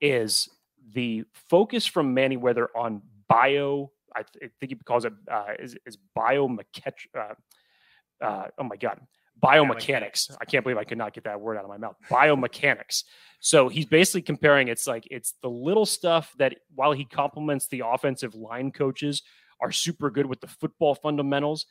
is 0.00 0.48
the 0.92 1.24
focus 1.32 1.86
from 1.86 2.14
Manyweather 2.14 2.66
on 2.74 3.02
bio. 3.28 3.90
I, 4.14 4.22
th- 4.22 4.44
I 4.44 4.48
think 4.60 4.72
he 4.72 4.76
calls 4.84 5.04
it 5.04 5.12
uh, 5.30 5.52
is, 5.58 5.76
is 5.86 5.98
biomechet. 6.16 6.94
Uh, 7.16 7.34
uh, 8.24 8.46
oh 8.58 8.64
my 8.64 8.76
god, 8.76 9.00
biomechanics. 9.42 10.34
I 10.40 10.44
can't 10.44 10.64
believe 10.64 10.78
I 10.78 10.84
could 10.84 10.98
not 10.98 11.12
get 11.12 11.24
that 11.24 11.40
word 11.40 11.56
out 11.56 11.64
of 11.64 11.70
my 11.70 11.76
mouth. 11.76 11.96
Biomechanics. 12.10 13.04
So 13.40 13.68
he's 13.68 13.86
basically 13.86 14.22
comparing. 14.22 14.68
It's 14.68 14.86
like 14.86 15.06
it's 15.10 15.34
the 15.42 15.50
little 15.50 15.86
stuff 15.86 16.32
that 16.38 16.56
while 16.74 16.92
he 16.92 17.04
compliments 17.04 17.68
the 17.68 17.82
offensive 17.84 18.34
line 18.34 18.70
coaches 18.70 19.22
are 19.60 19.72
super 19.72 20.10
good 20.10 20.26
with 20.26 20.40
the 20.40 20.46
football 20.46 20.94
fundamentals. 20.94 21.66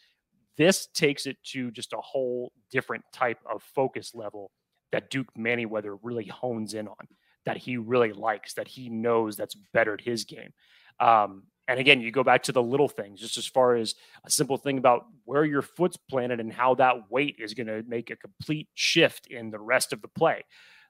This 0.58 0.88
takes 0.94 1.26
it 1.26 1.38
to 1.52 1.70
just 1.72 1.94
a 1.94 1.98
whole 1.98 2.52
different 2.72 3.04
type 3.12 3.40
of 3.52 3.62
focus 3.62 4.14
level 4.16 4.52
that 4.92 5.10
Duke 5.10 5.28
Manyweather 5.38 5.98
really 6.02 6.28
hones 6.28 6.74
in 6.74 6.88
on, 6.88 7.08
that 7.45 7.58
he 7.58 7.77
really 7.77 8.13
likes, 8.13 8.53
that 8.53 8.67
he 8.67 8.89
knows 8.89 9.36
that's 9.36 9.55
bettered 9.73 10.01
his 10.01 10.25
game. 10.25 10.53
Um, 10.99 11.43
and 11.67 11.79
again, 11.79 11.99
you 12.01 12.12
go 12.12 12.23
back 12.23 12.43
to 12.43 12.51
the 12.51 12.62
little 12.62 12.88
things, 12.88 13.19
just 13.19 13.38
as 13.38 13.47
far 13.47 13.75
as 13.75 13.95
a 14.23 14.29
simple 14.29 14.58
thing 14.58 14.77
about 14.77 15.05
where 15.25 15.45
your 15.45 15.62
foot's 15.62 15.97
planted 15.97 16.39
and 16.39 16.53
how 16.53 16.75
that 16.75 17.10
weight 17.10 17.38
is 17.39 17.53
going 17.53 17.67
to 17.67 17.84
make 17.88 18.12
a 18.12 18.15
complete 18.15 18.67
shift 18.75 19.27
in 19.27 19.49
the 19.49 19.60
rest 19.60 19.91
of 19.91 20.01
the 20.01 20.08
play. 20.08 20.43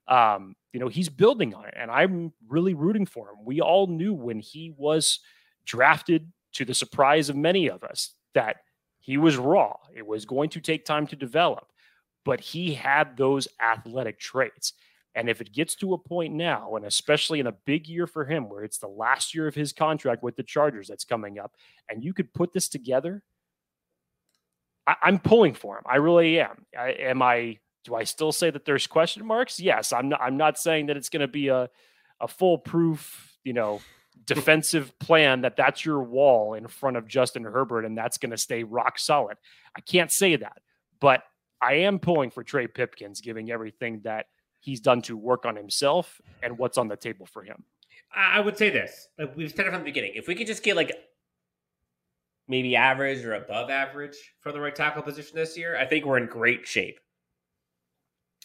Um, 0.07 0.55
you 0.73 0.79
know, 0.79 0.87
he's 0.87 1.09
building 1.09 1.53
on 1.55 1.65
it, 1.65 1.73
and 1.77 1.89
I'm 1.89 2.33
really 2.47 2.73
rooting 2.73 3.05
for 3.05 3.29
him. 3.29 3.45
We 3.45 3.61
all 3.61 3.87
knew 3.87 4.13
when 4.13 4.39
he 4.39 4.73
was 4.77 5.19
drafted, 5.65 6.31
to 6.53 6.63
the 6.63 6.73
surprise 6.73 7.29
of 7.29 7.35
many 7.35 7.67
of 7.67 7.83
us, 7.83 8.13
that 8.33 8.57
he 8.99 9.17
was 9.17 9.35
raw. 9.35 9.75
It 9.93 10.07
was 10.07 10.25
going 10.25 10.49
to 10.51 10.61
take 10.61 10.85
time 10.85 11.05
to 11.07 11.15
develop, 11.15 11.67
but 12.23 12.39
he 12.39 12.73
had 12.73 13.17
those 13.17 13.47
athletic 13.61 14.19
traits. 14.19 14.73
And 15.15 15.29
if 15.29 15.39
it 15.39 15.53
gets 15.53 15.75
to 15.75 15.93
a 15.93 15.97
point 15.97 16.33
now, 16.33 16.75
and 16.75 16.85
especially 16.85 17.39
in 17.39 17.47
a 17.47 17.53
big 17.65 17.87
year 17.87 18.05
for 18.05 18.25
him, 18.25 18.49
where 18.49 18.63
it's 18.63 18.77
the 18.77 18.87
last 18.87 19.33
year 19.33 19.47
of 19.47 19.55
his 19.55 19.71
contract 19.71 20.21
with 20.21 20.35
the 20.35 20.43
Chargers 20.43 20.87
that's 20.87 21.05
coming 21.05 21.39
up, 21.39 21.53
and 21.89 22.03
you 22.03 22.13
could 22.13 22.33
put 22.33 22.51
this 22.51 22.67
together, 22.67 23.23
I, 24.85 24.95
I'm 25.01 25.19
pulling 25.19 25.53
for 25.53 25.77
him. 25.77 25.83
I 25.85 25.95
really 25.97 26.39
am. 26.39 26.65
I, 26.77 26.89
am 26.89 27.21
I? 27.21 27.59
Do 27.85 27.95
I 27.95 28.03
still 28.03 28.31
say 28.31 28.49
that 28.49 28.65
there's 28.65 28.87
question 28.87 29.25
marks? 29.25 29.59
Yes. 29.59 29.93
I'm 29.93 30.09
not. 30.09 30.21
I'm 30.21 30.37
not 30.37 30.57
saying 30.57 30.87
that 30.87 30.97
it's 30.97 31.09
going 31.09 31.21
to 31.21 31.27
be 31.27 31.47
a 31.47 31.69
a 32.19 32.27
foolproof, 32.27 33.37
you 33.43 33.53
know, 33.53 33.81
defensive 34.25 34.97
plan 34.99 35.41
that 35.41 35.55
that's 35.55 35.85
your 35.85 36.01
wall 36.01 36.53
in 36.53 36.67
front 36.67 36.97
of 36.97 37.07
Justin 37.07 37.43
Herbert 37.43 37.85
and 37.85 37.97
that's 37.97 38.17
going 38.17 38.31
to 38.31 38.37
stay 38.37 38.63
rock 38.63 38.97
solid. 38.97 39.37
I 39.75 39.81
can't 39.81 40.11
say 40.11 40.35
that, 40.37 40.61
but 40.99 41.23
I 41.61 41.73
am 41.73 41.99
pulling 41.99 42.31
for 42.31 42.43
Trey 42.43 42.67
Pipkins, 42.67 43.21
giving 43.21 43.51
everything 43.51 44.01
that 44.03 44.27
he's 44.65 44.79
done 44.79 44.99
to 44.99 45.15
work 45.15 45.45
on 45.45 45.55
himself 45.55 46.19
and 46.41 46.57
what's 46.57 46.75
on 46.79 46.87
the 46.87 46.95
table 46.97 47.27
for 47.27 47.43
him. 47.43 47.63
I 48.15 48.39
would 48.39 48.57
say 48.57 48.71
this. 48.71 49.09
Like 49.19 49.37
we've 49.37 49.51
said 49.51 49.67
it 49.67 49.69
from 49.69 49.81
the 49.81 49.85
beginning. 49.85 50.13
If 50.15 50.27
we 50.27 50.33
could 50.33 50.47
just 50.47 50.63
get 50.63 50.75
like 50.75 50.91
maybe 52.47 52.75
average 52.75 53.23
or 53.23 53.33
above 53.33 53.69
average 53.69 54.15
for 54.39 54.51
the 54.51 54.59
right 54.59 54.75
tackle 54.75 55.03
position 55.03 55.35
this 55.35 55.55
year. 55.55 55.77
I 55.77 55.85
think 55.85 56.03
we're 56.05 56.17
in 56.17 56.25
great 56.25 56.67
shape. 56.67 56.99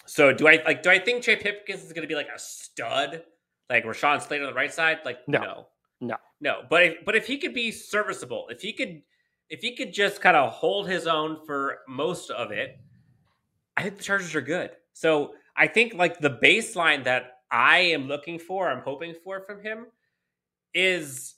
So 0.06 0.32
do 0.32 0.46
I 0.46 0.62
like 0.66 0.82
do 0.82 0.90
I 0.90 0.98
think 0.98 1.22
Trey 1.22 1.36
Pipkins 1.36 1.82
is 1.84 1.92
going 1.92 2.02
to 2.02 2.08
be 2.08 2.14
like 2.14 2.28
a 2.34 2.38
stud, 2.38 3.22
like 3.70 3.84
Rashawn 3.84 4.20
Slater 4.20 4.44
on 4.44 4.50
the 4.50 4.54
right 4.54 4.72
side? 4.72 4.98
Like 5.04 5.26
No. 5.26 5.40
no, 5.40 5.66
No. 6.00 6.16
no. 6.40 6.62
But 6.68 6.82
if, 6.82 7.04
but 7.06 7.16
if 7.16 7.26
he 7.26 7.38
could 7.38 7.54
be 7.54 7.70
serviceable, 7.70 8.46
if 8.50 8.60
he 8.60 8.72
could 8.74 9.00
if 9.48 9.60
he 9.60 9.74
could 9.74 9.92
just 9.94 10.20
kind 10.20 10.36
of 10.36 10.52
hold 10.52 10.86
his 10.86 11.06
own 11.06 11.38
for 11.46 11.78
most 11.88 12.30
of 12.30 12.50
it, 12.50 12.78
I 13.76 13.82
think 13.82 13.96
the 13.96 14.02
Chargers 14.04 14.34
are 14.34 14.40
good. 14.42 14.70
So 14.92 15.32
I 15.61 15.68
think 15.68 15.94
like 15.94 16.18
the 16.18 16.38
baseline 16.42 17.04
that 17.04 17.34
I 17.52 17.78
am 17.78 18.08
looking 18.08 18.40
for, 18.40 18.68
I'm 18.68 18.82
hoping 18.82 19.14
for 19.22 19.44
from 19.46 19.62
him, 19.62 19.86
is 20.74 21.36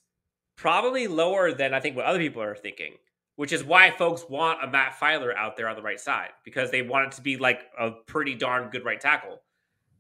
probably 0.57 1.07
lower 1.07 1.53
than 1.53 1.75
I 1.75 1.81
think 1.81 1.97
what 1.97 2.07
other 2.07 2.19
people 2.19 2.41
are 2.41 2.55
thinking 2.55 2.95
which 3.37 3.53
is 3.53 3.65
why 3.65 3.91
folks 3.91 4.29
want 4.29 4.63
a 4.63 4.71
Matt 4.71 4.95
Feiler 5.01 5.35
out 5.35 5.57
there 5.57 5.69
on 5.69 5.77
the 5.77 5.83
right 5.83 6.01
side 6.01 6.31
because 6.45 6.71
they 6.71 6.83
want 6.83 7.07
it 7.07 7.17
to 7.17 7.23
be 7.23 7.37
like 7.37 7.63
a 7.79 7.91
pretty 8.07 8.35
darn 8.35 8.71
good 8.71 8.85
right 8.85 9.01
tackle. 9.01 9.41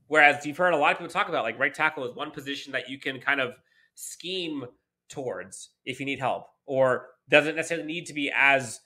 Whereas 0.08 0.44
you've 0.44 0.58
heard 0.58 0.74
a 0.74 0.76
lot 0.76 0.92
of 0.92 0.98
people 0.98 1.12
talk 1.12 1.28
about 1.28 1.44
like 1.44 1.58
right 1.58 1.72
tackle 1.72 2.04
is 2.04 2.14
one 2.14 2.30
position 2.30 2.72
that 2.72 2.88
you 2.88 2.98
can 2.98 3.20
kind 3.20 3.40
of 3.40 3.54
scheme 3.94 4.64
towards 5.08 5.70
if 5.84 5.98
you 5.98 6.06
need 6.06 6.18
help, 6.18 6.46
or 6.66 7.08
doesn't 7.30 7.56
necessarily 7.56 7.86
need 7.86 8.06
to 8.06 8.14
be 8.14 8.30
as 8.34 8.80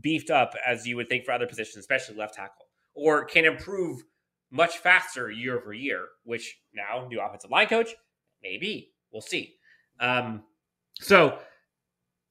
beefed 0.00 0.30
up 0.30 0.54
as 0.66 0.86
you 0.86 0.96
would 0.96 1.08
think 1.08 1.24
for 1.24 1.32
other 1.32 1.46
positions, 1.46 1.76
especially 1.76 2.16
left 2.16 2.34
tackle, 2.34 2.66
or 2.94 3.24
can 3.24 3.44
improve 3.44 4.02
much 4.54 4.78
faster 4.78 5.30
year 5.30 5.58
over 5.58 5.74
year. 5.74 6.06
Which 6.24 6.56
now, 6.72 7.06
new 7.08 7.20
offensive 7.20 7.50
line 7.50 7.66
coach, 7.66 7.94
maybe 8.42 8.92
we'll 9.12 9.20
see. 9.20 9.56
Um, 10.00 10.42
so 11.00 11.38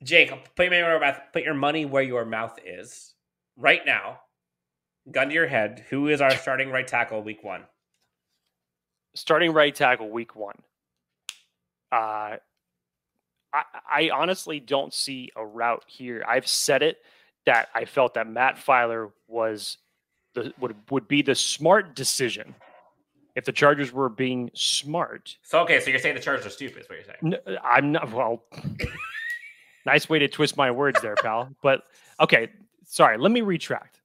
Jake, 0.03 0.31
put 0.55 0.71
your, 0.71 0.99
mouth, 0.99 1.19
put 1.31 1.43
your 1.43 1.53
money 1.53 1.85
where 1.85 2.03
your 2.03 2.25
mouth 2.25 2.57
is 2.65 3.13
right 3.55 3.85
now. 3.85 4.19
Gun 5.11 5.29
to 5.29 5.33
your 5.33 5.47
head. 5.47 5.85
Who 5.89 6.07
is 6.07 6.21
our 6.21 6.31
starting 6.31 6.69
right 6.69 6.87
tackle 6.87 7.21
week 7.21 7.43
one? 7.43 7.63
Starting 9.15 9.51
right 9.51 9.73
tackle 9.73 10.09
week 10.09 10.35
one. 10.35 10.55
Uh, 11.91 12.37
I, 13.53 13.63
I 13.89 14.09
honestly 14.13 14.59
don't 14.59 14.93
see 14.93 15.29
a 15.35 15.45
route 15.45 15.83
here. 15.87 16.23
I've 16.27 16.47
said 16.47 16.83
it 16.83 16.97
that 17.45 17.69
I 17.75 17.85
felt 17.85 18.13
that 18.15 18.27
Matt 18.27 18.55
Feiler 18.55 19.11
was 19.27 19.77
the 20.33 20.53
would 20.59 20.75
would 20.89 21.07
be 21.07 21.21
the 21.21 21.35
smart 21.35 21.95
decision 21.95 22.55
if 23.35 23.45
the 23.45 23.51
Chargers 23.51 23.91
were 23.91 24.09
being 24.09 24.51
smart. 24.53 25.37
So 25.43 25.59
okay, 25.61 25.79
so 25.79 25.89
you're 25.89 25.99
saying 25.99 26.15
the 26.15 26.21
Chargers 26.21 26.45
are 26.45 26.49
stupid? 26.49 26.83
Is 26.83 26.89
what 26.89 26.99
you're 26.99 27.37
saying? 27.45 27.59
I'm 27.63 27.91
not. 27.91 28.11
Well, 28.11 28.43
nice 29.85 30.09
way 30.09 30.19
to 30.19 30.27
twist 30.27 30.57
my 30.57 30.71
words 30.71 31.01
there, 31.01 31.15
pal. 31.15 31.49
But 31.61 31.83
okay, 32.19 32.49
sorry. 32.85 33.17
Let 33.17 33.31
me 33.31 33.41
retract. 33.41 33.99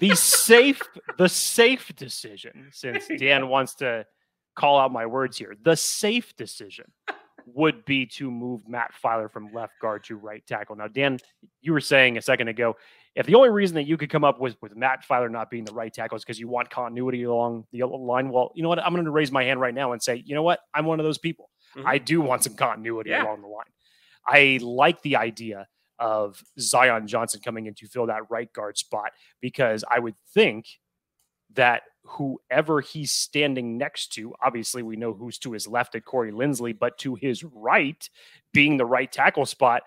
The 0.00 0.14
safe, 0.14 0.80
the 1.18 1.28
safe 1.28 1.94
decision, 1.94 2.68
since 2.72 3.06
Dan 3.18 3.48
wants 3.48 3.74
to 3.76 4.06
call 4.54 4.78
out 4.78 4.92
my 4.92 5.04
words 5.04 5.36
here, 5.36 5.54
the 5.62 5.76
safe 5.76 6.34
decision 6.36 6.90
would 7.54 7.84
be 7.84 8.06
to 8.06 8.30
move 8.30 8.68
Matt 8.68 8.92
Feiler 9.02 9.30
from 9.30 9.52
left 9.52 9.72
guard 9.80 10.04
to 10.04 10.16
right 10.16 10.44
tackle. 10.46 10.76
Now, 10.76 10.88
Dan, 10.88 11.18
you 11.60 11.72
were 11.72 11.80
saying 11.80 12.18
a 12.18 12.22
second 12.22 12.48
ago, 12.48 12.76
if 13.14 13.26
the 13.26 13.34
only 13.34 13.48
reason 13.50 13.74
that 13.76 13.84
you 13.84 13.96
could 13.96 14.10
come 14.10 14.24
up 14.24 14.40
with 14.40 14.56
with 14.62 14.76
Matt 14.76 15.04
Feiler 15.08 15.30
not 15.30 15.50
being 15.50 15.64
the 15.64 15.72
right 15.72 15.92
tackle 15.92 16.16
is 16.16 16.24
because 16.24 16.38
you 16.38 16.48
want 16.48 16.70
continuity 16.70 17.24
along 17.24 17.64
the 17.72 17.84
line, 17.84 18.28
well, 18.30 18.52
you 18.54 18.62
know 18.62 18.68
what? 18.68 18.78
I'm 18.78 18.92
going 18.92 19.04
to 19.04 19.10
raise 19.10 19.32
my 19.32 19.44
hand 19.44 19.60
right 19.60 19.74
now 19.74 19.92
and 19.92 20.02
say, 20.02 20.22
you 20.24 20.34
know 20.34 20.42
what? 20.42 20.60
I'm 20.74 20.84
one 20.84 21.00
of 21.00 21.04
those 21.04 21.18
people. 21.18 21.50
Mhm. 21.76 21.84
I 21.84 21.98
do 21.98 22.20
want 22.20 22.44
some 22.44 22.54
continuity 22.54 23.10
Yeah. 23.10 23.24
along 23.24 23.42
the 23.42 23.48
line. 23.48 23.66
I 24.26 24.58
like 24.62 25.02
the 25.02 25.16
idea 25.16 25.66
of 25.98 26.40
Zion 26.60 27.08
Johnson 27.08 27.40
coming 27.44 27.66
in 27.66 27.74
to 27.74 27.86
fill 27.88 28.06
that 28.06 28.30
right 28.30 28.52
guard 28.52 28.78
spot 28.78 29.10
because 29.40 29.84
I 29.90 29.98
would 29.98 30.14
think 30.32 30.66
that 31.54 31.82
whoever 32.08 32.80
he's 32.80 33.12
standing 33.12 33.76
next 33.78 34.14
to, 34.14 34.34
obviously 34.42 34.82
we 34.82 34.96
know 34.96 35.12
who's 35.12 35.38
to 35.38 35.52
his 35.52 35.66
left 35.66 35.94
at 35.94 36.04
Corey 36.04 36.32
Linsley, 36.32 36.76
but 36.78 36.98
to 36.98 37.14
his 37.14 37.44
right, 37.44 38.08
being 38.52 38.76
the 38.76 38.86
right 38.86 39.10
tackle 39.10 39.46
spot, 39.46 39.82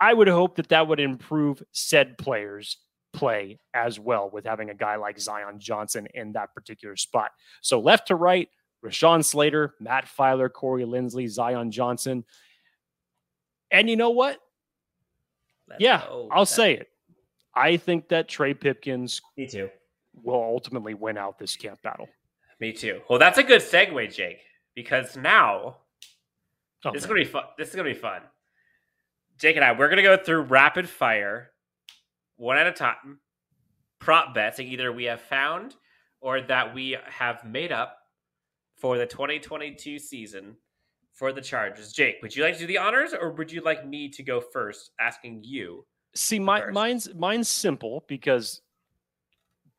I 0.00 0.12
would 0.14 0.28
hope 0.28 0.56
that 0.56 0.68
that 0.68 0.88
would 0.88 1.00
improve 1.00 1.62
said 1.72 2.18
players' 2.18 2.78
play 3.12 3.58
as 3.72 3.98
well 3.98 4.28
with 4.30 4.44
having 4.44 4.70
a 4.70 4.74
guy 4.74 4.96
like 4.96 5.18
Zion 5.20 5.58
Johnson 5.58 6.08
in 6.14 6.32
that 6.32 6.54
particular 6.54 6.96
spot. 6.96 7.30
So 7.62 7.80
left 7.80 8.08
to 8.08 8.16
right, 8.16 8.48
Rashawn 8.84 9.24
Slater, 9.24 9.74
Matt 9.80 10.06
Feiler, 10.06 10.52
Corey 10.52 10.84
Linsley, 10.84 11.28
Zion 11.28 11.70
Johnson. 11.70 12.24
And 13.70 13.88
you 13.88 13.96
know 13.96 14.10
what? 14.10 14.38
Let's 15.68 15.80
yeah, 15.80 16.02
go. 16.06 16.28
I'll 16.30 16.44
That- 16.44 16.50
say 16.50 16.74
it. 16.74 16.88
I 17.54 17.76
think 17.76 18.08
that 18.08 18.28
Trey 18.28 18.52
Pipkins 18.52 19.22
Me 19.36 19.46
too. 19.46 19.70
Will 20.22 20.42
ultimately 20.42 20.94
win 20.94 21.16
out 21.16 21.38
this 21.38 21.56
camp 21.56 21.82
battle. 21.82 22.08
Me 22.60 22.72
too. 22.72 23.00
Well, 23.08 23.18
that's 23.18 23.38
a 23.38 23.42
good 23.42 23.60
segue, 23.60 24.14
Jake, 24.14 24.40
because 24.74 25.16
now 25.16 25.76
Oh, 26.84 26.92
this 26.92 27.02
is 27.02 27.06
gonna 27.06 27.20
be 27.20 27.24
fun. 27.24 27.44
This 27.56 27.68
is 27.70 27.74
gonna 27.74 27.88
be 27.88 27.94
fun. 27.94 28.20
Jake 29.38 29.56
and 29.56 29.64
I, 29.64 29.72
we're 29.72 29.88
gonna 29.88 30.02
go 30.02 30.16
through 30.16 30.42
rapid 30.42 30.88
fire, 30.88 31.50
one 32.36 32.58
at 32.58 32.66
a 32.66 32.72
time, 32.72 33.20
prop 33.98 34.34
bets 34.34 34.58
that 34.58 34.64
either 34.64 34.92
we 34.92 35.04
have 35.04 35.20
found 35.20 35.76
or 36.20 36.42
that 36.42 36.74
we 36.74 36.96
have 37.06 37.44
made 37.44 37.72
up 37.72 37.98
for 38.76 38.98
the 38.98 39.06
2022 39.06 39.98
season 39.98 40.56
for 41.12 41.32
the 41.32 41.40
Chargers. 41.40 41.92
Jake, 41.92 42.16
would 42.22 42.34
you 42.34 42.42
like 42.42 42.54
to 42.54 42.60
do 42.60 42.66
the 42.66 42.78
honors, 42.78 43.14
or 43.14 43.30
would 43.32 43.50
you 43.50 43.62
like 43.62 43.86
me 43.86 44.08
to 44.10 44.22
go 44.22 44.40
first, 44.40 44.90
asking 45.00 45.40
you? 45.42 45.86
See, 46.14 46.38
my, 46.38 46.70
mine's 46.70 47.12
mine's 47.14 47.48
simple 47.48 48.04
because, 48.08 48.60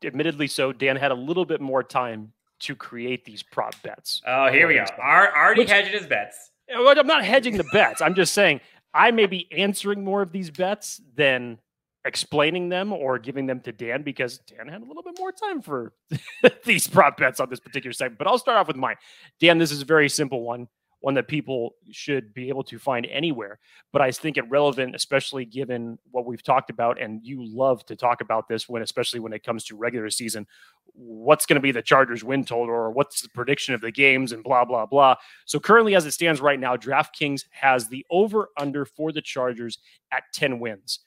admittedly, 0.03 0.47
so 0.47 0.71
Dan 0.71 0.95
had 0.95 1.11
a 1.11 1.15
little 1.15 1.45
bit 1.45 1.61
more 1.61 1.83
time 1.83 2.33
to 2.61 2.75
create 2.75 3.25
these 3.25 3.43
prop 3.43 3.75
bets. 3.83 4.21
Oh, 4.25 4.51
here 4.51 4.67
we 4.67 4.75
go. 4.75 4.81
Which- 4.81 4.91
Ar- 4.99 5.35
already 5.35 5.61
which- 5.61 5.69
hedging 5.71 5.93
his 5.93 6.07
bets. 6.07 6.51
I'm 6.73 7.05
not 7.07 7.23
hedging 7.23 7.57
the 7.57 7.63
bets. 7.71 8.01
I'm 8.01 8.15
just 8.15 8.33
saying 8.33 8.59
I 8.93 9.11
may 9.11 9.27
be 9.27 9.47
answering 9.51 10.03
more 10.03 10.21
of 10.23 10.31
these 10.31 10.49
bets 10.49 10.99
than 11.15 11.59
explaining 12.05 12.69
them 12.69 12.91
or 12.93 13.19
giving 13.19 13.45
them 13.45 13.59
to 13.59 13.71
Dan 13.71 14.01
because 14.03 14.37
Dan 14.39 14.67
had 14.67 14.81
a 14.81 14.85
little 14.85 15.03
bit 15.03 15.15
more 15.19 15.31
time 15.31 15.61
for 15.61 15.93
these 16.65 16.87
prop 16.87 17.17
bets 17.17 17.39
on 17.39 17.49
this 17.49 17.59
particular 17.59 17.93
segment. 17.93 18.17
But 18.17 18.27
I'll 18.27 18.37
start 18.39 18.57
off 18.57 18.67
with 18.67 18.77
mine. 18.77 18.95
Dan, 19.39 19.57
this 19.59 19.71
is 19.71 19.81
a 19.81 19.85
very 19.85 20.09
simple 20.09 20.41
one, 20.41 20.67
one 21.05 21.13
that 21.13 21.27
people 21.27 21.75
should 21.91 22.33
be 22.33 22.49
able 22.49 22.63
to 22.63 22.79
find 22.79 23.05
anywhere. 23.05 23.59
But 23.93 24.01
I 24.01 24.09
think 24.09 24.37
it 24.37 24.49
relevant, 24.49 24.95
especially 24.95 25.45
given 25.45 25.99
what 26.09 26.25
we've 26.25 26.41
talked 26.41 26.71
about, 26.71 26.99
and 26.99 27.23
you 27.23 27.45
love 27.45 27.85
to 27.85 27.95
talk 27.95 28.21
about 28.21 28.47
this 28.47 28.67
when, 28.67 28.81
especially 28.81 29.19
when 29.19 29.31
it 29.31 29.43
comes 29.43 29.63
to 29.65 29.75
regular 29.75 30.09
season. 30.09 30.47
What's 30.93 31.45
going 31.45 31.57
to 31.57 31.61
be 31.61 31.71
the 31.71 31.83
Chargers 31.83 32.23
win 32.23 32.43
total, 32.43 32.73
or 32.73 32.89
what's 32.89 33.21
the 33.21 33.29
prediction 33.29 33.75
of 33.75 33.81
the 33.81 33.91
games, 33.91 34.31
and 34.31 34.43
blah 34.43 34.65
blah 34.65 34.87
blah. 34.87 35.17
So 35.45 35.59
currently, 35.59 35.93
as 35.93 36.07
it 36.07 36.13
stands 36.13 36.41
right 36.41 36.59
now, 36.59 36.75
DraftKings 36.75 37.43
has 37.51 37.87
the 37.87 38.03
over 38.09 38.49
under 38.57 38.83
for 38.83 39.11
the 39.11 39.21
Chargers 39.21 39.77
at 40.11 40.23
10 40.33 40.57
wins. 40.57 41.01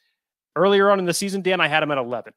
Earlier 0.55 0.93
on 0.93 1.01
in 1.01 1.07
the 1.07 1.15
season, 1.15 1.43
Dan, 1.43 1.61
I 1.61 1.67
had 1.67 1.81
them 1.81 1.91
at 1.91 1.99
11. 1.99 2.33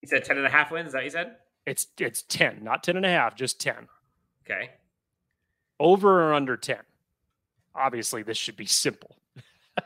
You 0.00 0.08
said 0.08 0.24
10 0.24 0.38
and 0.38 0.46
a 0.46 0.50
half 0.50 0.70
wins. 0.70 0.86
Is 0.86 0.92
that 0.94 0.98
what 1.00 1.04
you 1.04 1.10
said? 1.10 1.36
It's 1.66 1.86
it's 2.00 2.22
10, 2.22 2.64
not 2.64 2.82
10 2.82 2.96
and 2.96 3.04
a 3.04 3.10
half, 3.10 3.36
just 3.36 3.60
10. 3.60 3.88
Okay. 4.46 4.70
Over 5.80 6.22
or 6.28 6.34
under 6.34 6.56
10. 6.56 6.78
Obviously, 7.74 8.22
this 8.22 8.38
should 8.38 8.56
be 8.56 8.66
simple. 8.66 9.16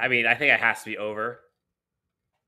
I 0.00 0.08
mean, 0.08 0.26
I 0.26 0.34
think 0.34 0.52
it 0.52 0.60
has 0.60 0.80
to 0.80 0.86
be 0.90 0.98
over. 0.98 1.40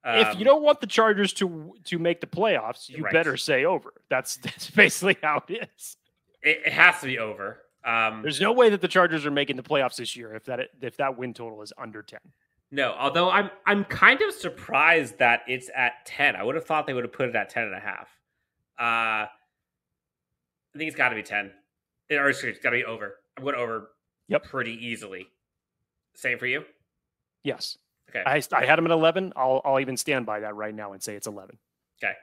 if 0.05 0.29
Um, 0.29 0.39
you 0.39 0.45
don't 0.45 0.63
want 0.63 0.81
the 0.81 0.87
Chargers 0.87 1.33
to 1.35 1.75
to 1.85 1.99
make 1.99 2.21
the 2.21 2.27
playoffs, 2.27 2.89
you 2.89 3.03
Right. 3.05 3.13
better 3.13 3.37
say 3.37 3.65
over. 3.65 3.93
That's 4.09 4.37
that's 4.45 4.71
basically 4.71 5.17
how 5.23 5.43
it 5.49 5.69
is. 5.77 5.97
it, 6.43 6.63
it 6.67 6.73
has 6.73 7.01
to 7.01 7.07
be 7.07 7.19
over. 7.19 7.63
Um, 7.85 8.23
There's 8.23 8.41
no 8.41 8.51
way 8.53 8.69
that 8.71 8.81
the 8.81 8.89
Chargers 8.89 9.25
are 9.27 9.31
making 9.31 9.55
the 9.57 9.63
playoffs 9.63 9.97
this 9.97 10.17
year 10.17 10.35
if 10.35 10.45
that 10.47 10.71
if 10.81 10.97
that 10.97 11.17
win 11.17 11.35
total 11.35 11.63
is 11.63 11.73
under 11.79 12.03
10. 12.03 12.19
no, 12.73 12.95
although 12.99 13.31
I'm 13.31 13.51
I'm 13.67 13.85
kind 13.85 14.21
of 14.23 14.33
surprised 14.35 15.19
that 15.19 15.43
it's 15.47 15.71
at 15.77 16.05
10. 16.07 16.35
I 16.35 16.43
would 16.43 16.57
have 16.57 16.65
thought 16.65 16.87
they 16.89 16.95
would 16.95 17.05
have 17.05 17.13
put 17.13 17.29
it 17.29 17.37
at 17.37 17.51
10 17.51 17.65
and 17.65 17.75
a 17.75 17.81
half. 17.81 18.09
Uh, 18.79 19.27
I 19.29 19.29
think 20.79 20.89
it's 20.89 20.97
got 20.97 21.11
to 21.11 21.15
be 21.15 21.23
10. 21.23 21.53
It- 22.09 22.17
Or 22.17 22.29
excuse 22.29 22.45
me, 22.51 22.51
it's 22.57 22.63
got 22.63 22.71
to 22.71 22.77
be 22.77 22.85
over. 22.85 23.17
I 23.39 23.43
went 23.43 23.57
over 23.57 23.91
Yep. 24.29 24.45
pretty 24.45 24.73
easily. 24.87 25.29
Same 26.15 26.39
for 26.39 26.47
you? 26.47 26.65
Yes. 27.45 27.79
Okay. 28.11 28.23
I, 28.25 28.43
I 28.53 28.65
had 28.65 28.77
them 28.77 28.87
at 28.87 28.91
11. 28.93 29.33
I'll 29.37 29.61
I'll 29.65 29.81
even 29.81 29.97
stand 29.97 30.27
by 30.27 30.41
that 30.41 30.55
right 30.55 30.75
now 30.75 30.93
and 30.93 31.03
say 31.03 31.15
it's 31.17 31.27
11. 31.27 31.59
Okay. 32.03 32.15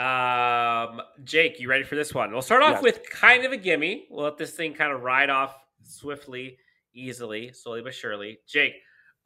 Um, 0.00 1.02
Jake, 1.24 1.58
you 1.60 1.68
ready 1.68 1.84
for 1.84 1.96
this 1.96 2.14
one? 2.14 2.32
We'll 2.32 2.40
start 2.42 2.62
off 2.62 2.74
Yes. 2.76 2.82
with 2.82 3.10
kind 3.10 3.44
of 3.44 3.52
a 3.52 3.56
gimme. 3.56 4.06
We'll 4.10 4.24
let 4.24 4.36
this 4.38 4.52
thing 4.52 4.72
kind 4.74 4.92
of 4.92 5.02
ride 5.02 5.28
off 5.30 5.54
swiftly, 5.82 6.58
easily, 6.94 7.52
slowly 7.52 7.82
but 7.82 7.94
surely. 7.94 8.38
Jake, 8.46 8.74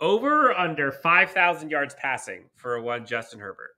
over 0.00 0.50
or 0.50 0.58
under 0.58 0.90
5,000 0.90 1.70
yards 1.70 1.94
passing 1.94 2.44
for 2.56 2.80
one 2.80 3.04
Justin 3.06 3.38
Herbert? 3.40 3.70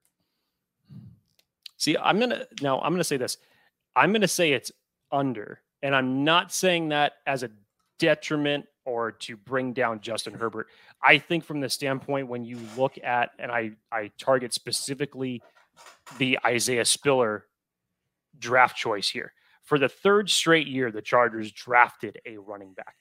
See, 1.77 1.97
I'm 1.97 2.19
gonna 2.19 2.47
now. 2.61 2.81
I'm 2.81 2.93
gonna 2.93 3.05
say 3.05 3.17
this. 3.17 3.37
I'm 3.95 4.13
gonna 4.13 4.27
say 4.29 4.53
it's 4.53 4.73
under, 5.13 5.61
and 5.83 5.95
I'm 5.95 6.25
not 6.25 6.53
saying 6.53 6.91
that 6.91 7.15
as 7.27 7.43
a 7.43 7.51
detriment 7.99 8.67
or 8.85 9.13
to 9.13 9.37
bring 9.37 9.73
down 9.73 10.01
Justin 10.01 10.35
Herbert. 10.35 10.69
I 11.03 11.19
think 11.19 11.45
from 11.45 11.61
the 11.61 11.69
standpoint 11.69 12.29
when 12.29 12.45
you 12.45 12.59
look 12.77 12.99
at 13.03 13.31
and 13.39 13.53
I 13.53 13.73
I 13.93 14.11
target 14.19 14.55
specifically 14.55 15.43
the 16.19 16.39
Isaiah 16.45 16.85
Spiller 16.85 17.45
draft 18.39 18.77
choice 18.77 19.09
here. 19.09 19.33
For 19.65 19.79
the 19.79 19.89
third 19.89 20.31
straight 20.31 20.67
year, 20.67 20.91
the 20.91 21.03
Chargers 21.03 21.53
drafted 21.53 22.19
a 22.25 22.39
running 22.39 22.73
back. 22.73 22.97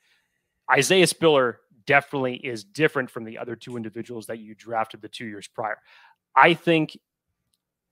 Isaiah 0.70 1.08
Spiller 1.08 1.60
definitely 1.86 2.36
is 2.36 2.66
different 2.66 3.10
from 3.10 3.24
the 3.24 3.38
other 3.38 3.56
two 3.56 3.78
individuals 3.78 4.26
that 4.28 4.40
you 4.40 4.54
drafted 4.54 5.02
the 5.02 5.08
two 5.08 5.26
years 5.26 5.48
prior. 5.48 5.78
I 6.36 6.54
think, 6.54 7.00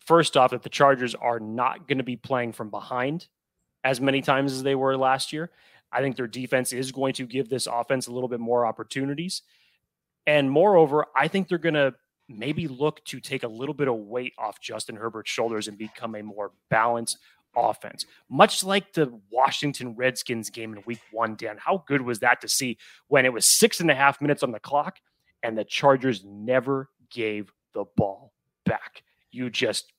first 0.05 0.35
off, 0.35 0.51
that 0.51 0.63
the 0.63 0.69
Chargers 0.69 1.15
are 1.15 1.39
not 1.39 1.87
going 1.87 1.99
to 1.99 2.03
be 2.03 2.17
playing 2.17 2.51
from 2.51 2.69
behind 2.69 3.27
as 3.85 4.01
many 4.01 4.21
times 4.21 4.51
as 4.51 4.63
they 4.63 4.75
were 4.75 4.97
last 4.97 5.31
year. 5.31 5.51
I 5.91 6.01
think 6.01 6.17
their 6.17 6.27
defense 6.27 6.73
is 6.73 6.91
going 6.91 7.13
to 7.13 7.25
give 7.25 7.47
this 7.47 7.67
offense 7.67 8.07
a 8.07 8.11
little 8.11 8.27
bit 8.27 8.39
more 8.41 8.65
opportunities. 8.65 9.43
And 10.25 10.49
moreover, 10.49 11.05
I 11.15 11.29
think 11.29 11.47
they're 11.47 11.59
going 11.59 11.75
to 11.75 11.93
maybe 12.27 12.67
look 12.67 13.05
to 13.05 13.19
take 13.19 13.43
a 13.43 13.47
little 13.47 13.75
bit 13.75 13.87
of 13.87 13.95
weight 13.95 14.33
off 14.39 14.59
Justin 14.59 14.95
Herbert's 14.95 15.29
shoulders 15.29 15.67
and 15.67 15.77
become 15.77 16.15
a 16.15 16.23
more 16.23 16.51
balanced 16.71 17.19
offense. 17.55 18.07
Much 18.27 18.63
like 18.63 18.91
the 18.93 19.17
Washington 19.31 19.95
Redskins 19.95 20.49
game 20.49 20.73
in 20.73 20.83
week 20.87 21.01
one, 21.11 21.35
Dan, 21.35 21.57
how 21.59 21.83
good 21.87 22.01
was 22.01 22.19
that 22.19 22.41
to 22.41 22.49
see 22.49 22.79
when 23.07 23.23
it 23.23 23.31
was 23.31 23.57
six 23.59 23.79
and 23.79 23.91
a 23.91 23.95
half 23.95 24.19
minutes 24.19 24.41
on 24.41 24.51
the 24.51 24.59
clock 24.59 24.97
and 25.43 25.55
the 25.55 25.63
Chargers 25.63 26.25
never 26.25 26.89
gave 27.11 27.53
the 27.75 27.85
ball 27.95 28.33
back? 28.65 29.03
You 29.31 29.51
just 29.51 29.93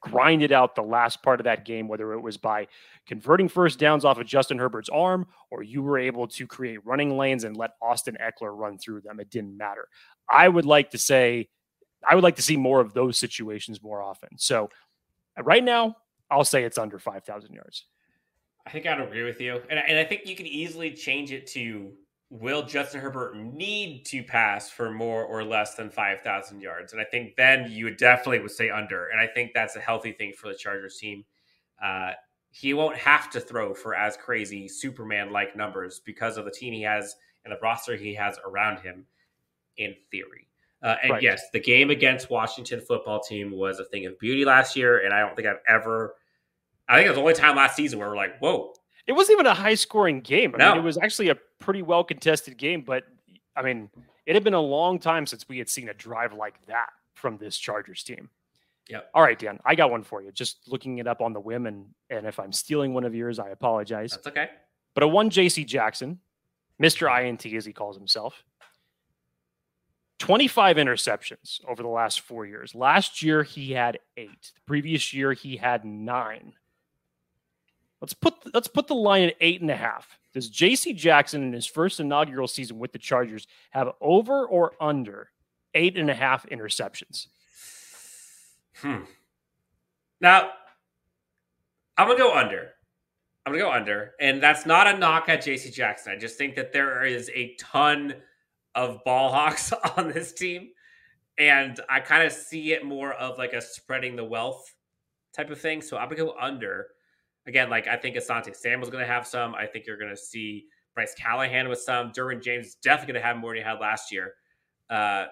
grinded 0.00 0.52
out 0.52 0.74
the 0.74 0.82
last 0.82 1.22
part 1.22 1.40
of 1.40 1.44
that 1.44 1.64
game, 1.64 1.86
whether 1.86 2.12
it 2.12 2.20
was 2.20 2.36
by 2.36 2.66
converting 3.06 3.48
first 3.48 3.78
downs 3.78 4.04
off 4.04 4.18
of 4.18 4.26
Justin 4.26 4.58
Herbert's 4.58 4.88
arm 4.88 5.26
or 5.50 5.62
you 5.62 5.82
were 5.82 5.98
able 5.98 6.26
to 6.28 6.46
create 6.46 6.84
running 6.86 7.16
lanes 7.16 7.44
and 7.44 7.56
let 7.56 7.72
Austin 7.82 8.16
Ekeler 8.20 8.56
run 8.56 8.78
through 8.78 9.02
them. 9.02 9.20
It 9.20 9.30
didn't 9.30 9.56
matter. 9.56 9.88
I 10.28 10.48
would 10.48 10.64
like 10.64 10.90
to 10.90 10.98
say, 10.98 11.48
I 12.08 12.14
would 12.14 12.24
like 12.24 12.36
to 12.36 12.42
see 12.42 12.56
more 12.56 12.80
of 12.80 12.94
those 12.94 13.18
situations 13.18 13.82
more 13.82 14.02
often. 14.02 14.30
So 14.36 14.70
right 15.42 15.62
now, 15.62 15.96
I'll 16.30 16.44
say 16.44 16.64
it's 16.64 16.78
under 16.78 16.98
5,000 16.98 17.52
yards. 17.52 17.84
I 18.66 18.70
think 18.70 18.86
I'd 18.86 19.00
agree 19.00 19.24
with 19.24 19.40
you. 19.40 19.60
And, 19.68 19.78
and 19.78 19.98
I 19.98 20.04
think 20.04 20.26
you 20.26 20.36
can 20.36 20.46
easily 20.46 20.92
change 20.92 21.32
it 21.32 21.46
to 21.48 21.92
will 22.30 22.62
Justin 22.62 23.00
Herbert 23.00 23.36
need 23.36 24.04
to 24.06 24.22
pass 24.22 24.70
for 24.70 24.90
more 24.90 25.24
or 25.24 25.42
less 25.42 25.74
than 25.74 25.90
5,000 25.90 26.60
yards? 26.60 26.92
And 26.92 27.02
I 27.02 27.04
think 27.04 27.34
then 27.36 27.70
you 27.70 27.84
would 27.86 27.96
definitely 27.96 28.38
would 28.38 28.52
say 28.52 28.70
under. 28.70 29.08
And 29.08 29.20
I 29.20 29.26
think 29.26 29.50
that's 29.52 29.76
a 29.76 29.80
healthy 29.80 30.12
thing 30.12 30.32
for 30.36 30.48
the 30.48 30.54
Chargers 30.54 30.96
team. 30.96 31.24
Uh, 31.82 32.12
he 32.52 32.72
won't 32.72 32.96
have 32.96 33.30
to 33.30 33.40
throw 33.40 33.74
for 33.74 33.94
as 33.94 34.16
crazy 34.16 34.68
Superman 34.68 35.32
like 35.32 35.56
numbers 35.56 36.00
because 36.04 36.36
of 36.36 36.44
the 36.44 36.50
team 36.50 36.72
he 36.72 36.82
has 36.82 37.16
and 37.44 37.52
the 37.52 37.58
roster 37.62 37.96
he 37.96 38.14
has 38.14 38.38
around 38.46 38.78
him, 38.80 39.04
in 39.76 39.94
theory. 40.10 40.46
Uh, 40.82 40.96
and 41.02 41.12
right. 41.12 41.22
yes, 41.22 41.42
the 41.52 41.60
game 41.60 41.90
against 41.90 42.30
Washington 42.30 42.80
football 42.80 43.20
team 43.20 43.50
was 43.50 43.80
a 43.80 43.84
thing 43.84 44.06
of 44.06 44.18
beauty 44.18 44.44
last 44.44 44.76
year, 44.76 45.04
and 45.04 45.12
I 45.12 45.20
don't 45.20 45.36
think 45.36 45.46
I've 45.46 45.60
ever. 45.68 46.14
I 46.88 46.96
think 46.96 47.06
it 47.06 47.10
was 47.10 47.16
the 47.16 47.22
only 47.22 47.34
time 47.34 47.56
last 47.56 47.76
season 47.76 47.98
where 47.98 48.08
we're 48.08 48.16
like, 48.16 48.38
"Whoa!" 48.38 48.72
It 49.06 49.12
wasn't 49.12 49.36
even 49.36 49.46
a 49.46 49.54
high 49.54 49.74
scoring 49.74 50.20
game. 50.20 50.54
I 50.54 50.58
no. 50.58 50.70
mean, 50.70 50.78
it 50.80 50.84
was 50.84 50.96
actually 50.96 51.28
a 51.28 51.36
pretty 51.60 51.82
well 51.82 52.02
contested 52.02 52.56
game, 52.56 52.82
but 52.82 53.04
I 53.56 53.62
mean, 53.62 53.90
it 54.26 54.34
had 54.34 54.44
been 54.44 54.54
a 54.54 54.60
long 54.60 54.98
time 54.98 55.26
since 55.26 55.48
we 55.48 55.58
had 55.58 55.68
seen 55.68 55.88
a 55.88 55.94
drive 55.94 56.32
like 56.32 56.54
that 56.66 56.90
from 57.14 57.36
this 57.36 57.56
Chargers 57.56 58.02
team. 58.02 58.30
Yeah. 58.88 59.00
All 59.14 59.22
right, 59.22 59.38
Dan, 59.38 59.60
I 59.64 59.76
got 59.76 59.90
one 59.90 60.02
for 60.02 60.20
you. 60.20 60.32
Just 60.32 60.66
looking 60.66 60.98
it 60.98 61.06
up 61.06 61.20
on 61.20 61.32
the 61.32 61.40
whim, 61.40 61.66
and 61.66 61.86
and 62.08 62.26
if 62.26 62.40
I'm 62.40 62.52
stealing 62.52 62.92
one 62.92 63.04
of 63.04 63.14
yours, 63.14 63.38
I 63.38 63.50
apologize. 63.50 64.10
That's 64.10 64.26
okay. 64.26 64.50
But 64.94 65.04
a 65.04 65.08
one 65.08 65.30
J.C. 65.30 65.64
Jackson, 65.64 66.18
Mister 66.78 67.08
INT 67.08 67.46
as 67.46 67.64
he 67.64 67.72
calls 67.72 67.96
himself, 67.96 68.42
25 70.20 70.76
interceptions 70.76 71.60
over 71.66 71.82
the 71.82 71.88
last 71.88 72.20
four 72.20 72.46
years. 72.46 72.74
Last 72.74 73.22
year, 73.22 73.42
he 73.42 73.72
had 73.72 73.98
eight. 74.16 74.52
The 74.54 74.60
previous 74.66 75.12
year, 75.14 75.32
he 75.32 75.56
had 75.56 75.84
nine. 75.84 76.52
Let's 78.00 78.14
put 78.14 78.34
let's 78.54 78.68
put 78.68 78.86
the 78.86 78.94
line 78.94 79.24
at 79.24 79.36
eight 79.40 79.60
and 79.60 79.70
a 79.70 79.76
half. 79.76 80.19
Does 80.32 80.48
J.C. 80.48 80.92
Jackson 80.92 81.42
in 81.42 81.52
his 81.52 81.66
first 81.66 82.00
inaugural 82.00 82.46
season 82.46 82.78
with 82.78 82.92
the 82.92 82.98
Chargers 82.98 83.46
have 83.70 83.90
over 84.00 84.46
or 84.46 84.72
under 84.80 85.30
eight 85.74 85.98
and 85.98 86.10
a 86.10 86.14
half 86.14 86.46
interceptions? 86.46 87.26
Hmm. 88.76 89.02
Now, 90.20 90.50
I'm 91.96 92.06
gonna 92.06 92.18
go 92.18 92.36
under. 92.36 92.70
I'm 93.44 93.52
gonna 93.52 93.64
go 93.64 93.72
under, 93.72 94.12
and 94.20 94.42
that's 94.42 94.66
not 94.66 94.86
a 94.86 94.96
knock 94.96 95.28
at 95.28 95.42
J.C. 95.42 95.70
Jackson. 95.70 96.12
I 96.12 96.16
just 96.16 96.38
think 96.38 96.54
that 96.56 96.72
there 96.72 97.04
is 97.04 97.30
a 97.34 97.54
ton 97.58 98.14
of 98.74 99.02
ball 99.04 99.32
hawks 99.32 99.72
on 99.96 100.08
this 100.08 100.32
team. 100.32 100.70
And 101.38 101.80
I 101.88 102.00
kind 102.00 102.24
of 102.24 102.32
see 102.32 102.72
it 102.72 102.84
more 102.84 103.14
of 103.14 103.38
like 103.38 103.54
a 103.54 103.60
spreading 103.60 104.14
the 104.14 104.24
wealth 104.24 104.74
type 105.32 105.50
of 105.50 105.60
thing. 105.60 105.80
So 105.80 105.96
I'm 105.96 106.08
gonna 106.08 106.16
go 106.16 106.36
under. 106.38 106.88
Again, 107.46 107.70
like 107.70 107.88
I 107.88 107.96
think 107.96 108.16
Asante 108.16 108.54
Samuel's 108.54 108.90
gonna 108.90 109.06
have 109.06 109.26
some. 109.26 109.54
I 109.54 109.66
think 109.66 109.86
you're 109.86 109.96
gonna 109.96 110.16
see 110.16 110.66
Bryce 110.94 111.14
Callahan 111.14 111.68
with 111.68 111.80
some. 111.80 112.12
Derwin 112.12 112.42
James 112.42 112.66
is 112.66 112.74
definitely 112.76 113.14
gonna 113.14 113.26
have 113.26 113.36
more 113.36 113.52
than 113.52 113.62
he 113.62 113.68
had 113.68 113.80
last 113.80 114.12
year. 114.12 114.34
Uh, 114.88 115.26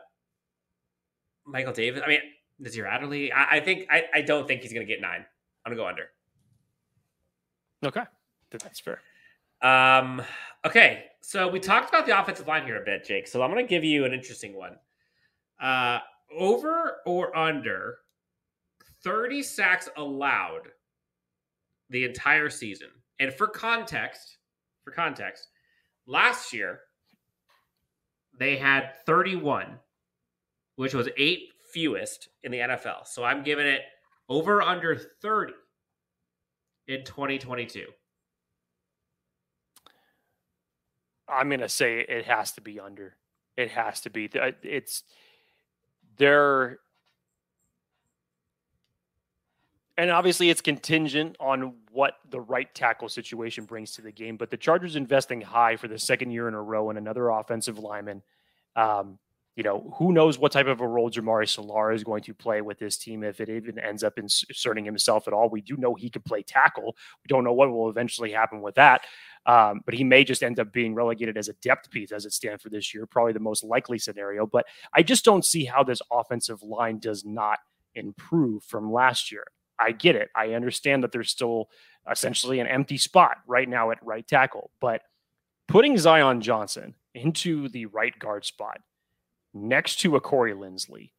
Michael 1.47 1.73
Davis. 1.73 2.03
I 2.05 2.09
mean, 2.09 2.21
Nasir 2.59 2.87
Adderley. 2.87 3.33
I, 3.33 3.57
I 3.57 3.61
think 3.61 3.87
I, 3.91 4.05
I 4.15 4.21
don't 4.23 4.47
think 4.49 4.63
he's 4.63 4.73
gonna 4.73 4.85
get 4.85 5.01
nine. 5.01 5.25
I'm 5.65 5.73
gonna 5.73 5.83
go 5.83 5.87
under. 5.87 6.11
Okay, 7.85 8.03
that's 8.51 8.81
fair. 8.81 9.01
Um, 9.61 10.23
okay, 10.65 11.05
so 11.21 11.49
we 11.49 11.61
talked 11.61 11.89
about 11.89 12.07
the 12.07 12.19
offensive 12.19 12.47
line 12.47 12.65
here 12.65 12.81
a 12.81 12.85
bit, 12.85 13.05
Jake. 13.05 13.27
So 13.27 13.43
I'm 13.43 13.51
going 13.51 13.65
to 13.65 13.69
give 13.69 13.85
you 13.85 14.05
an 14.05 14.13
interesting 14.13 14.55
one. 14.55 14.77
Uh, 15.61 15.99
over 16.37 16.99
or 17.07 17.37
under 17.37 17.99
30 19.03 19.43
sacks 19.43 19.89
allowed 19.97 20.69
the 21.91 22.05
entire 22.05 22.51
season. 22.51 22.89
And 23.19 23.33
for 23.33 23.47
context, 23.47 24.39
for 24.85 24.91
context, 24.91 25.49
last 26.07 26.53
year 26.53 26.81
they 28.39 28.57
had 28.57 28.93
31, 29.07 29.79
which 30.77 30.95
was 30.95 31.09
eight 31.17 31.49
fewest 31.73 32.29
in 32.45 32.53
the 32.53 32.59
NFL. 32.59 33.07
So 33.07 33.25
I'm 33.25 33.43
giving 33.43 33.67
it 33.67 33.83
over 34.29 34.63
under 34.63 34.97
30 34.97 35.55
in 36.87 37.05
2022. 37.05 37.87
I'm 41.29 41.49
going 41.49 41.61
to 41.61 41.69
say 41.69 42.01
it 42.01 42.25
has 42.25 42.53
to 42.53 42.61
be 42.61 42.81
under. 42.81 43.17
It 43.57 43.71
has 43.73 44.01
to 44.03 44.11
be. 44.11 44.31
It's 44.63 45.03
there. 46.17 46.79
And 49.99 50.13
obviously, 50.13 50.49
it's 50.49 50.61
contingent 50.61 51.37
on 51.41 51.75
what 51.91 52.15
the 52.31 52.41
right 52.41 52.73
tackle 52.73 53.09
situation 53.09 53.65
brings 53.65 53.93
to 53.93 54.03
the 54.03 54.13
game. 54.13 54.37
But 54.37 54.49
the 54.49 54.57
Chargers 54.57 54.95
investing 54.95 55.41
high 55.41 55.75
for 55.75 55.89
the 55.89 55.99
second 55.99 56.31
year 56.31 56.47
in 56.47 56.55
a 56.55 56.63
row 56.63 56.89
in 56.91 56.97
another 56.97 57.31
offensive 57.31 57.81
lineman. 57.81 58.23
Um, 58.77 59.19
you 59.57 59.65
know, 59.65 59.93
who 59.99 60.13
knows 60.13 60.39
what 60.39 60.53
type 60.53 60.69
of 60.69 60.81
a 60.81 60.87
role 60.87 61.11
Jamaree 61.11 61.49
Salyer 61.49 61.91
is 61.93 62.05
going 62.05 62.23
to 62.23 62.33
play 62.33 62.61
with 62.61 62.79
this 62.79 62.97
team 62.97 63.25
if 63.25 63.41
it 63.41 63.49
even 63.49 63.77
ends 63.77 64.05
up 64.05 64.17
inserting 64.17 64.85
himself 64.85 65.27
at 65.27 65.35
all. 65.35 65.49
We 65.49 65.63
do 65.63 65.77
know 65.77 65.97
he 65.97 66.11
can 66.11 66.23
play 66.23 66.45
tackle. 66.45 66.95
We 67.25 67.27
don't 67.27 67.43
know 67.43 67.53
what 67.53 67.69
will 67.73 67.91
eventually 67.91 68.31
happen 68.31 68.63
with 68.63 68.77
that. 68.77 69.01
Um, 69.47 69.81
but 69.85 69.95
he 69.95 70.05
may 70.05 70.23
just 70.23 70.45
end 70.45 70.61
up 70.61 70.73
being 70.73 70.95
relegated 70.95 71.37
as 71.37 71.49
a 71.49 71.55
depth 71.55 71.91
piece 71.91 72.13
as 72.13 72.25
it 72.25 72.33
stands 72.33 72.63
for 72.63 72.69
this 72.69 72.95
year, 72.95 73.05
probably 73.05 73.33
the 73.33 73.41
most 73.41 73.65
likely 73.65 73.99
scenario. 73.99 74.47
But 74.47 74.67
I 74.95 75.03
just 75.03 75.25
don't 75.25 75.45
see 75.45 75.65
how 75.65 75.83
this 75.83 76.03
offensive 76.13 76.63
line 76.63 77.01
does 77.01 77.25
not 77.25 77.59
improve 77.97 78.63
from 78.63 78.93
last 78.93 79.33
year. 79.33 79.47
I 79.79 79.93
get 79.93 80.17
it. 80.17 80.31
I 80.35 80.55
understand 80.55 81.03
that 81.05 81.13
there's 81.13 81.31
still 81.31 81.71
essentially 82.11 82.61
an 82.61 82.67
empty 82.67 82.99
spot 82.99 83.39
right 83.47 83.69
now 83.69 83.91
at 83.91 84.05
right 84.05 84.27
tackle, 84.27 84.71
but 84.81 85.03
putting 85.67 85.99
Zion 85.99 86.41
Johnson 86.41 86.95
into 87.15 87.69
the 87.69 87.87
right 87.87 88.19
guard 88.19 88.45
spot 88.45 88.81
next 89.53 90.01
to 90.01 90.17
a 90.17 90.21
Corey 90.21 90.53
Linsley, 90.53 91.11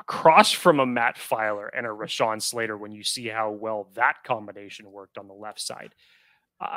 across 0.00 0.52
from 0.52 0.80
a 0.80 0.86
Matt 0.86 1.16
Feiler 1.16 1.68
and 1.74 1.86
a 1.86 1.90
Rashawn 1.90 2.42
Slater 2.42 2.76
when 2.76 2.92
you 2.92 3.02
see 3.02 3.28
how 3.28 3.50
well 3.50 3.88
that 3.94 4.16
combination 4.24 4.90
worked 4.90 5.18
on 5.18 5.28
the 5.28 5.34
left 5.34 5.60
side. 5.60 5.94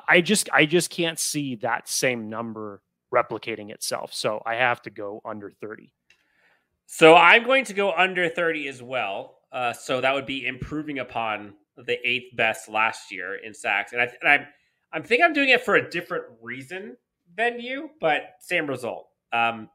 I 0.08 0.22
just 0.22 0.50
I 0.52 0.66
just 0.66 0.90
can't 0.90 1.20
see 1.20 1.56
that 1.56 1.88
same 1.88 2.30
number 2.30 2.82
replicating 3.14 3.72
itself. 3.72 4.14
So 4.14 4.42
I 4.46 4.56
have 4.56 4.82
to 4.84 4.90
go 4.90 5.22
under 5.24 5.50
30. 5.50 5.94
So 6.88 7.16
I'm 7.16 7.44
going 7.44 7.66
to 7.66 7.74
go 7.74 7.92
under 7.92 8.30
30 8.30 8.68
as 8.68 8.82
well. 8.82 9.37
Uh, 9.52 9.74
so 9.74 10.02
that 10.02 10.14
would 10.14 10.26
be 10.26 10.46
improving 10.46 11.00
upon 11.00 11.54
the 11.78 11.98
eighth 12.08 12.36
best 12.36 12.70
last 12.70 13.12
year 13.12 13.36
in 13.36 13.54
sacks. 13.54 13.94
And, 13.94 14.02
I, 14.02 14.06
and 14.22 14.30
I'm 14.30 14.48
I'm 14.94 15.04
think 15.04 15.24
I'm 15.24 15.34
doing 15.34 15.50
it 15.50 15.64
for 15.64 15.76
a 15.76 15.90
different 15.90 16.26
reason 16.42 16.98
than 17.36 17.60
you, 17.60 17.90
but 18.00 18.36
same 18.40 18.68
result. 18.68 19.08
Um, 19.32 19.70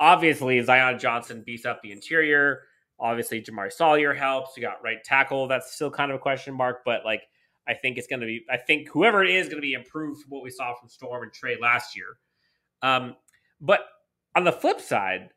Obviously, 0.00 0.62
Zion 0.62 0.98
Johnson 0.98 1.42
beats 1.44 1.66
up 1.66 1.82
the 1.82 1.92
interior. 1.92 2.62
Obviously, 2.98 3.42
Jamaree 3.42 3.70
Salyer 3.70 4.14
helps. 4.14 4.56
You 4.56 4.62
got 4.62 4.82
right 4.82 5.04
tackle. 5.04 5.46
That's 5.46 5.74
still 5.74 5.90
kind 5.90 6.10
of 6.10 6.16
a 6.16 6.18
question 6.18 6.54
mark, 6.54 6.80
but 6.86 7.04
like 7.04 7.24
I 7.68 7.74
think 7.74 7.98
it's 7.98 8.06
going 8.06 8.20
to 8.20 8.26
be. 8.26 8.42
I 8.50 8.56
think 8.56 8.88
whoever 8.88 9.22
it 9.22 9.30
is 9.30 9.46
going 9.46 9.58
to 9.58 9.62
be 9.62 9.74
improved 9.74 10.22
from 10.22 10.30
what 10.30 10.42
we 10.42 10.48
saw 10.48 10.74
from 10.74 10.88
Storm 10.88 11.22
and 11.22 11.32
Trey 11.32 11.58
last 11.60 11.94
year. 11.94 12.16
Um, 12.80 13.14
but 13.60 13.80
on 14.34 14.44
the 14.44 14.52
flip 14.52 14.80
side, 14.80 15.28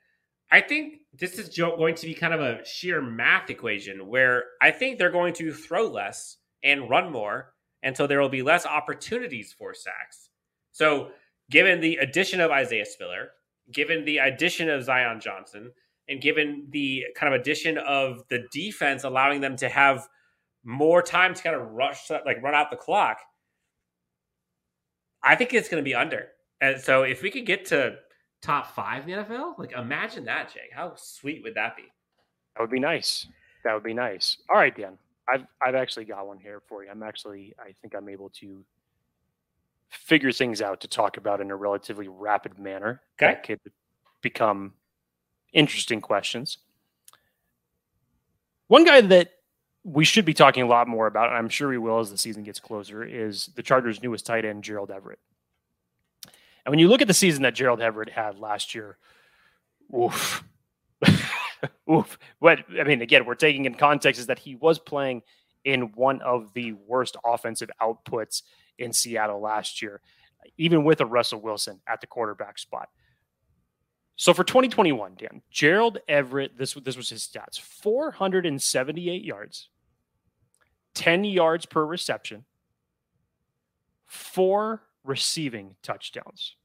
I 0.50 0.62
think 0.62 1.00
this 1.14 1.38
is 1.38 1.56
going 1.56 1.96
to 1.96 2.08
be 2.08 2.14
kind 2.14 2.34
of 2.34 2.42
a 2.42 2.66
sheer 2.66 3.02
math 3.02 3.50
equation 3.50 4.08
where 4.08 4.46
I 4.62 4.72
think 4.72 4.98
they're 4.98 5.12
going 5.12 5.34
to 5.36 5.54
throw 5.54 5.88
less 5.88 6.38
and 6.64 6.90
run 6.90 7.12
more, 7.12 7.54
and 7.84 7.96
so 7.96 8.08
there 8.08 8.20
will 8.20 8.30
be 8.30 8.42
less 8.42 8.66
opportunities 8.66 9.54
for 9.58 9.74
sacks. 9.74 10.30
So, 10.72 11.12
given 11.52 11.82
the 11.82 11.98
addition 11.98 12.42
of 12.42 12.50
Isaiah 12.52 12.86
Spiller, 12.86 13.30
given 13.72 14.06
the 14.06 14.18
addition 14.18 14.70
of 14.70 14.84
Zion 14.84 15.20
Johnson, 15.20 15.72
and 16.10 16.20
given 16.20 16.68
the 16.72 17.06
kind 17.16 17.34
of 17.34 17.40
addition 17.40 17.78
of 17.78 18.24
the 18.30 18.46
defense 18.52 19.04
allowing 19.04 19.42
them 19.42 19.56
to 19.58 19.70
have 19.70 20.08
more 20.64 21.02
time 21.02 21.34
to 21.34 21.44
kind 21.44 21.56
of 21.56 21.72
rush, 21.72 22.10
like 22.10 22.42
run 22.42 22.56
out 22.56 22.72
the 22.72 22.78
clock, 22.78 23.20
I 25.24 25.36
think 25.36 25.54
it's 25.54 25.70
going 25.70 25.82
to 25.82 25.88
be 25.88 25.96
under. 25.96 26.28
And 26.60 26.82
so 26.82 27.04
if 27.04 27.22
we 27.22 27.30
could 27.30 27.46
get 27.46 27.66
to 27.66 27.98
top 28.44 28.76
five 28.76 29.08
in 29.08 29.16
the 29.16 29.24
NFL, 29.24 29.58
like 29.58 29.72
imagine 29.72 30.26
that, 30.26 30.54
Jake. 30.54 30.72
How 30.74 30.94
sweet 30.96 31.42
would 31.44 31.56
that 31.56 31.76
be? 31.76 31.84
That 32.56 32.62
would 32.62 32.70
be 32.70 32.80
nice. 32.80 33.26
That 33.64 33.74
would 33.74 33.84
be 33.84 33.94
nice. 33.94 34.38
All 34.50 34.58
right, 34.58 34.76
Dan. 34.76 34.98
I've 35.28 35.46
I've 35.66 35.76
actually 35.76 36.06
got 36.06 36.28
one 36.28 36.38
here 36.38 36.62
for 36.68 36.84
you. 36.84 36.92
I'm 36.92 37.02
actually 37.02 37.56
I 37.60 37.74
think 37.82 37.96
I'm 37.96 38.10
able 38.10 38.30
to 38.42 38.64
figure 39.90 40.32
things 40.32 40.62
out 40.62 40.82
to 40.82 40.88
talk 40.88 41.18
about 41.18 41.40
in 41.40 41.50
a 41.50 41.56
relatively 41.56 42.08
rapid 42.08 42.60
manner. 42.60 43.02
Okay. 43.22 43.32
That 43.32 43.44
could 43.44 43.60
become 44.22 44.74
interesting 45.54 46.02
questions. 46.02 46.58
One 48.68 48.84
guy 48.84 49.02
that 49.02 49.32
we 49.84 50.04
should 50.04 50.26
be 50.26 50.34
talking 50.34 50.64
a 50.64 50.68
lot 50.68 50.88
more 50.88 51.08
about, 51.08 51.28
and 51.30 51.38
I'm 51.38 51.50
sure 51.50 51.70
we 51.70 51.78
will 51.78 52.00
as 52.00 52.10
the 52.10 52.18
season 52.18 52.44
gets 52.44 52.60
closer, 52.60 53.04
is 53.04 53.48
the 53.56 53.64
Chargers' 53.64 54.02
newest 54.02 54.26
tight 54.26 54.46
end, 54.46 54.64
Gerald 54.64 54.92
Everett. 54.92 55.20
And 56.66 56.72
when 56.72 56.80
you 56.80 56.88
look 56.88 57.02
at 57.02 57.08
the 57.08 57.14
season 57.14 57.44
that 57.44 57.56
Gerald 57.56 57.82
Everett 57.82 58.10
had 58.10 58.40
last 58.40 58.74
year, 58.74 58.98
oof. 59.98 60.44
oof. 61.92 62.18
What 62.40 62.60
I 62.80 62.84
mean, 62.84 63.02
again, 63.02 63.26
we're 63.26 63.36
taking 63.36 63.66
in 63.66 63.76
context 63.76 64.20
is 64.20 64.28
that 64.28 64.40
he 64.40 64.56
was 64.56 64.80
playing 64.80 65.24
in 65.66 65.92
one 65.94 66.22
of 66.22 66.54
the 66.54 66.74
worst 66.74 67.18
offensive 67.26 67.70
outputs 67.82 68.44
in 68.78 68.94
Seattle 68.94 69.42
last 69.42 69.82
year, 69.82 70.02
even 70.58 70.84
with 70.84 71.02
a 71.02 71.06
Russell 71.06 71.42
Wilson 71.42 71.82
at 71.88 72.02
the 72.02 72.08
quarterback 72.08 72.58
spot. 72.58 72.90
So 74.16 74.34
for 74.34 74.44
2021, 74.44 75.16
Dan, 75.18 75.42
Gerald 75.50 75.98
Everett, 76.08 76.58
this, 76.58 76.74
this 76.74 76.96
was 76.96 77.10
his 77.10 77.28
stats 77.28 77.60
478 77.60 79.24
yards, 79.24 79.70
10 80.94 81.24
yards 81.24 81.66
per 81.66 81.84
reception, 81.84 82.46
four 84.06 84.84
receiving 85.04 85.76
touchdowns. 85.84 86.56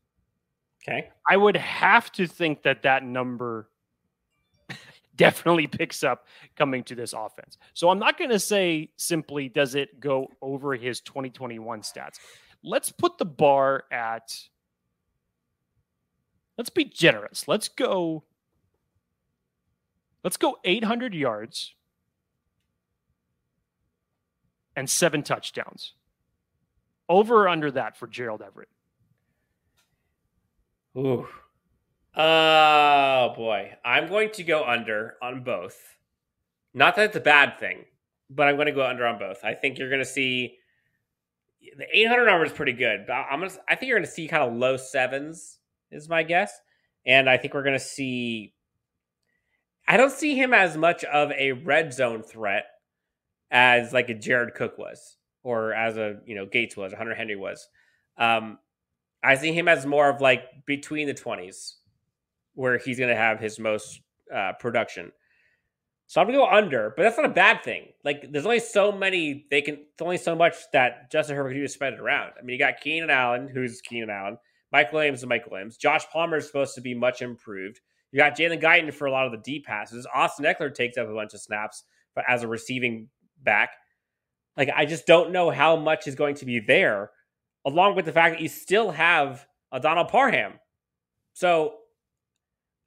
Okay. 0.82 1.10
I 1.28 1.36
would 1.36 1.56
have 1.56 2.10
to 2.12 2.26
think 2.26 2.62
that 2.62 2.82
that 2.82 3.04
number 3.04 3.68
definitely 5.16 5.66
picks 5.66 6.02
up 6.02 6.26
coming 6.56 6.84
to 6.84 6.94
this 6.94 7.12
offense. 7.12 7.58
So 7.74 7.90
I'm 7.90 7.98
not 7.98 8.18
going 8.18 8.30
to 8.30 8.38
say 8.38 8.90
simply 8.96 9.48
does 9.48 9.74
it 9.74 10.00
go 10.00 10.30
over 10.40 10.74
his 10.74 11.00
2021 11.00 11.82
stats. 11.82 12.18
Let's 12.62 12.90
put 12.90 13.18
the 13.18 13.24
bar 13.24 13.84
at 13.90 14.34
let's 16.56 16.70
be 16.70 16.84
generous. 16.84 17.46
Let's 17.46 17.68
go. 17.68 18.24
Let's 20.24 20.36
go 20.36 20.58
800 20.64 21.14
yards 21.14 21.74
and 24.74 24.88
seven 24.88 25.22
touchdowns. 25.22 25.94
Over 27.08 27.44
or 27.44 27.48
under 27.48 27.70
that 27.70 27.96
for 27.96 28.06
Gerald 28.06 28.42
Everett? 28.42 28.68
Ooh. 30.96 31.26
Oh 32.14 33.32
boy. 33.36 33.74
I'm 33.84 34.08
going 34.08 34.30
to 34.32 34.42
go 34.42 34.64
under 34.64 35.14
on 35.22 35.42
both. 35.42 35.76
Not 36.74 36.96
that 36.96 37.06
it's 37.06 37.16
a 37.16 37.20
bad 37.20 37.58
thing, 37.58 37.84
but 38.30 38.48
I'm 38.48 38.56
going 38.56 38.66
to 38.66 38.72
go 38.72 38.86
under 38.86 39.06
on 39.06 39.18
both. 39.18 39.44
I 39.44 39.54
think 39.54 39.78
you're 39.78 39.90
going 39.90 40.00
to 40.00 40.04
see 40.04 40.56
the 41.76 41.86
800 41.92 42.26
number 42.26 42.44
is 42.44 42.52
pretty 42.52 42.72
good, 42.72 43.04
but 43.06 43.14
I'm 43.14 43.40
going 43.40 43.50
to, 43.50 43.60
I 43.68 43.74
think 43.74 43.88
you're 43.88 43.98
going 43.98 44.06
to 44.06 44.12
see 44.12 44.28
kind 44.28 44.42
of 44.42 44.54
low 44.54 44.76
sevens 44.76 45.58
is 45.90 46.08
my 46.08 46.22
guess. 46.22 46.52
And 47.06 47.28
I 47.28 47.36
think 47.36 47.54
we're 47.54 47.62
going 47.62 47.78
to 47.78 47.84
see. 47.84 48.54
I 49.86 49.96
don't 49.96 50.12
see 50.12 50.34
him 50.34 50.52
as 50.52 50.76
much 50.76 51.04
of 51.04 51.30
a 51.32 51.52
red 51.52 51.94
zone 51.94 52.22
threat 52.22 52.66
as 53.50 53.92
like 53.92 54.10
a 54.10 54.14
Jared 54.14 54.54
Cook 54.54 54.76
was, 54.76 55.17
or 55.48 55.72
as 55.72 55.96
a 55.96 56.20
you 56.26 56.34
know 56.34 56.44
Gates 56.44 56.76
was, 56.76 56.92
or 56.92 56.96
Hunter 56.96 57.14
Henry 57.14 57.36
was. 57.36 57.68
Um, 58.18 58.58
I 59.24 59.34
see 59.36 59.52
him 59.52 59.66
as 59.66 59.86
more 59.86 60.10
of 60.10 60.20
like 60.20 60.42
between 60.66 61.06
the 61.06 61.14
twenties, 61.14 61.76
where 62.54 62.76
he's 62.76 62.98
going 62.98 63.08
to 63.08 63.16
have 63.16 63.40
his 63.40 63.58
most 63.58 64.00
uh, 64.34 64.52
production. 64.60 65.10
So 66.06 66.20
I'm 66.20 66.26
gonna 66.26 66.38
go 66.38 66.48
under, 66.48 66.92
but 66.96 67.02
that's 67.02 67.16
not 67.16 67.26
a 67.26 67.32
bad 67.32 67.62
thing. 67.62 67.88
Like, 68.02 68.32
there's 68.32 68.46
only 68.46 68.60
so 68.60 68.92
many 68.92 69.46
they 69.50 69.62
can. 69.62 69.78
Only 70.00 70.18
so 70.18 70.34
much 70.34 70.54
that 70.72 71.10
Justin 71.10 71.36
Herbert 71.36 71.50
can 71.50 71.58
do 71.58 71.66
to 71.66 71.68
spread 71.68 71.94
it 71.94 72.00
around. 72.00 72.32
I 72.38 72.42
mean, 72.42 72.54
you 72.54 72.58
got 72.58 72.80
Keenan 72.80 73.10
Allen, 73.10 73.48
who's 73.48 73.80
Keenan 73.80 74.10
Allen. 74.10 74.38
Mike 74.70 74.92
Williams 74.92 75.22
and 75.22 75.30
Mike 75.30 75.50
Williams. 75.50 75.78
Josh 75.78 76.04
Palmer 76.12 76.36
is 76.36 76.46
supposed 76.46 76.74
to 76.74 76.82
be 76.82 76.94
much 76.94 77.22
improved. 77.22 77.80
You 78.12 78.18
got 78.18 78.36
Jalen 78.36 78.62
Guyton 78.62 78.92
for 78.92 79.06
a 79.06 79.10
lot 79.10 79.26
of 79.26 79.32
the 79.32 79.38
deep 79.38 79.64
passes. 79.66 80.06
Austin 80.14 80.44
Ekeler 80.44 80.74
takes 80.74 80.98
up 80.98 81.08
a 81.08 81.14
bunch 81.14 81.32
of 81.32 81.40
snaps 81.40 81.84
but 82.14 82.24
as 82.28 82.42
a 82.42 82.48
receiving 82.48 83.08
back. 83.44 83.70
Like 84.58 84.70
I 84.74 84.84
just 84.84 85.06
don't 85.06 85.30
know 85.30 85.50
how 85.50 85.76
much 85.76 86.08
is 86.08 86.16
going 86.16 86.34
to 86.36 86.44
be 86.44 86.58
there, 86.58 87.10
along 87.64 87.94
with 87.94 88.04
the 88.04 88.12
fact 88.12 88.34
that 88.34 88.42
you 88.42 88.48
still 88.48 88.90
have 88.90 89.46
a 89.70 89.78
Donald 89.78 90.08
Parham. 90.08 90.54
So 91.32 91.76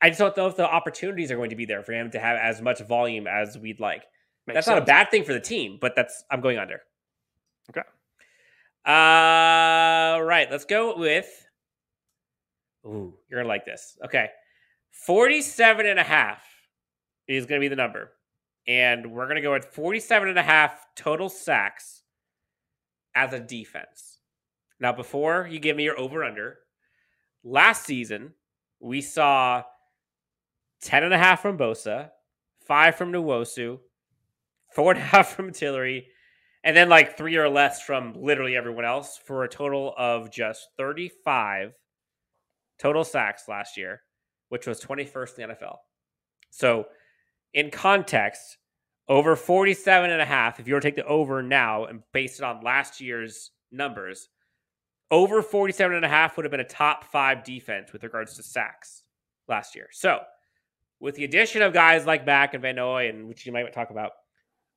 I 0.01 0.09
just 0.09 0.19
don't 0.19 0.36
know 0.36 0.47
if 0.47 0.57
the 0.57 0.69
opportunities 0.69 1.32
are 1.32 1.38
going 1.38 1.51
to 1.51 1.55
be 1.55 1.65
there 1.65 1.82
for 1.82 1.93
him 1.93 2.11
to 2.11 2.19
have 2.19 2.38
as 2.38 2.61
much 2.61 2.82
volume 2.82 3.26
as 3.26 3.57
we'd 3.57 3.80
like. 3.80 4.03
Makes 4.47 4.55
that's 4.55 4.65
sense. 4.65 4.76
not 4.76 4.84
a 4.84 4.86
bad 4.86 5.11
thing 5.11 5.24
for 5.24 5.34
the 5.34 5.39
team, 5.39 5.78
but 5.80 5.95
that's 5.95 6.24
I'm 6.30 6.41
going 6.41 6.57
under. 6.57 6.82
Okay. 7.69 7.88
Uh 8.84 10.19
right, 10.22 10.47
let's 10.51 10.65
go 10.65 10.97
with 10.97 11.30
Ooh, 12.86 13.13
you're 13.30 13.39
gonna 13.39 13.47
like 13.47 13.63
this. 13.63 13.97
Okay. 14.03 14.30
47 14.91 15.86
and 15.86 15.99
a 15.99 16.03
half 16.03 16.43
is 17.28 17.45
gonna 17.45 17.61
be 17.61 17.67
the 17.67 17.76
number. 17.76 18.11
And 18.68 19.12
we're 19.12 19.28
gonna 19.28 19.41
go 19.41 19.55
at 19.55 19.74
47 19.74 20.30
and 20.30 20.39
a 20.39 20.43
half 20.43 20.86
total 20.95 21.30
sacks 21.30 22.03
as 23.16 23.34
a 23.34 23.39
defense. 23.39 24.20
Now, 24.80 24.93
before 24.93 25.47
you 25.49 25.59
give 25.59 25.78
me 25.78 25.84
your 25.84 25.99
over 25.99 26.24
under, 26.24 26.57
last 27.43 27.86
season 27.86 28.34
we 28.80 29.01
saw 29.01 29.64
10 30.82 31.03
and 31.03 31.14
a 31.14 31.18
half 31.18 31.41
from 31.41 31.57
Bosa, 31.57 32.09
five 32.66 32.95
from 32.95 33.12
Nwosu, 33.12 33.80
four 34.74 34.93
and 34.93 35.01
a 35.01 35.03
half 35.03 35.36
from 35.36 35.51
Tillery, 35.51 36.07
and 36.64 36.76
then 36.76 36.89
like 36.89 37.18
three 37.18 37.38
or 37.38 37.49
less 37.49 37.82
from 37.82 38.14
literally 38.16 38.55
everyone 38.55 38.86
else 38.86 39.20
for 39.24 39.43
a 39.43 39.49
total 39.49 39.93
of 39.97 40.32
just 40.32 40.68
35 40.78 41.74
total 42.80 43.03
sacks 43.03 43.43
last 43.47 43.78
year, 43.78 44.01
which 44.49 44.68
was 44.68 44.82
21st 44.82 45.39
in 45.39 45.49
the 45.49 45.55
NFL. 45.55 45.78
So, 46.49 46.86
in 47.54 47.70
context, 47.72 48.58
over 49.08 49.36
47 49.36 50.10
and 50.10 50.22
a 50.22 50.26
half, 50.26 50.60
if 50.60 50.68
you 50.68 50.74
were 50.74 50.80
to 50.80 50.88
take 50.88 50.95
the 50.95 51.06
over 51.06 51.41
now 51.43 51.86
and 51.86 52.02
base 52.14 52.39
it 52.39 52.43
on 52.43 52.64
last 52.64 53.02
year's 53.02 53.52
numbers, 53.72 54.30
over 55.10 55.41
47 55.41 55.95
and 55.95 56.06
a 56.06 56.10
half 56.10 56.38
would 56.38 56.45
have 56.45 56.52
been 56.52 56.62
a 56.62 56.66
top 56.66 57.04
five 57.04 57.43
defense 57.43 57.91
with 57.91 58.04
regards 58.04 58.36
to 58.36 58.43
sacks 58.43 59.04
last 59.47 59.76
year. 59.76 59.89
So, 59.91 60.22
with 60.99 61.16
the 61.16 61.26
addition 61.26 61.62
of 61.62 61.74
guys 61.74 62.06
like 62.06 62.26
Mack 62.26 62.54
and 62.54 62.62
Van 62.62 62.76
Noy, 62.76 63.10
and 63.10 63.28
which 63.28 63.45
you 63.45 63.52
might 63.52 63.74
talk 63.74 63.89
about, 63.89 64.12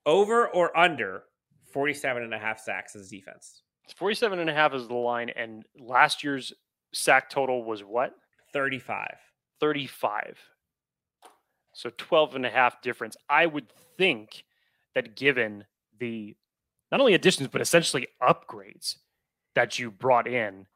over 0.07 0.49
or 0.49 0.77
under 0.77 1.25
47 1.73 2.23
and 2.23 2.35
a 2.35 2.39
half 2.39 2.59
sacks 2.59 2.97
as 2.97 3.07
a 3.07 3.11
defense? 3.11 3.63
47 3.97 4.39
and 4.39 4.51
a 4.51 4.55
half 4.55 4.75
is 4.75 4.89
the 4.89 4.95
line. 4.95 5.31
And 5.31 5.65
last 5.79 6.25
year's 6.25 6.53
sack 6.93 7.29
total 7.31 7.65
was 7.65 7.83
what? 7.83 8.15
35. 8.53 9.17
35. 9.61 10.39
So 11.75 11.91
12 11.97 12.37
and 12.37 12.47
a 12.47 12.51
half 12.51 12.81
difference. 12.83 13.17
I 13.29 13.47
would 13.47 13.69
think 13.97 14.45
that 14.95 15.17
given 15.17 15.65
the 15.99 16.35
not 16.91 17.01
only 17.01 17.15
additions, 17.15 17.49
but 17.49 17.61
essentially 17.61 18.09
upgrades 18.23 18.97
that 19.55 19.79
you 19.79 19.91
brought 19.91 20.27
in 20.27 20.67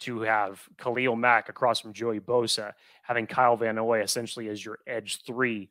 to 0.00 0.20
have 0.20 0.62
Khalil 0.78 1.16
Mack 1.16 1.48
across 1.48 1.80
from 1.80 1.92
Joey 1.92 2.20
Bosa, 2.20 2.72
having 3.02 3.26
Kyle 3.26 3.56
Van 3.56 3.76
Noy 3.76 4.00
essentially 4.00 4.48
as 4.48 4.64
your 4.64 4.78
edge 4.86 5.22
three, 5.24 5.70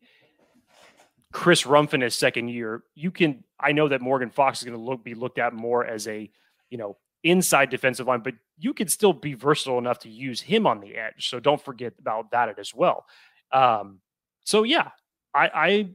Chris 1.32 1.64
Rumph 1.64 2.02
his 2.02 2.16
second 2.16 2.50
year, 2.50 2.84
you 2.96 3.12
can. 3.12 3.44
I 3.60 3.72
know 3.72 3.88
that 3.90 4.02
Morgan 4.02 4.30
Fox 4.30 4.60
is 4.60 4.64
going 4.64 4.78
to 4.78 4.84
look 4.84 5.04
be 5.04 5.14
looked 5.14 5.40
at 5.40 5.54
more 5.54 5.86
as 5.86 6.08
a, 6.08 6.30
you 6.70 6.78
know, 6.78 6.98
inside 7.24 7.70
defensive 7.70 8.08
line, 8.08 8.22
but 8.22 8.36
you 8.58 8.74
could 8.74 8.92
still 8.92 9.14
be 9.14 9.34
versatile 9.34 9.78
enough 9.78 10.00
to 10.00 10.10
use 10.10 10.42
him 10.42 10.66
on 10.66 10.80
the 10.80 10.96
edge. 10.96 11.30
So 11.30 11.40
don't 11.40 11.62
forget 11.62 11.94
about 12.00 12.32
that 12.32 12.58
as 12.58 12.74
well. 12.74 13.06
Um, 13.52 14.00
so 14.48 14.64
yeah, 14.64 14.92
I, 15.34 15.50
I 15.54 15.90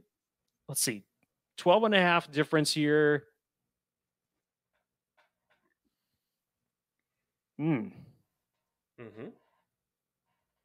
let's 0.68 0.82
see, 0.82 1.04
12 1.56 1.84
and 1.84 1.94
a 1.94 2.00
half 2.00 2.30
difference 2.30 2.70
here. 2.70 3.24
Hmm. 7.58 7.88
Mm-hmm. 9.00 9.28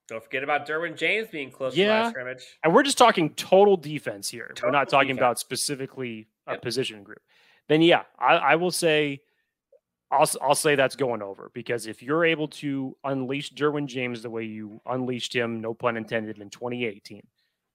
Don't 0.10 0.24
forget 0.24 0.44
about 0.44 0.68
Derwin 0.68 0.98
James 0.98 1.30
being 1.30 1.50
close 1.50 1.76
to 1.76 1.80
Yeah. 1.80 2.02
last 2.02 2.10
scrimmage. 2.10 2.44
And 2.66 2.74
we're 2.74 2.84
just 2.84 2.98
talking 2.98 3.34
total 3.36 3.78
defense 3.78 4.28
here. 4.30 4.54
we're 4.62 4.72
not 4.72 4.90
Total 4.90 5.00
talking 5.00 5.18
about 5.18 5.40
specifically 5.40 6.28
a 6.46 6.54
Yep. 6.54 6.62
position 6.62 7.04
group. 7.04 7.22
Then 7.70 7.82
yeah, 7.82 8.04
I, 8.20 8.36
I 8.36 8.56
will 8.56 8.72
say 8.72 9.22
I'll 10.12 10.30
I'll 10.42 10.56
say 10.56 10.76
that's 10.76 10.98
going 10.98 11.22
over 11.22 11.52
because 11.54 11.88
if 11.88 12.04
you're 12.04 12.26
able 12.26 12.50
to 12.50 12.98
unleash 13.06 13.54
Derwin 13.54 13.86
James 13.88 14.22
the 14.22 14.30
way 14.30 14.44
you 14.44 14.82
unleashed 14.86 15.34
him, 15.34 15.62
no 15.62 15.74
pun 15.74 15.96
intended, 15.96 16.38
in 16.40 16.50
2018, 16.50 17.26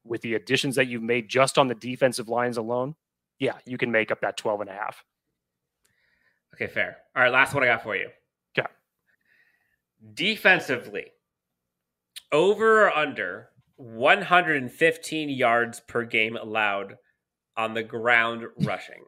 with 0.05 0.21
the 0.23 0.35
additions 0.35 0.77
that 0.77 0.87
you've 0.87 1.03
made 1.03 1.29
just 1.29 1.59
on 1.59 1.69
the 1.69 1.75
defensive 1.75 2.29
lines 2.29 2.57
alone, 2.57 2.95
yeah, 3.39 3.55
you 3.67 3.79
can 3.79 3.91
make 3.91 4.11
up 4.11 4.21
that 4.21 4.37
12 4.37 4.63
and 4.63 4.71
a 4.71 4.73
half. 4.73 5.05
Okay, 6.55 6.67
fair. 6.67 6.99
All 7.17 7.23
right, 7.23 7.33
last 7.33 7.55
one 7.55 7.63
I 7.63 7.67
got 7.67 7.83
for 7.83 7.97
you. 7.97 8.09
Okay. 8.57 8.69
Defensively, 10.15 11.07
over 12.31 12.87
or 12.87 12.97
under 12.97 13.49
115 13.77 15.29
yards 15.29 15.81
per 15.81 16.05
game 16.05 16.37
allowed 16.37 16.99
on 17.57 17.75
the 17.75 17.83
ground 17.83 18.47
rushing. 18.61 19.05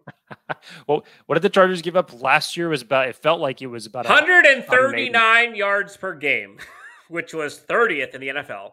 Well, 0.87 1.05
what 1.27 1.37
did 1.37 1.43
the 1.43 1.51
Chargers 1.51 1.83
give 1.83 1.97
up 1.97 2.21
last 2.21 2.57
year? 2.57 2.69
Was 2.69 2.83
about 2.83 3.09
it 3.09 3.17
felt 3.17 3.41
like 3.41 3.63
it 3.63 3.67
was 3.67 3.87
about 3.87 4.07
a, 4.07 4.09
139 4.09 5.55
yards 5.55 5.97
per 5.97 6.15
game, 6.15 6.59
which 7.09 7.35
was 7.35 7.59
30th 7.59 8.15
in 8.15 8.21
the 8.21 8.29
NFL. 8.29 8.71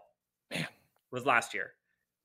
Man. 0.52 0.68
Was 1.12 1.26
last 1.26 1.54
year. 1.54 1.72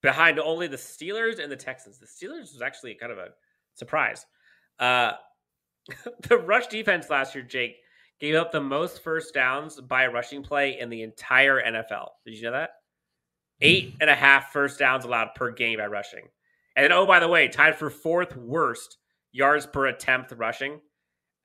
Behind 0.03 0.39
only 0.39 0.67
the 0.67 0.77
Steelers 0.77 1.43
and 1.43 1.51
the 1.51 1.57
Texans. 1.57 1.99
The 1.99 2.07
Steelers 2.07 2.53
was 2.53 2.63
actually 2.63 2.95
kind 2.95 3.13
of 3.13 3.19
a 3.19 3.29
surprise. 3.75 4.27
Uh, 4.79 5.13
the 6.29 6.39
rush 6.39 6.67
defense 6.67 7.11
last 7.11 7.35
year, 7.35 7.45
Jake, 7.45 7.77
gave 8.21 8.35
up 8.35 8.53
the 8.53 8.61
most 8.61 9.03
first 9.03 9.35
downs 9.35 9.81
by 9.81 10.05
a 10.05 10.11
rushing 10.11 10.43
play 10.43 10.79
in 10.79 10.91
the 10.91 11.03
entire 11.03 11.63
NFL. 11.63 12.09
Did 12.25 12.37
you 12.37 12.43
know 12.45 12.53
that? 12.53 12.71
Eight 13.61 13.95
and 14.01 14.11
a 14.11 14.15
half 14.15 14.53
first 14.53 14.79
downs 14.79 15.05
allowed 15.05 15.35
per 15.35 15.51
game 15.51 15.79
by 15.79 15.87
rushing. 15.87 16.27
And 16.77 16.85
then, 16.85 16.93
oh, 16.93 17.07
by 17.07 17.21
the 17.21 17.29
way, 17.29 17.49
tied 17.49 17.77
for 17.77 17.89
fourth 17.89 18.37
worst 18.37 18.99
yards 19.33 19.67
per 19.67 19.87
attempt 19.87 20.33
rushing 20.37 20.81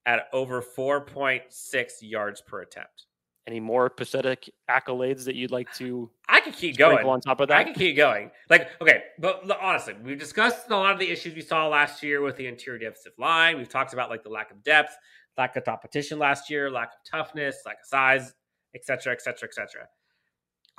at 0.06 0.28
over 0.34 0.62
4.6 0.62 1.91
yards 2.02 2.41
per 2.41 2.62
attempt. 2.62 3.06
Any 3.47 3.59
more 3.59 3.89
pathetic 3.89 4.49
accolades 4.69 5.25
that 5.25 5.35
you'd 5.35 5.51
like 5.51 5.71
to 5.73 6.09
I 6.29 6.41
could 6.41 6.53
keep 6.53 6.77
going. 6.77 7.05
on 7.05 7.21
top 7.21 7.39
of 7.41 7.47
that 7.47 7.57
I 7.57 7.63
can 7.63 7.73
keep 7.73 7.97
going. 7.97 8.31
Like, 8.49 8.69
okay, 8.81 9.03
but 9.19 9.43
honestly, 9.61 9.95
we've 10.03 10.19
discussed 10.19 10.69
a 10.69 10.75
lot 10.75 10.93
of 10.93 10.99
the 10.99 11.09
issues 11.09 11.35
we 11.35 11.41
saw 11.41 11.67
last 11.67 12.03
year 12.03 12.21
with 12.21 12.37
the 12.37 12.47
interior 12.47 12.79
defensive 12.79 13.13
line. 13.17 13.57
We've 13.57 13.69
talked 13.69 13.93
about 13.93 14.09
like 14.09 14.23
the 14.23 14.29
lack 14.29 14.51
of 14.51 14.63
depth, 14.63 14.95
lack 15.37 15.55
of 15.55 15.65
competition 15.65 16.19
last 16.19 16.49
year, 16.49 16.69
lack 16.69 16.89
of 16.89 17.09
toughness, 17.09 17.57
lack 17.65 17.79
of 17.81 17.85
size, 17.85 18.33
etc., 18.75 19.13
etc., 19.13 19.47
etc. 19.49 19.87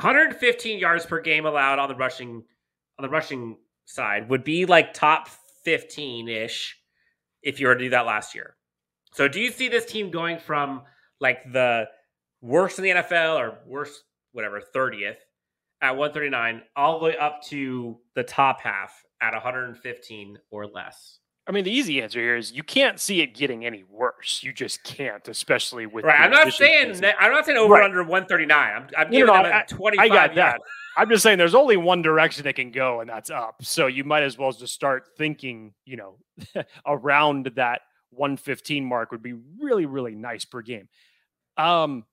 115 0.00 0.78
yards 0.78 1.04
per 1.04 1.20
game 1.20 1.46
allowed 1.46 1.78
on 1.78 1.88
the 1.88 1.94
rushing 1.94 2.42
on 2.98 3.02
the 3.02 3.08
rushing 3.08 3.56
side 3.84 4.28
would 4.28 4.44
be 4.44 4.66
like 4.66 4.94
top 4.94 5.28
15 5.64 6.28
ish 6.28 6.78
if 7.42 7.60
you 7.60 7.66
were 7.66 7.74
to 7.74 7.84
do 7.84 7.90
that 7.90 8.06
last 8.06 8.34
year. 8.34 8.56
So, 9.12 9.28
do 9.28 9.40
you 9.40 9.50
see 9.50 9.68
this 9.68 9.84
team 9.84 10.10
going 10.10 10.38
from 10.38 10.82
like 11.20 11.52
the 11.52 11.86
worst 12.43 12.78
in 12.78 12.84
the 12.84 12.90
NFL 12.90 13.38
or 13.38 13.59
worst, 13.66 14.03
whatever, 14.32 14.61
30th 14.74 15.16
at 15.80 15.97
139 15.97 16.62
all 16.76 16.99
the 16.99 17.05
way 17.07 17.16
up 17.16 17.43
to 17.45 17.99
the 18.14 18.22
top 18.22 18.61
half 18.61 19.03
at 19.22 19.32
115 19.32 20.38
or 20.51 20.66
less? 20.66 21.18
I 21.47 21.51
mean, 21.51 21.64
the 21.64 21.72
easy 21.72 22.01
answer 22.01 22.20
here 22.20 22.36
is 22.36 22.53
you 22.53 22.62
can't 22.62 23.01
see 23.01 23.20
it 23.20 23.34
getting 23.34 23.64
any 23.66 23.82
worse. 23.88 24.43
You 24.45 24.53
just 24.53 24.84
can't, 24.84 25.26
especially 25.26 25.86
with 25.86 26.05
Right. 26.05 26.20
I'm 26.20 26.30
not 26.30 26.53
saying 26.53 27.01
that, 27.01 27.16
I'm 27.18 27.32
not 27.32 27.47
saying 27.47 27.59
over 27.59 27.74
Right. 27.74 27.84
under 27.84 28.05
139. 28.05 28.72
I'm, 28.76 28.88
I'm 28.97 29.11
giving 29.11 29.26
no, 29.26 29.32
them 29.32 29.47
I- 29.47 29.62
a 29.62 29.66
25 29.66 30.05
I 30.05 30.09
got 30.14 30.34
that. 30.36 30.61
I'm 30.97 31.09
just 31.09 31.22
saying 31.22 31.38
there's 31.38 31.55
only 31.55 31.76
one 31.78 32.03
direction 32.03 32.47
it 32.47 32.53
can 32.55 32.70
go, 32.70 33.01
and 33.01 33.09
that's 33.09 33.30
up. 33.30 33.57
So 33.62 33.86
you 33.86 34.05
might 34.05 34.22
as 34.22 34.36
well 34.38 34.53
just 34.53 34.74
start 34.74 35.09
thinking, 35.16 35.72
you 35.86 35.97
know, 35.97 36.18
around 36.86 37.51
that 37.57 37.80
115 38.11 38.84
mark 38.84 39.11
would 39.11 39.22
be 39.22 39.32
really, 39.59 39.86
really 39.86 40.14
nice 40.14 40.45
per 40.45 40.61
game. 40.61 40.88
Um, 41.57 42.05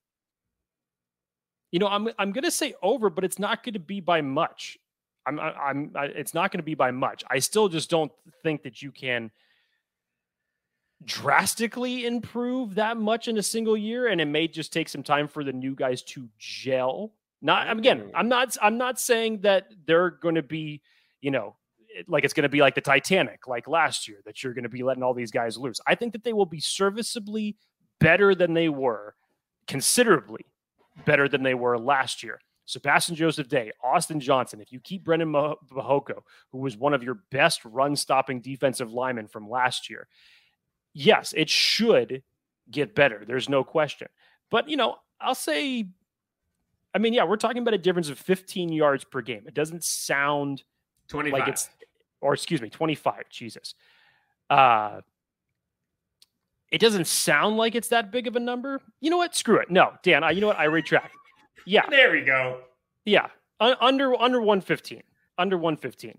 you 1.71 1.79
know, 1.79 1.87
I'm 1.87 2.09
I'm 2.17 2.31
gonna 2.31 2.51
say 2.51 2.73
over, 2.81 3.09
but 3.09 3.23
it's 3.23 3.39
not 3.39 3.63
going 3.63 3.73
to 3.73 3.79
be 3.79 3.99
by 3.99 4.21
much. 4.21 4.77
I'm 5.25 5.39
I'm 5.39 5.91
I, 5.95 6.05
it's 6.05 6.33
not 6.33 6.51
going 6.51 6.59
to 6.59 6.63
be 6.63 6.75
by 6.75 6.91
much. 6.91 7.23
I 7.29 7.39
still 7.39 7.69
just 7.69 7.89
don't 7.89 8.11
think 8.43 8.63
that 8.63 8.81
you 8.81 8.91
can 8.91 9.31
drastically 11.05 12.05
improve 12.05 12.75
that 12.75 12.97
much 12.97 13.27
in 13.27 13.37
a 13.37 13.43
single 13.43 13.77
year, 13.77 14.07
and 14.07 14.19
it 14.19 14.25
may 14.25 14.47
just 14.47 14.73
take 14.73 14.89
some 14.89 15.03
time 15.03 15.27
for 15.27 15.43
the 15.43 15.53
new 15.53 15.75
guys 15.75 16.01
to 16.03 16.27
gel. 16.37 17.13
Not 17.41 17.71
again, 17.77 18.01
Mm. 18.01 18.11
I'm 18.15 18.27
not 18.29 18.57
I'm 18.61 18.77
not 18.77 18.99
saying 18.99 19.41
that 19.41 19.71
they're 19.85 20.09
going 20.09 20.35
to 20.35 20.43
be, 20.43 20.81
you 21.21 21.31
know, 21.31 21.55
like 22.07 22.25
it's 22.25 22.33
going 22.33 22.43
to 22.43 22.49
be 22.49 22.61
like 22.61 22.75
the 22.75 22.81
Titanic, 22.81 23.47
like 23.47 23.67
last 23.67 24.07
year, 24.07 24.17
that 24.25 24.43
you're 24.43 24.53
going 24.53 24.63
to 24.63 24.69
be 24.69 24.83
letting 24.83 25.03
all 25.03 25.13
these 25.13 25.31
guys 25.31 25.57
loose. 25.57 25.79
I 25.87 25.95
think 25.95 26.13
that 26.13 26.23
they 26.23 26.33
will 26.33 26.45
be 26.45 26.59
serviceably 26.59 27.55
better 27.99 28.35
than 28.35 28.53
they 28.53 28.69
were, 28.69 29.15
considerably 29.67 30.45
better 31.05 31.27
than 31.27 31.43
they 31.43 31.53
were 31.53 31.77
last 31.77 32.23
year. 32.23 32.39
Sebastian 32.65 33.15
Joseph 33.15 33.47
Day, 33.47 33.71
Austin 33.83 34.19
Johnson. 34.19 34.61
If 34.61 34.71
you 34.71 34.79
keep 34.79 35.03
Brendan 35.03 35.29
Mah- 35.29 35.55
Mahoko, 35.71 36.21
who 36.51 36.59
was 36.59 36.77
one 36.77 36.93
of 36.93 37.01
your 37.01 37.15
best 37.31 37.65
run-stopping 37.65 38.41
defensive 38.41 38.93
linemen 38.93 39.27
from 39.27 39.49
last 39.49 39.89
year, 39.89 40.07
yes, 40.93 41.33
it 41.35 41.49
should 41.49 42.21
get 42.69 42.93
better. 42.93 43.23
There's 43.25 43.49
no 43.49 43.63
question. 43.63 44.07
But 44.51 44.69
you 44.69 44.77
know, 44.77 44.97
I'll 45.19 45.35
say, 45.35 45.87
I 46.93 46.99
mean, 46.99 47.13
yeah, 47.13 47.23
we're 47.23 47.37
talking 47.37 47.61
about 47.63 47.73
a 47.73 47.79
difference 47.79 48.09
of 48.09 48.19
15 48.19 48.71
yards 48.71 49.03
per 49.03 49.21
game. 49.21 49.45
It 49.47 49.55
doesn't 49.55 49.83
sound 49.83 50.63
25. 51.09 51.39
like 51.39 51.49
it's 51.49 51.69
or 52.21 52.33
excuse 52.33 52.61
me 52.61 52.69
25 52.69 53.23
jesus 53.29 53.75
uh 54.49 55.01
it 56.71 56.79
doesn't 56.79 57.07
sound 57.07 57.57
like 57.57 57.75
it's 57.75 57.87
that 57.89 58.11
big 58.11 58.27
of 58.27 58.35
a 58.35 58.39
number. 58.39 58.79
You 59.01 59.09
know 59.09 59.17
what? 59.17 59.35
Screw 59.35 59.57
it. 59.57 59.69
No 59.71 59.93
dan 60.03 60.23
I, 60.23 60.31
you 60.31 60.41
know 60.41 60.47
what? 60.47 60.59
I 60.59 60.65
retract. 60.65 61.13
Yeah. 61.65 61.83
There 61.89 62.11
we 62.11 62.21
go. 62.21 62.61
yeah. 63.05 63.27
Un- 63.59 63.75
under 63.81 64.15
under 64.21 64.39
115 64.39 65.01
under 65.37 65.57
115 65.57 66.17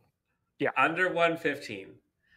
Yeah. 0.59 0.71
Under 0.77 1.07
115. 1.09 1.89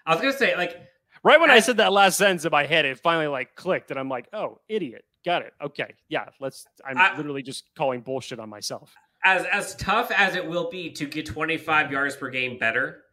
I 0.06 0.12
was 0.14 0.22
going 0.22 0.34
to 0.34 0.40
say, 0.40 0.56
like, 0.58 0.78
right 1.24 1.40
when 1.40 1.50
i 1.50 1.56
As- 1.58 1.66
said 1.66 1.78
that 1.78 1.92
last 1.94 2.18
sentence 2.18 2.44
in 2.46 2.52
my 2.52 2.66
head 2.66 2.86
it 2.86 3.00
finally 3.00 3.28
like 3.28 3.56
clicked 3.56 3.90
and 3.92 4.00
i'm 4.00 4.10
like 4.10 4.28
oh 4.34 4.60
idiot. 4.70 5.04
Got 5.26 5.42
it. 5.44 5.54
Okay. 5.62 5.94
Yeah 6.10 6.26
let's 6.40 6.66
i'm 6.86 6.98
I- 6.98 7.16
literally 7.18 7.42
just 7.44 7.70
calling 7.76 8.02
bullshit 8.02 8.40
on 8.40 8.50
myself. 8.50 8.94
As 9.26 9.46
as 9.46 9.76
tough 9.76 10.12
as 10.12 10.36
it 10.36 10.46
will 10.46 10.70
be 10.70 10.90
to 10.92 11.06
get 11.06 11.26
25 11.26 11.92
yards 11.92 12.16
per 12.18 12.30
game 12.30 12.58
better, 12.58 13.04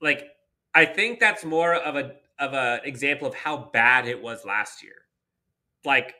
like 0.00 0.28
I 0.74 0.86
think 0.86 1.20
that's 1.20 1.44
more 1.44 1.74
of 1.74 1.96
a 1.96 2.14
of 2.38 2.54
a 2.54 2.80
example 2.84 3.26
of 3.28 3.34
how 3.34 3.70
bad 3.72 4.06
it 4.06 4.20
was 4.22 4.44
last 4.44 4.82
year. 4.82 4.94
Like 5.84 6.14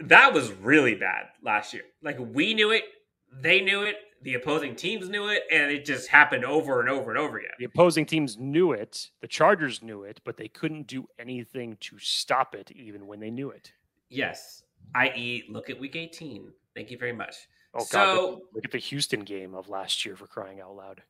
that 0.00 0.32
was 0.32 0.52
really 0.52 0.94
bad 0.94 1.26
last 1.42 1.74
year. 1.74 1.82
Like 2.02 2.18
we 2.20 2.54
knew 2.54 2.70
it, 2.70 2.84
they 3.32 3.60
knew 3.60 3.82
it, 3.82 3.96
the 4.22 4.34
opposing 4.34 4.74
teams 4.74 5.08
knew 5.08 5.28
it, 5.28 5.42
and 5.52 5.70
it 5.70 5.84
just 5.84 6.08
happened 6.08 6.44
over 6.44 6.80
and 6.80 6.88
over 6.88 7.10
and 7.10 7.18
over 7.18 7.38
again. 7.38 7.50
the 7.58 7.64
opposing 7.66 8.04
teams 8.06 8.36
knew 8.38 8.72
it 8.72 9.10
the 9.20 9.28
chargers 9.28 9.82
knew 9.82 10.02
it 10.02 10.20
but 10.24 10.36
they 10.36 10.48
couldn't 10.48 10.86
do 10.88 11.06
anything 11.20 11.76
to 11.80 11.98
stop 11.98 12.54
it 12.54 12.70
even 12.72 13.06
when 13.06 13.20
they 13.20 13.30
knew 13.30 13.50
it 13.50 13.72
Yes. 14.10 14.62
I.e., 14.94 15.44
look 15.50 15.68
at 15.68 15.78
week 15.78 15.94
18. 15.96 16.50
Thank 16.74 16.90
you 16.90 16.96
very 16.96 17.12
much. 17.12 17.36
Oh 17.74 17.80
God! 17.80 17.86
So- 17.90 18.30
look, 18.30 18.42
look 18.54 18.64
at 18.64 18.70
the 18.70 18.78
Houston 18.78 19.20
game 19.20 19.54
of 19.54 19.68
last 19.68 20.06
year 20.06 20.16
for 20.16 20.26
crying 20.26 20.60
out 20.62 20.74
loud. 20.74 21.02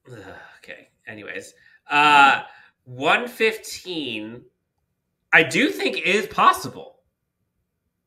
Okay. 0.58 0.88
Anyways, 1.06 1.54
uh, 1.88 2.42
115, 2.88 4.42
I 5.30 5.42
do 5.42 5.68
think 5.68 5.98
is 5.98 6.26
possible. 6.26 7.00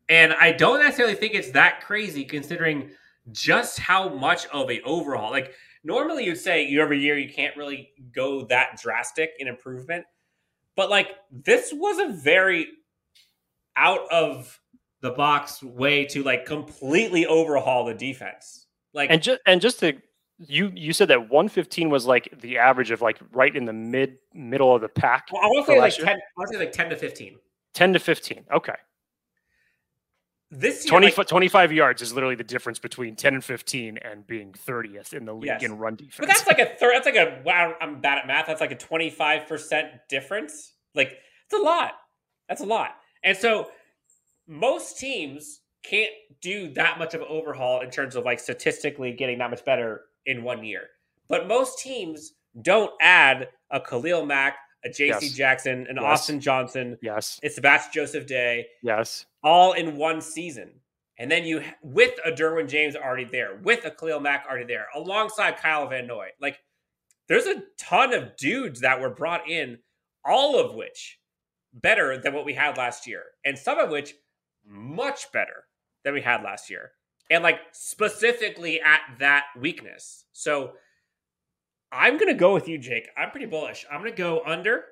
And 0.10 0.34
I 0.34 0.52
don't 0.52 0.80
necessarily 0.80 1.14
think 1.14 1.36
it's 1.36 1.52
that 1.52 1.82
crazy 1.82 2.26
considering 2.26 2.90
just 3.32 3.78
how 3.78 4.10
much 4.10 4.48
of 4.48 4.72
a 4.72 4.82
overhaul. 4.82 5.30
Like 5.30 5.54
normally 5.84 6.26
you'd 6.26 6.40
say 6.40 6.66
year 6.66 6.84
over 6.84 6.96
year 6.96 7.18
you 7.18 7.32
can't 7.32 7.56
really 7.56 7.92
go 8.14 8.46
that 8.46 8.80
drastic 8.82 9.34
in 9.38 9.48
improvement. 9.48 10.04
But 10.76 10.90
like 10.90 11.10
this 11.32 11.72
was 11.72 12.00
a 12.00 12.12
very 12.12 12.68
out 13.78 14.12
of 14.12 14.60
the 15.02 15.12
box 15.12 15.62
way 15.62 16.06
to 16.06 16.24
like 16.24 16.48
completely 16.48 17.28
overhaul 17.28 17.86
the 17.86 17.94
defense. 17.94 18.66
Like 18.94 19.12
And 19.12 19.22
just 19.22 19.42
and 19.46 19.62
just 19.62 19.80
to 19.82 19.94
you 20.48 20.72
you 20.76 20.94
said 20.94 21.08
that 21.10 21.30
115 21.30 21.89
was 21.89 22.06
like 22.06 22.34
the 22.42 22.58
average 22.58 22.92
of 22.92 23.02
like 23.02 23.20
right 23.32 23.56
in 23.56 23.66
the 23.66 23.74
mid 23.74 24.18
middle 24.34 24.76
of 24.76 24.82
the 24.82 24.89
pack. 24.89 25.28
well, 25.32 25.42
I 25.44 25.48
want 25.48 25.66
to 25.66 25.72
say 25.74 25.80
like 25.80 25.98
year? 25.98 26.06
10 26.08 26.16
I 26.16 26.20
want 26.38 26.52
to 26.52 26.58
say 26.58 26.60
like 26.60 26.72
10 26.72 26.89
to 26.89 26.96
15. 26.96 27.36
10 27.74 27.94
to 27.94 28.00
15. 28.00 28.46
Okay. 28.54 28.74
This 30.54 30.84
year, 30.84 30.89
20, 31.00 31.14
like, 31.16 31.28
25 31.28 31.72
yards 31.72 32.02
is 32.02 32.14
literally 32.14 32.36
the 32.36 32.44
difference 32.44 32.78
between 32.78 33.16
10 33.16 33.36
and 33.36 33.44
15 33.44 33.98
and 34.00 34.28
being 34.28 34.52
30th 34.52 35.14
in 35.14 35.24
the 35.24 35.34
league 35.34 35.46
Yes. 35.48 35.64
in 35.64 35.78
run 35.78 35.96
defense. 35.96 36.18
But 36.20 36.28
that's 36.28 36.46
like 36.46 36.60
a 36.60 36.66
third. 36.66 36.94
That's 36.96 37.06
like 37.06 37.16
a 37.16 37.42
wow. 37.46 37.76
I'm 37.80 38.02
bad 38.02 38.18
at 38.18 38.28
math. 38.28 38.48
That's 38.48 38.60
like 38.60 38.72
a 38.72 38.78
25 38.78 39.48
percent 39.48 39.88
difference. 40.10 40.74
Like 40.94 41.20
it's 41.46 41.54
a 41.54 41.64
lot. 41.64 41.94
That's 42.50 42.62
a 42.62 42.66
lot. 42.66 42.96
And 43.24 43.38
so 43.38 43.70
most 44.48 44.98
teams 45.00 45.62
can't 45.84 46.12
do 46.42 46.74
that 46.74 47.00
much 47.00 47.14
of 47.14 47.22
an 47.22 47.28
overhaul 47.30 47.80
in 47.80 47.89
terms 47.89 48.16
of 48.16 48.26
like 48.26 48.39
statistically 48.39 49.14
getting 49.14 49.38
that 49.39 49.50
much 49.50 49.64
better 49.64 50.02
in 50.26 50.44
one 50.44 50.64
year. 50.64 50.90
But 51.28 51.48
most 51.48 51.80
teams 51.80 52.34
don't 52.62 52.92
add 53.02 53.50
a 53.70 53.80
Khalil 53.80 54.26
Mack, 54.26 54.58
a 54.84 54.90
JC 54.90 55.08
Yes. 55.08 55.32
Jackson, 55.34 55.88
an 55.88 55.96
Yes. 55.96 56.04
Austin 56.04 56.40
Johnson, 56.40 56.98
Yes. 57.02 57.40
it's 57.44 57.56
Sebastian 57.56 57.92
Joseph 57.94 58.26
Day, 58.26 58.68
Yes. 58.82 59.26
all 59.44 59.74
in 59.74 59.96
one 59.98 60.22
season. 60.22 60.82
And 61.18 61.30
then 61.32 61.46
you, 61.46 61.64
with 61.84 62.18
a 62.26 62.32
Derwin 62.32 62.68
James 62.68 62.96
already 62.96 63.26
there, 63.26 63.56
with 63.58 63.86
a 63.86 63.92
Khalil 63.92 64.20
Mack 64.20 64.46
already 64.50 64.66
there, 64.66 64.88
alongside 64.96 65.58
Kyle 65.58 65.88
Van 65.88 66.08
Noy, 66.08 66.30
like 66.40 66.60
there's 67.28 67.46
a 67.46 67.64
ton 67.78 68.14
of 68.14 68.36
dudes 68.38 68.82
that 68.82 69.00
were 69.00 69.10
brought 69.12 69.48
in, 69.48 69.80
all 70.26 70.60
of 70.60 70.74
which 70.74 71.20
better 71.74 72.18
than 72.18 72.34
what 72.34 72.44
we 72.44 72.54
had 72.54 72.76
last 72.78 73.06
year, 73.08 73.24
and 73.46 73.58
some 73.58 73.78
of 73.78 73.90
which 73.92 74.16
much 74.66 75.32
better 75.32 75.68
than 76.04 76.14
we 76.14 76.22
had 76.22 76.44
last 76.44 76.70
year, 76.70 76.92
and 77.32 77.42
like 77.42 77.60
specifically 77.72 78.80
at 78.82 79.00
that 79.18 79.46
weakness. 79.58 80.26
So 80.34 80.74
I'm 81.92 82.18
gonna 82.18 82.36
go 82.36 82.54
with 82.54 82.68
you, 82.68 82.78
Jake. 82.78 83.10
I'm 83.18 83.32
pretty 83.32 83.48
bullish. 83.48 83.86
I'm 83.90 84.00
gonna 84.02 84.12
go 84.12 84.44
under, 84.46 84.84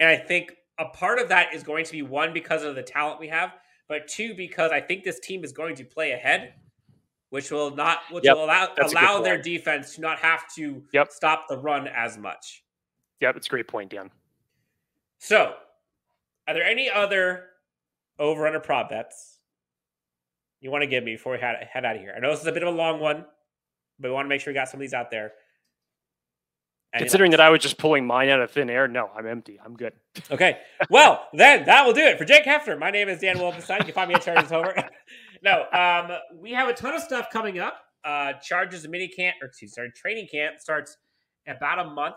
and 0.00 0.08
I 0.08 0.16
think 0.16 0.52
a 0.78 0.86
part 0.86 1.18
of 1.18 1.28
that 1.28 1.52
is 1.52 1.62
going 1.62 1.84
to 1.84 1.92
be 1.92 2.02
one 2.02 2.32
because 2.32 2.62
of 2.62 2.74
the 2.76 2.82
talent 2.82 3.20
we 3.20 3.28
have, 3.28 3.50
but 3.88 4.08
two 4.08 4.34
because 4.34 4.72
I 4.72 4.80
think 4.80 5.04
this 5.04 5.20
team 5.20 5.44
is 5.44 5.52
going 5.52 5.76
to 5.76 5.84
play 5.84 6.12
ahead, 6.12 6.54
which 7.30 7.50
will 7.50 7.74
not 7.74 8.00
which 8.10 8.24
Yep, 8.24 8.36
will 8.36 8.44
allow 8.44 8.68
that's 8.76 8.92
a 8.92 8.94
good 8.94 9.02
allow 9.04 9.20
their 9.20 9.40
defense 9.40 9.94
to 9.96 10.00
not 10.00 10.18
have 10.20 10.52
to 10.54 10.82
Yep. 10.92 11.12
stop 11.12 11.48
the 11.48 11.58
run 11.58 11.88
as 11.88 12.16
much. 12.16 12.64
Yep. 13.20 13.36
It's 13.36 13.46
a 13.46 13.50
great 13.50 13.68
point, 13.68 13.90
Dan. 13.90 14.10
So, 15.18 15.56
are 16.46 16.54
there 16.54 16.64
any 16.64 16.90
other 16.90 17.50
over 18.18 18.46
under 18.46 18.60
prop 18.60 18.90
bets 18.90 19.33
you 20.64 20.70
want 20.70 20.82
to 20.82 20.86
give 20.86 21.04
me 21.04 21.12
before 21.12 21.32
we 21.32 21.38
head, 21.38 21.56
head 21.70 21.84
out 21.84 21.96
of 21.96 22.00
here? 22.00 22.14
I 22.16 22.20
know 22.20 22.30
this 22.30 22.40
is 22.40 22.46
a 22.46 22.52
bit 22.52 22.62
of 22.62 22.72
a 22.72 22.76
long 22.76 22.98
one, 22.98 23.26
but 23.98 24.08
we 24.08 24.14
want 24.14 24.24
to 24.24 24.28
make 24.30 24.40
sure 24.40 24.50
we 24.50 24.54
got 24.54 24.68
some 24.68 24.78
of 24.78 24.80
these 24.80 24.94
out 24.94 25.10
there. 25.10 25.32
Any 26.94 27.02
Considering 27.02 27.32
last? 27.32 27.38
that 27.38 27.46
I 27.46 27.50
was 27.50 27.60
just 27.60 27.76
pulling 27.76 28.06
mine 28.06 28.30
out 28.30 28.40
of 28.40 28.50
thin 28.50 28.70
air, 28.70 28.88
no, 28.88 29.10
I'm 29.14 29.26
empty. 29.26 29.60
I'm 29.64 29.76
good. 29.76 29.92
Okay. 30.30 30.58
Well, 30.88 31.26
then 31.34 31.66
that 31.66 31.84
will 31.84 31.92
do 31.92 32.00
it 32.00 32.16
for 32.16 32.24
Jake 32.24 32.44
Hefner. 32.44 32.78
My 32.78 32.90
name 32.90 33.08
is 33.08 33.20
Dan 33.20 33.36
Wolkenstein. 33.36 33.80
You 33.80 33.84
can 33.84 33.94
find 33.94 34.08
me 34.08 34.14
at 34.14 34.22
Charges 34.24 34.48
Homer. 34.48 34.74
no, 35.42 35.64
um, 35.72 36.16
we 36.40 36.52
have 36.52 36.68
a 36.68 36.72
ton 36.72 36.94
of 36.94 37.02
stuff 37.02 37.26
coming 37.30 37.58
up. 37.58 37.74
Uh, 38.04 38.32
Chargers 38.34 38.88
mini 38.88 39.08
camp, 39.08 39.36
or 39.42 39.48
excuse, 39.48 39.74
sorry, 39.74 39.90
training 39.90 40.28
camp 40.30 40.60
starts 40.60 40.96
about 41.46 41.78
a 41.80 41.90
month. 41.90 42.16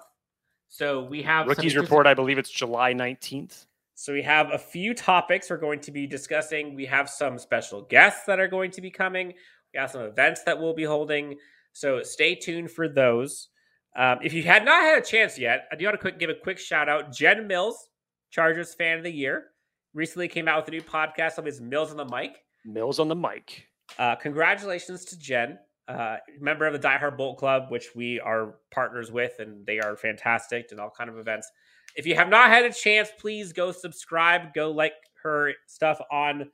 So 0.69 1.03
we 1.03 1.21
have 1.23 1.47
Rookies 1.47 1.75
report, 1.75 2.07
I 2.07 2.13
believe 2.13 2.37
it's 2.37 2.49
July 2.51 2.93
19th. 2.93 3.65
So 3.99 4.13
we 4.13 4.21
have 4.21 4.51
a 4.53 4.59
few 4.59 4.93
topics 4.93 5.49
we're 5.49 5.57
going 5.57 5.79
to 5.79 5.91
be 5.91 6.05
discussing. 6.05 6.75
We 6.75 6.85
have 6.85 7.09
some 7.09 7.39
special 7.39 7.81
guests 7.81 8.25
that 8.27 8.39
are 8.39 8.47
going 8.47 8.69
to 8.71 8.81
be 8.81 8.91
coming. 8.91 9.33
We 9.73 9.79
have 9.79 9.89
some 9.89 10.01
events 10.01 10.43
that 10.43 10.59
we'll 10.59 10.75
be 10.75 10.83
holding. 10.83 11.39
So 11.73 12.03
stay 12.03 12.35
tuned 12.35 12.69
for 12.69 12.87
those. 12.87 13.49
Um, 13.95 14.19
if 14.21 14.33
you 14.33 14.43
had 14.43 14.63
not 14.63 14.83
had 14.83 14.99
a 14.99 15.01
chance 15.05 15.39
yet, 15.39 15.67
I 15.71 15.75
do 15.75 15.85
want 15.85 15.95
to 15.95 15.97
quick, 15.99 16.19
give 16.19 16.29
a 16.29 16.35
quick 16.35 16.59
shout 16.59 16.87
out. 16.87 17.11
Jen 17.11 17.47
Mills, 17.47 17.89
Chargers 18.29 18.75
fan 18.75 18.99
of 18.99 19.03
the 19.03 19.11
year, 19.11 19.45
recently 19.95 20.27
came 20.27 20.47
out 20.47 20.57
with 20.57 20.67
a 20.67 20.77
new 20.77 20.83
podcast 20.83 21.39
of 21.39 21.45
his 21.45 21.59
Mills 21.59 21.89
on 21.89 21.97
the 21.97 22.05
Mic. 22.05 22.37
Mills 22.65 22.99
on 22.99 23.07
the 23.07 23.15
mic. 23.15 23.65
Uh, 23.97 24.15
congratulations 24.15 25.05
to 25.05 25.17
Jen, 25.17 25.57
uh, 25.87 26.17
member 26.39 26.65
of 26.65 26.73
the 26.73 26.79
Die 26.79 26.97
Hard 26.97 27.17
Bolt 27.17 27.37
Club, 27.37 27.67
which 27.69 27.95
we 27.95 28.19
are 28.19 28.55
partners 28.71 29.11
with, 29.11 29.39
and 29.39 29.65
they 29.65 29.79
are 29.79 29.95
fantastic 29.95 30.67
and 30.71 30.79
all 30.79 30.89
kind 30.89 31.09
of 31.09 31.17
events. 31.17 31.49
If 31.95 32.05
you 32.05 32.15
have 32.15 32.29
not 32.29 32.49
had 32.49 32.65
a 32.65 32.73
chance, 32.73 33.09
please 33.17 33.53
go 33.53 33.71
subscribe, 33.71 34.53
go 34.53 34.71
like 34.71 34.93
her 35.23 35.53
stuff 35.65 35.99
on 36.11 36.51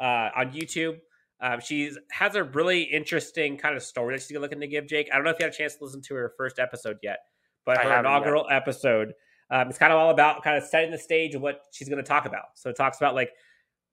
uh, 0.00 0.30
on 0.36 0.52
YouTube. 0.52 0.98
Um, 1.40 1.60
she 1.60 1.90
has 2.10 2.34
a 2.34 2.44
really 2.44 2.82
interesting 2.82 3.58
kind 3.58 3.76
of 3.76 3.82
story 3.82 4.16
that 4.16 4.22
she's 4.22 4.38
looking 4.38 4.60
to 4.60 4.66
give 4.66 4.86
Jake. 4.86 5.08
I 5.12 5.16
don't 5.16 5.24
know 5.24 5.30
if 5.30 5.38
you 5.38 5.44
had 5.44 5.52
a 5.52 5.56
chance 5.56 5.76
to 5.76 5.84
listen 5.84 6.00
to 6.02 6.14
her 6.14 6.32
first 6.36 6.58
episode 6.58 6.96
yet, 7.02 7.18
but 7.64 7.76
her 7.76 7.82
haven't 7.82 8.04
yet. 8.04 8.16
inaugural 8.16 8.46
episode, 8.50 9.12
um, 9.50 9.68
it's 9.68 9.78
kind 9.78 9.92
of 9.92 9.98
all 9.98 10.10
about 10.10 10.42
kind 10.42 10.56
of 10.56 10.64
setting 10.64 10.90
the 10.90 10.98
stage 10.98 11.34
of 11.34 11.42
what 11.42 11.60
she's 11.72 11.88
going 11.88 12.02
to 12.02 12.08
talk 12.08 12.24
about. 12.24 12.46
So 12.54 12.70
it 12.70 12.76
talks 12.76 12.96
about 12.96 13.14
like 13.14 13.32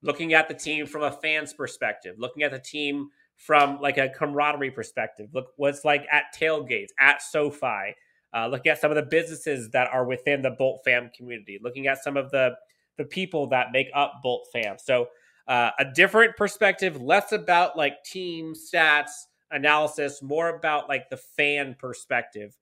looking 0.02 0.32
at 0.32 0.48
the 0.48 0.54
team 0.54 0.86
from 0.86 1.02
a 1.02 1.10
fan's 1.10 1.52
perspective, 1.52 2.16
looking 2.18 2.44
at 2.44 2.50
the 2.50 2.58
team 2.58 3.08
from 3.36 3.80
like 3.80 3.98
a 3.98 4.08
camaraderie 4.08 4.70
perspective. 4.70 5.28
Look 5.32 5.48
what's 5.56 5.84
like 5.84 6.06
at 6.10 6.24
tailgates, 6.38 6.88
at 6.98 7.22
SoFi. 7.22 7.94
Uh, 8.32 8.48
looking 8.48 8.72
at 8.72 8.80
some 8.80 8.90
of 8.90 8.96
the 8.96 9.02
businesses 9.02 9.70
that 9.70 9.88
are 9.92 10.04
within 10.04 10.42
the 10.42 10.50
Bolt 10.50 10.80
fam 10.84 11.10
community. 11.16 11.58
Looking 11.62 11.86
at 11.86 12.02
some 12.02 12.16
of 12.16 12.30
the 12.30 12.56
the 12.96 13.04
people 13.04 13.46
that 13.48 13.72
make 13.72 13.88
up 13.94 14.20
Bolt 14.22 14.48
fam. 14.52 14.76
So 14.78 15.08
uh, 15.46 15.70
a 15.78 15.84
different 15.84 16.36
perspective, 16.36 17.00
less 17.00 17.32
about 17.32 17.76
like 17.76 18.02
team 18.04 18.54
stats 18.54 19.10
analysis, 19.50 20.22
more 20.22 20.48
about 20.48 20.88
like 20.88 21.08
the 21.10 21.16
fan 21.16 21.76
perspective 21.78 22.56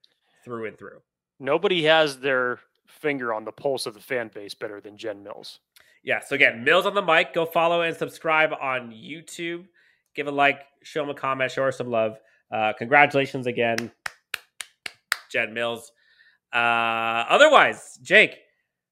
through 0.45 0.67
and 0.67 0.79
through. 0.79 1.01
Nobody 1.39 1.85
has 1.85 2.19
their 2.19 2.59
finger 2.87 3.33
on 3.33 3.45
the 3.45 3.53
pulse 3.53 3.87
of 3.87 3.95
the 3.95 4.01
fan 4.01 4.31
base 4.35 4.55
better 4.55 4.81
than 4.81 4.97
Jen 4.97 5.23
Mills. 5.23 5.61
Yeah. 6.03 6.21
So 6.21 6.35
again, 6.35 6.65
Mills 6.65 6.87
on 6.87 6.95
the 6.95 7.03
mic. 7.03 7.33
Go 7.33 7.47
follow 7.47 7.83
and 7.83 7.97
subscribe 7.97 8.53
on 8.61 8.91
YouTube. 8.91 9.67
Give 10.15 10.27
a 10.27 10.31
like, 10.31 10.61
show 10.83 11.03
him 11.03 11.11
a 11.11 11.15
comment, 11.15 11.51
show 11.51 11.63
her 11.65 11.73
some 11.73 11.91
love. 11.91 12.19
Uh, 12.51 12.73
congratulations 12.79 13.47
again, 13.47 13.91
Jen 15.31 15.55
Mills. 15.55 15.91
Uh, 16.53 16.57
otherwise, 17.29 17.99
Jake, 18.03 18.37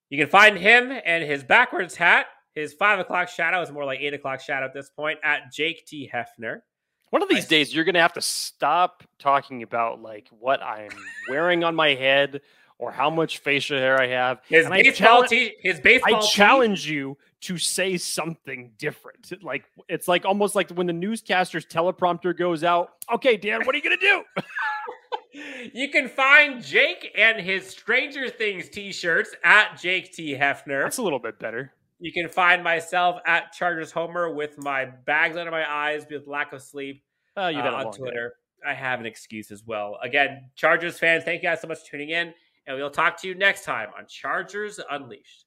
you 0.09 0.19
can 0.19 0.29
find 0.29 0.57
him 0.57 0.91
and 1.05 1.23
his 1.25 1.45
backwards 1.45 1.95
hat. 1.95 2.27
His 2.55 2.73
five 2.73 2.99
o'clock 2.99 3.29
shadow 3.29 3.61
is 3.63 3.71
more 3.71 3.85
like 3.85 4.01
eight 4.01 4.15
o'clock 4.15 4.41
shadow 4.41 4.67
at 4.67 4.73
this 4.75 4.89
point 4.91 5.19
at 5.23 5.53
Jake 5.53 5.87
T. 5.87 6.11
Hefner. 6.13 6.63
One 7.11 7.23
of 7.23 7.29
these 7.29 7.39
Nice. 7.39 7.49
days, 7.49 7.75
you're 7.75 7.85
gonna 7.85 8.01
have 8.01 8.13
to 8.15 8.21
stop 8.23 9.03
talking 9.19 9.63
about 9.63 10.01
like 10.01 10.29
what 10.31 10.63
I'm 10.63 10.91
wearing 11.29 11.65
on 11.65 11.75
my 11.75 11.95
head 11.95 12.41
or 12.79 12.91
how 12.93 13.11
much 13.11 13.39
facial 13.39 13.77
hair 13.79 14.01
I 14.01 14.07
have. 14.09 14.41
His 14.49 14.65
And 14.65 14.73
I 14.75 14.83
baseball 14.83 14.95
challenge- 15.25 15.31
tee. 15.31 15.55
His 15.61 15.81
baseball. 15.81 16.17
I 16.17 16.21
challenge 16.21 16.89
you 16.89 17.19
to 17.43 17.57
say 17.59 17.97
something 17.97 18.73
different. 18.79 19.43
Like 19.43 19.65
it's 19.89 20.09
like 20.09 20.25
almost 20.25 20.55
like 20.55 20.71
when 20.71 20.87
the 20.87 20.93
newscaster's 20.93 21.67
teleprompter 21.67 22.37
goes 22.37 22.65
out. 22.65 22.91
Okay, 23.13 23.37
Dan, 23.37 23.65
what 23.65 23.75
are 23.75 23.79
you 23.79 23.85
gonna 23.85 23.97
do? 23.97 24.23
You 25.73 25.91
can 25.91 26.09
find 26.09 26.63
Jake 26.63 27.13
and 27.17 27.41
his 27.41 27.69
Stranger 27.69 28.29
Things 28.29 28.69
t-shirts 28.69 29.35
at 29.45 29.79
Jake 29.81 30.13
T. 30.13 30.35
Hefner. 30.35 30.83
That's 30.83 30.99
a 30.99 31.03
little 31.03 31.21
bit 31.21 31.39
better. 31.39 31.73
You 32.01 32.13
can 32.13 32.29
find 32.29 32.65
myself 32.65 33.21
at 33.27 33.53
Chargers 33.53 33.93
Homer 33.93 34.33
with 34.35 34.59
my 34.59 34.87
bags 34.87 35.37
under 35.37 35.51
my 35.51 35.71
eyes 35.71 36.07
with 36.11 36.27
lack 36.27 36.53
of 36.53 36.63
sleep 36.63 37.05
you've 37.37 37.55
had 37.55 37.67
uh, 37.67 37.77
on 37.77 37.85
long 37.85 37.93
day. 37.93 37.99
Twitter. 37.99 38.35
I 38.67 38.75
have 38.75 39.01
an 39.01 39.07
excuse 39.07 39.51
as 39.51 39.65
well. 39.65 39.99
Again, 40.03 40.51
Chargers 40.57 40.99
fans, 40.99 41.25
thank 41.25 41.43
you 41.43 41.49
guys 41.49 41.61
so 41.61 41.69
much 41.69 41.79
for 41.81 41.93
tuning 41.93 42.11
in, 42.11 42.35
and 42.67 42.77
we'll 42.77 42.91
talk 42.91 43.21
to 43.23 43.29
you 43.29 43.35
next 43.35 43.65
time 43.65 43.89
on 43.97 44.07
Chargers 44.07 44.81
Unleashed. 44.91 45.47